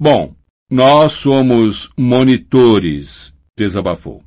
Bom, 0.00 0.34
nós 0.70 1.12
somos 1.12 1.90
monitores, 1.96 3.34
desabafou. 3.56 4.22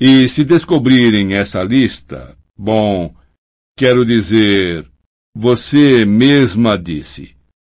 E 0.00 0.28
se 0.28 0.44
descobrirem 0.44 1.34
essa 1.34 1.62
lista, 1.62 2.36
bom, 2.56 3.14
quero 3.76 4.04
dizer, 4.04 4.88
você 5.34 6.04
mesma 6.04 6.78
disse. 6.78 7.36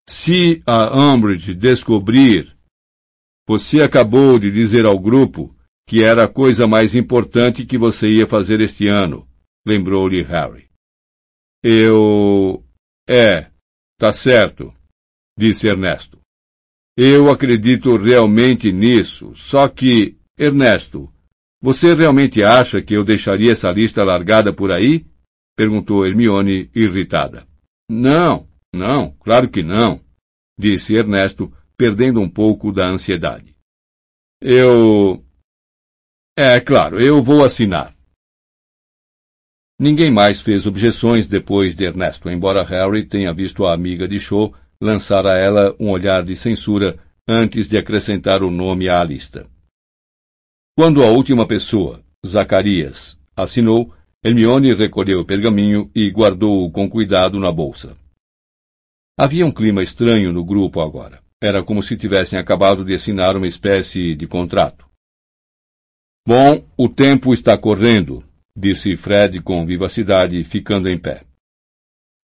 Se 0.08 0.62
a 0.66 0.96
Umbridge 0.96 1.54
descobrir, 1.54 2.56
você 3.46 3.82
acabou 3.82 4.38
de 4.38 4.50
dizer 4.50 4.84
ao 4.84 4.98
grupo 4.98 5.54
que 5.88 6.02
era 6.02 6.24
a 6.24 6.28
coisa 6.28 6.66
mais 6.66 6.94
importante 6.94 7.64
que 7.64 7.78
você 7.78 8.10
ia 8.10 8.26
fazer 8.26 8.60
este 8.60 8.88
ano, 8.88 9.28
lembrou-lhe 9.64 10.22
Harry. 10.22 10.68
Eu. 11.62 12.64
É, 13.08 13.50
tá 13.98 14.12
certo, 14.12 14.74
disse 15.38 15.68
Ernesto. 15.68 16.15
Eu 16.96 17.30
acredito 17.30 17.96
realmente 17.96 18.72
nisso, 18.72 19.32
só 19.34 19.68
que, 19.68 20.16
Ernesto, 20.38 21.12
você 21.60 21.94
realmente 21.94 22.42
acha 22.42 22.80
que 22.80 22.94
eu 22.94 23.04
deixaria 23.04 23.52
essa 23.52 23.70
lista 23.70 24.02
largada 24.02 24.52
por 24.52 24.72
aí? 24.72 25.06
perguntou 25.54 26.06
Hermione, 26.06 26.70
irritada. 26.74 27.46
Não, 27.88 28.48
não, 28.74 29.10
claro 29.20 29.48
que 29.48 29.62
não, 29.62 30.00
disse 30.58 30.94
Ernesto, 30.94 31.52
perdendo 31.76 32.20
um 32.20 32.28
pouco 32.28 32.72
da 32.72 32.86
ansiedade. 32.86 33.54
Eu. 34.40 35.24
É 36.38 36.60
claro, 36.60 37.00
eu 37.00 37.22
vou 37.22 37.44
assinar. 37.44 37.94
Ninguém 39.78 40.10
mais 40.10 40.40
fez 40.40 40.66
objeções 40.66 41.28
depois 41.28 41.76
de 41.76 41.84
Ernesto, 41.84 42.30
embora 42.30 42.62
Harry 42.62 43.04
tenha 43.04 43.32
visto 43.32 43.66
a 43.66 43.74
amiga 43.74 44.08
de 44.08 44.18
Cho 44.18 44.52
lançar 44.80 45.26
a 45.26 45.36
ela 45.36 45.74
um 45.80 45.90
olhar 45.90 46.22
de 46.22 46.36
censura 46.36 46.98
antes 47.28 47.68
de 47.68 47.76
acrescentar 47.76 48.42
o 48.42 48.50
nome 48.50 48.88
à 48.88 49.02
lista. 49.02 49.46
Quando 50.76 51.02
a 51.02 51.08
última 51.08 51.46
pessoa, 51.46 52.02
Zacarias, 52.24 53.18
assinou, 53.34 53.92
Hermione 54.24 54.74
recolheu 54.74 55.20
o 55.20 55.24
pergaminho 55.24 55.90
e 55.94 56.10
guardou-o 56.10 56.70
com 56.70 56.88
cuidado 56.88 57.38
na 57.38 57.50
bolsa. 57.50 57.96
Havia 59.18 59.46
um 59.46 59.52
clima 59.52 59.82
estranho 59.82 60.32
no 60.32 60.44
grupo 60.44 60.80
agora. 60.80 61.20
Era 61.40 61.62
como 61.62 61.82
se 61.82 61.96
tivessem 61.96 62.38
acabado 62.38 62.84
de 62.84 62.94
assinar 62.94 63.36
uma 63.36 63.46
espécie 63.46 64.14
de 64.14 64.26
contrato. 64.26 64.86
Bom, 66.26 66.66
o 66.76 66.88
tempo 66.88 67.32
está 67.32 67.56
correndo, 67.56 68.24
disse 68.56 68.96
Fred 68.96 69.40
com 69.40 69.64
vivacidade, 69.64 70.42
ficando 70.44 70.88
em 70.88 70.98
pé. 70.98 71.25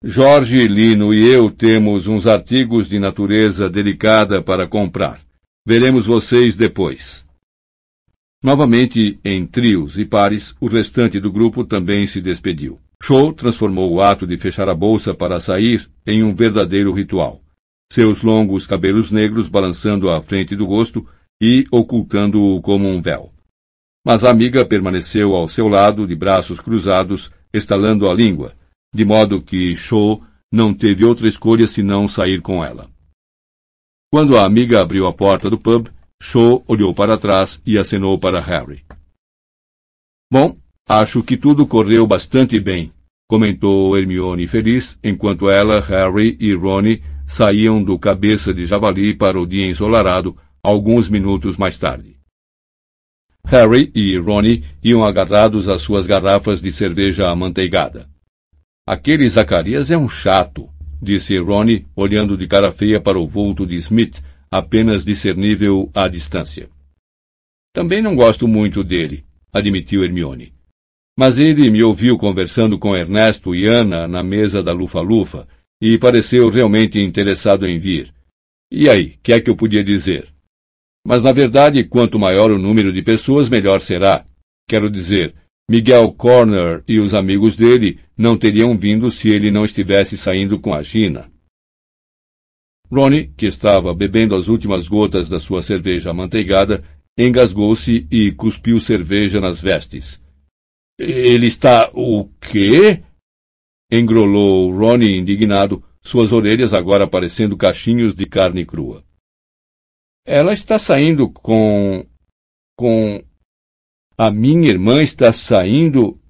Jorge, 0.05 0.66
Lino 0.66 1.14
e 1.14 1.24
eu 1.32 1.48
temos 1.48 2.09
uns 2.09 2.26
artigos 2.26 2.88
de 2.88 2.98
natureza 2.98 3.70
delicada 3.70 4.42
para 4.42 4.66
comprar. 4.66 5.20
Veremos 5.64 6.07
vocês 6.07 6.57
depois. 6.57 7.24
Novamente, 8.42 9.20
em 9.24 9.46
trios 9.46 9.96
e 9.96 10.05
pares, 10.05 10.57
o 10.61 10.66
restante 10.66 11.20
do 11.20 11.30
grupo 11.30 11.64
também 11.64 12.05
se 12.09 12.20
despediu. 12.20 12.80
Cho 13.00 13.32
transformou 13.32 13.92
o 13.92 14.03
ato 14.03 14.26
de 14.26 14.36
fechar 14.36 14.68
a 14.68 14.74
bolsa 14.74 15.14
para 15.14 15.38
sair 15.38 15.88
em 16.05 16.24
um 16.24 16.34
verdadeiro 16.34 16.92
ritual. 16.92 17.40
Seus 17.92 18.22
longos 18.22 18.66
cabelos 18.66 19.12
negros 19.12 19.46
balançando 19.46 20.11
à 20.11 20.20
frente 20.20 20.57
do 20.57 20.64
rosto 20.64 21.07
e 21.40 21.64
ocultando-o 21.70 22.61
como 22.61 22.88
um 22.88 23.00
véu. 23.00 23.32
Mas 24.05 24.24
a 24.24 24.30
amiga 24.30 24.66
permaneceu 24.66 25.36
ao 25.36 25.46
seu 25.46 25.68
lado, 25.68 26.09
de 26.09 26.16
braços 26.16 26.59
cruzados, 26.59 27.30
estalando 27.55 28.11
a 28.11 28.14
língua, 28.14 28.53
de 28.93 29.05
modo 29.05 29.40
que 29.40 29.74
Cho 29.74 30.20
não 30.51 30.74
teve 30.74 31.05
outra 31.05 31.26
escolha 31.26 31.66
senão 31.66 32.09
sair 32.09 32.40
com 32.40 32.64
ela. 32.64 32.90
Quando 34.11 34.36
a 34.36 34.45
amiga 34.45 34.80
abriu 34.80 35.07
a 35.07 35.12
porta 35.12 35.49
do 35.49 35.59
pub, 35.59 35.88
Cho 36.22 36.62
olhou 36.66 36.95
para 36.95 37.18
trás 37.18 37.62
e 37.64 37.78
acenou 37.78 38.18
para 38.18 38.40
Harry. 38.40 38.84
Bom, 40.30 40.57
Acho 40.88 41.22
que 41.22 41.36
tudo 41.36 41.66
correu 41.66 42.07
bastante 42.07 42.59
bem, 42.59 42.93
comentou 43.28 43.97
Hermione 43.97 44.47
feliz, 44.47 44.99
enquanto 45.03 45.49
ela, 45.49 45.80
Harry 45.80 46.36
e 46.40 46.55
Rony 46.55 47.03
saíam 47.26 47.82
do 47.82 47.99
cabeça 47.99 48.53
de 48.53 48.66
javali 48.66 49.14
para 49.14 49.40
o 49.40 49.47
dia 49.47 49.66
ensolarado 49.66 50.36
alguns 50.62 51.09
minutos 51.09 51.57
mais 51.57 51.78
tarde. 51.78 52.18
Harry 53.47 53.90
e 53.95 54.18
Rony 54.18 54.64
iam 54.82 55.05
agarrados 55.05 55.68
às 55.68 55.82
suas 55.82 56.07
garrafas 56.07 56.61
de 56.61 56.70
cerveja 56.70 57.30
amanteigada. 57.30 58.11
Aquele 58.87 59.28
Zacarias 59.28 59.91
é 59.91 59.97
um 59.97 60.09
chato, 60.09 60.68
disse 61.01 61.39
Rony, 61.39 61.87
olhando 61.95 62.37
de 62.37 62.49
cara 62.49 62.72
feia 62.72 63.01
para 63.01 63.18
o 63.18 63.26
vulto 63.26 63.64
de 63.64 63.76
Smith, 63.76 64.20
apenas 64.51 65.05
discernível 65.05 65.91
à 65.95 66.09
distância. 66.09 66.68
Também 67.72 68.03
não 68.03 68.16
gosto 68.16 68.49
muito 68.49 68.83
dele, 68.83 69.24
admitiu 69.53 70.05
Hermione. 70.05 70.53
Mas 71.16 71.39
ele 71.39 71.70
me 71.70 71.83
ouviu 71.83 72.18
conversando 72.18 72.78
com 72.78 72.97
Ernesto 72.97 73.55
e 73.55 73.66
Ana 73.66 74.09
na 74.09 74.22
mesa 74.22 74.62
da 74.62 74.72
Lufa-Lufa 74.72 75.47
e 75.80 75.97
pareceu 75.97 76.51
realmente 76.51 77.01
interessado 77.01 77.66
em 77.66 77.78
vir. 77.78 78.12
E 78.70 78.89
aí, 78.89 79.16
que 79.22 79.33
é 79.33 79.41
que 79.41 79.49
eu 79.49 79.57
podia 79.57 79.85
dizer? 79.85 80.28
Mas 81.07 81.22
na 81.22 81.33
verdade, 81.33 81.85
quanto 81.85 82.18
maior 82.18 82.51
o 82.51 82.59
número 82.59 82.93
de 82.93 83.03
pessoas, 83.03 83.49
melhor 83.49 83.80
será. 83.80 84.24
Quero 84.68 84.91
dizer, 84.91 85.35
Miguel 85.72 86.12
Corner 86.12 86.84
e 86.86 87.00
os 87.00 87.14
amigos 87.14 87.56
dele 87.56 87.98
não 88.14 88.36
teriam 88.36 88.76
vindo 88.76 89.10
se 89.10 89.30
ele 89.30 89.50
não 89.50 89.64
estivesse 89.64 90.18
saindo 90.18 90.60
com 90.60 90.74
a 90.74 90.82
Gina. 90.82 91.32
Ronnie, 92.90 93.28
que 93.34 93.46
estava 93.46 93.94
bebendo 93.94 94.34
as 94.34 94.48
últimas 94.48 94.86
gotas 94.86 95.30
da 95.30 95.40
sua 95.40 95.62
cerveja 95.62 96.10
amanteigada, 96.10 96.84
engasgou-se 97.16 98.06
e 98.10 98.32
cuspiu 98.32 98.78
cerveja 98.78 99.40
nas 99.40 99.62
vestes. 99.62 100.22
Ele 100.98 101.46
está 101.46 101.90
o 101.94 102.28
quê? 102.38 103.02
Engrolou 103.90 104.70
Ronnie 104.76 105.16
indignado, 105.16 105.82
suas 106.02 106.34
orelhas 106.34 106.74
agora 106.74 107.08
parecendo 107.08 107.56
cachinhos 107.56 108.14
de 108.14 108.26
carne 108.26 108.66
crua. 108.66 109.02
Ela 110.26 110.52
está 110.52 110.78
saindo 110.78 111.30
com. 111.30 112.06
com. 112.76 113.24
A 114.16 114.30
minha 114.30 114.68
irmã 114.68 115.02
está 115.02 115.32
saindo. 115.32 116.20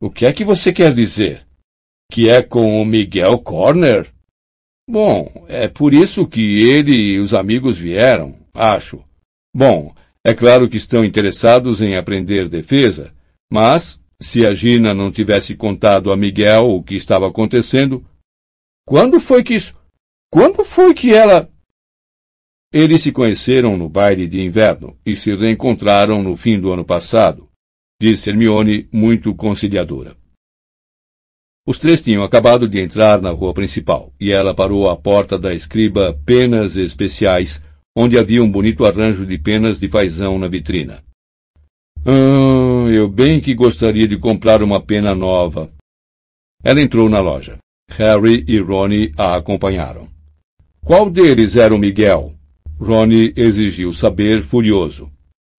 O 0.00 0.10
que 0.10 0.26
é 0.26 0.32
que 0.32 0.44
você 0.44 0.72
quer 0.72 0.94
dizer? 0.94 1.46
Que 2.10 2.28
é 2.28 2.42
com 2.42 2.80
o 2.80 2.84
Miguel 2.84 3.38
Corner? 3.38 4.12
Bom, 4.88 5.44
é 5.48 5.66
por 5.66 5.92
isso 5.92 6.26
que 6.28 6.62
ele 6.62 6.92
e 6.92 7.18
os 7.18 7.34
amigos 7.34 7.76
vieram, 7.76 8.38
acho. 8.54 9.02
Bom, 9.54 9.92
é 10.24 10.32
claro 10.32 10.68
que 10.68 10.76
estão 10.76 11.04
interessados 11.04 11.82
em 11.82 11.96
aprender 11.96 12.48
defesa, 12.48 13.12
mas, 13.50 14.00
se 14.20 14.46
a 14.46 14.52
Gina 14.52 14.94
não 14.94 15.10
tivesse 15.10 15.54
contado 15.56 16.12
a 16.12 16.16
Miguel 16.16 16.70
o 16.70 16.82
que 16.82 16.94
estava 16.94 17.28
acontecendo. 17.28 18.04
Quando 18.86 19.18
foi 19.18 19.42
que 19.42 19.54
isso. 19.54 19.74
Quando 20.32 20.64
foi 20.64 20.94
que 20.94 21.12
ela. 21.12 21.50
Eles 22.72 23.02
se 23.02 23.12
conheceram 23.12 23.76
no 23.76 23.88
baile 23.88 24.26
de 24.26 24.40
inverno 24.40 24.98
e 25.04 25.14
se 25.14 25.34
reencontraram 25.34 26.22
no 26.22 26.36
fim 26.36 26.60
do 26.60 26.72
ano 26.72 26.84
passado, 26.84 27.48
disse 28.00 28.30
Hermione, 28.30 28.88
muito 28.92 29.34
conciliadora. 29.34 30.16
Os 31.66 31.78
três 31.78 32.00
tinham 32.00 32.22
acabado 32.22 32.68
de 32.68 32.80
entrar 32.80 33.20
na 33.20 33.30
rua 33.30 33.52
principal 33.52 34.12
e 34.20 34.30
ela 34.30 34.54
parou 34.54 34.88
à 34.88 34.96
porta 34.96 35.36
da 35.38 35.52
escriba 35.52 36.16
Penas 36.24 36.76
Especiais, 36.76 37.60
onde 37.96 38.18
havia 38.18 38.42
um 38.42 38.50
bonito 38.50 38.84
arranjo 38.84 39.26
de 39.26 39.36
penas 39.38 39.80
de 39.80 39.88
fazão 39.88 40.38
na 40.38 40.46
vitrina. 40.46 41.02
Ah, 42.04 42.88
eu 42.88 43.08
bem 43.08 43.40
que 43.40 43.52
gostaria 43.52 44.06
de 44.06 44.16
comprar 44.16 44.62
uma 44.62 44.80
pena 44.80 45.12
nova. 45.12 45.72
Ela 46.62 46.80
entrou 46.80 47.08
na 47.08 47.20
loja. 47.20 47.58
Harry 47.90 48.44
e 48.46 48.58
Ronnie 48.58 49.12
a 49.16 49.36
acompanharam. 49.36 50.08
Qual 50.84 51.10
deles 51.10 51.56
era 51.56 51.74
o 51.74 51.78
Miguel? 51.78 52.35
Ronnie 52.78 53.32
exigiu 53.36 53.92
saber, 53.92 54.42
furioso. 54.42 55.10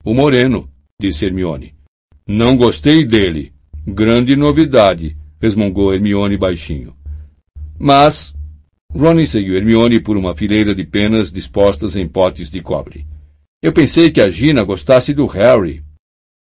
O 0.04 0.14
moreno, 0.14 0.70
disse 1.00 1.26
Hermione. 1.26 1.74
Não 2.28 2.56
gostei 2.56 3.04
dele. 3.04 3.54
Grande 3.86 4.36
novidade, 4.36 5.18
resmungou 5.40 5.94
Hermione 5.94 6.38
baixinho. 6.38 6.96
Mas 7.80 8.36
Ronnie 8.94 9.28
seguiu 9.28 9.56
Hermione 9.56 10.00
por 10.00 10.18
uma 10.18 10.36
fileira 10.36 10.76
de 10.76 10.84
penas 10.84 11.32
dispostas 11.32 11.96
em 11.96 12.08
potes 12.08 12.50
de 12.50 12.62
cobre. 12.62 13.06
Eu 13.62 13.74
pensei 13.74 14.12
que 14.12 14.22
a 14.22 14.30
Gina 14.30 14.64
gostasse 14.64 15.14
do 15.14 15.26
Harry. 15.26 15.84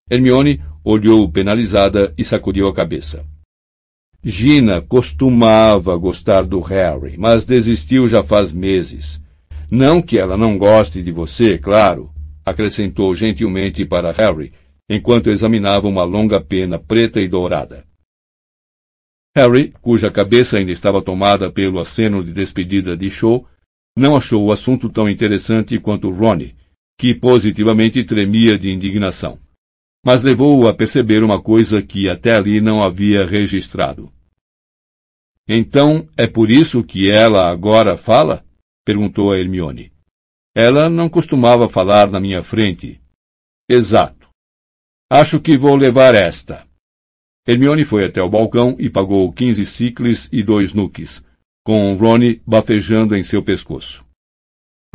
Hermione 0.10 0.62
olhou 0.84 1.30
penalizada 1.32 2.14
e 2.18 2.24
sacudiu 2.24 2.68
a 2.68 2.74
cabeça. 2.74 3.26
Gina 4.24 4.82
costumava 4.82 5.96
gostar 5.98 6.44
do 6.44 6.60
Harry, 6.60 7.16
mas 7.18 7.46
desistiu 7.46 8.08
já 8.08 8.24
faz 8.24 8.52
meses. 8.52 9.22
Não 9.70 10.02
que 10.02 10.18
ela 10.18 10.38
não 10.38 10.58
goste 10.58 11.02
de 11.02 11.12
você, 11.12 11.58
claro, 11.58 12.12
acrescentou 12.46 13.16
gentilmente 13.16 13.86
para 13.86 14.12
Harry, 14.12 14.54
enquanto 14.90 15.30
examinava 15.30 15.88
uma 15.88 16.04
longa 16.04 16.40
pena 16.40 16.78
preta 16.78 17.20
e 17.20 17.28
dourada. 17.28 17.86
Harry, 19.36 19.74
cuja 19.82 20.12
cabeça 20.12 20.58
ainda 20.58 20.72
estava 20.72 21.02
tomada 21.02 21.52
pelo 21.52 21.80
aceno 21.80 22.24
de 22.24 22.32
despedida 22.32 22.96
de 22.96 23.10
Shaw, 23.10 23.46
não 23.98 24.16
achou 24.16 24.46
o 24.46 24.52
assunto 24.52 24.90
tão 24.90 25.10
interessante 25.10 25.80
quanto 25.80 26.12
Ronnie, 26.12 26.56
que 26.98 27.14
positivamente 27.14 28.04
tremia 28.04 28.58
de 28.58 28.72
indignação. 28.72 29.40
Mas 30.06 30.22
levou-o 30.22 30.68
a 30.68 30.74
perceber 30.74 31.24
uma 31.24 31.42
coisa 31.42 31.82
que 31.82 32.08
até 32.08 32.36
ali 32.36 32.62
não 32.62 32.84
havia 32.84 33.26
registrado. 33.26 34.12
Então 35.48 36.08
é 36.16 36.28
por 36.28 36.50
isso 36.50 36.84
que 36.84 37.10
ela 37.10 37.50
agora 37.50 37.98
fala? 37.98 38.45
Perguntou 38.86 39.34
a 39.34 39.40
Hermione. 39.40 39.92
Ela 40.56 40.90
não 40.90 41.10
costumava 41.10 41.68
falar 41.68 42.10
na 42.10 42.20
minha 42.20 42.42
frente. 42.42 43.02
Exato. 43.70 44.30
Acho 45.12 45.42
que 45.42 45.58
vou 45.58 45.76
levar 45.76 46.16
esta. 46.16 46.66
Hermione 47.48 47.84
foi 47.84 48.06
até 48.06 48.22
o 48.22 48.30
balcão 48.30 48.76
e 48.80 48.90
pagou 48.90 49.32
quinze 49.34 49.66
ciclos 49.66 50.30
e 50.32 50.42
dois 50.42 50.74
nuques, 50.74 51.24
com 51.64 51.96
Ronnie 51.96 52.42
bafejando 52.46 53.16
em 53.16 53.24
seu 53.24 53.44
pescoço. 53.44 54.06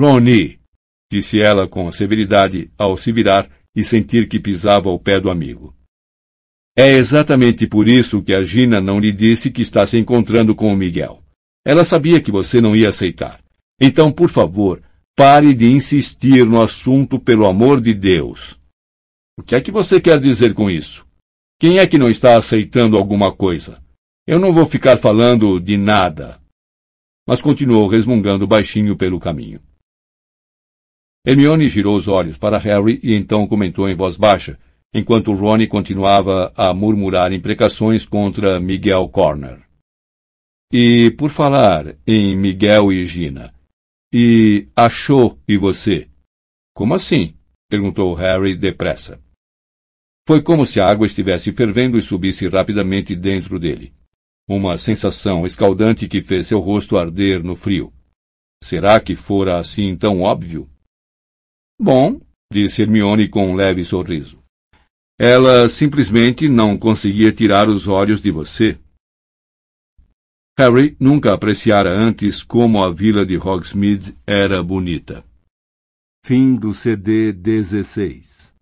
Ronnie, 0.01 0.61
disse 1.13 1.41
ela 1.41 1.69
com 1.69 1.91
severidade 1.93 2.71
ao 2.79 2.97
se 2.97 3.13
virar 3.13 3.51
e 3.75 3.85
sentir 3.85 4.29
que 4.29 4.41
pisava 4.41 4.89
ao 4.89 4.99
pé 4.99 5.21
do 5.21 5.31
amigo. 5.31 5.77
É 6.77 6.93
exatamente 6.93 7.67
por 7.67 7.89
isso 7.89 8.23
que 8.23 8.33
a 8.33 8.43
Gina 8.43 8.81
não 8.81 8.99
lhe 8.99 9.13
disse 9.13 9.51
que 9.51 9.63
está 9.63 9.85
se 9.85 9.99
encontrando 9.99 10.55
com 10.55 10.73
o 10.73 10.77
Miguel. 10.77 11.23
Ela 11.65 11.85
sabia 11.85 12.21
que 12.21 12.31
você 12.31 12.61
não 12.61 12.75
ia 12.75 12.89
aceitar. 12.89 13.43
Então, 13.81 14.13
por 14.13 14.29
favor, 14.29 14.83
pare 15.17 15.55
de 15.55 15.67
insistir 15.67 16.45
no 16.45 16.61
assunto 16.61 17.19
pelo 17.19 17.47
amor 17.47 17.81
de 17.81 17.95
Deus. 17.95 18.59
O 19.39 19.43
que 19.43 19.55
é 19.55 19.61
que 19.61 19.71
você 19.71 20.01
quer 20.01 20.21
dizer 20.21 20.53
com 20.53 20.71
isso? 20.71 21.07
Quem 21.59 21.79
é 21.79 21.87
que 21.87 21.99
não 21.99 22.11
está 22.11 22.37
aceitando 22.37 22.97
alguma 22.97 23.33
coisa? 23.33 23.83
Eu 24.27 24.39
não 24.39 24.53
vou 24.53 24.67
ficar 24.67 24.97
falando 24.99 25.59
de 25.59 25.77
nada. 25.77 26.41
Mas 27.27 27.41
continuou 27.41 27.89
resmungando 27.89 28.47
baixinho 28.47 28.97
pelo 28.97 29.19
caminho. 29.19 29.61
Hermione 31.27 31.69
girou 31.69 31.97
os 31.97 32.09
olhos 32.09 32.39
para 32.39 32.59
Harry 32.59 32.99
e 33.03 33.15
então 33.15 33.47
comentou 33.47 33.89
em 33.89 33.95
voz 33.95 34.17
baixa, 34.17 34.59
enquanto 34.93 35.35
Ronnie 35.35 35.67
continuava 35.67 36.53
a 36.57 36.73
murmurar 36.73 37.33
imprecações 37.33 38.07
contra 38.07 38.59
Miguel 38.59 39.09
Corner. 39.09 39.61
E, 40.73 41.11
por 41.11 41.31
falar 41.31 41.97
em 42.07 42.37
Miguel 42.37 42.93
e 42.93 43.05
Gina, 43.05 43.53
e 44.13 44.69
achou 44.75 45.39
e 45.47 45.57
você? 45.57 46.09
Como 46.75 46.95
assim? 46.95 47.35
perguntou 47.69 48.13
Harry 48.15 48.57
depressa. 48.57 49.23
Foi 50.27 50.43
como 50.43 50.67
se 50.67 50.81
a 50.81 50.89
água 50.89 51.07
estivesse 51.07 51.53
fervendo 51.53 51.97
e 51.97 52.03
subisse 52.03 52.49
rapidamente 52.49 53.15
dentro 53.15 53.59
dele. 53.59 53.93
Uma 54.49 54.77
sensação 54.77 55.47
escaldante 55.47 56.09
que 56.09 56.21
fez 56.21 56.49
seu 56.49 56.59
rosto 56.59 56.97
arder 56.97 57.43
no 57.43 57.55
frio. 57.55 57.93
Será 58.63 59.01
que 59.01 59.15
fora 59.15 59.59
assim 59.59 59.97
tão 59.97 60.21
óbvio? 60.21 60.69
Bom, 61.81 62.21
disse 62.53 62.83
Hermione 62.83 63.29
com 63.29 63.51
um 63.51 63.55
leve 63.55 63.85
sorriso. 63.85 64.43
Ela 65.19 65.69
simplesmente 65.69 66.49
não 66.49 66.79
conseguia 66.79 67.33
tirar 67.33 67.69
os 67.69 67.87
olhos 67.87 68.21
de 68.21 68.31
você. 68.31 68.79
Harry 70.59 70.97
nunca 71.01 71.33
apreciara 71.33 71.91
antes 71.91 72.43
como 72.43 72.83
a 72.83 72.93
vila 72.93 73.25
de 73.25 73.37
Hogsmeade 73.37 74.17
era 74.27 74.63
bonita. 74.63 75.25
Fim 76.25 76.55
do 76.55 76.75
CD 76.75 77.33
16 77.33 78.40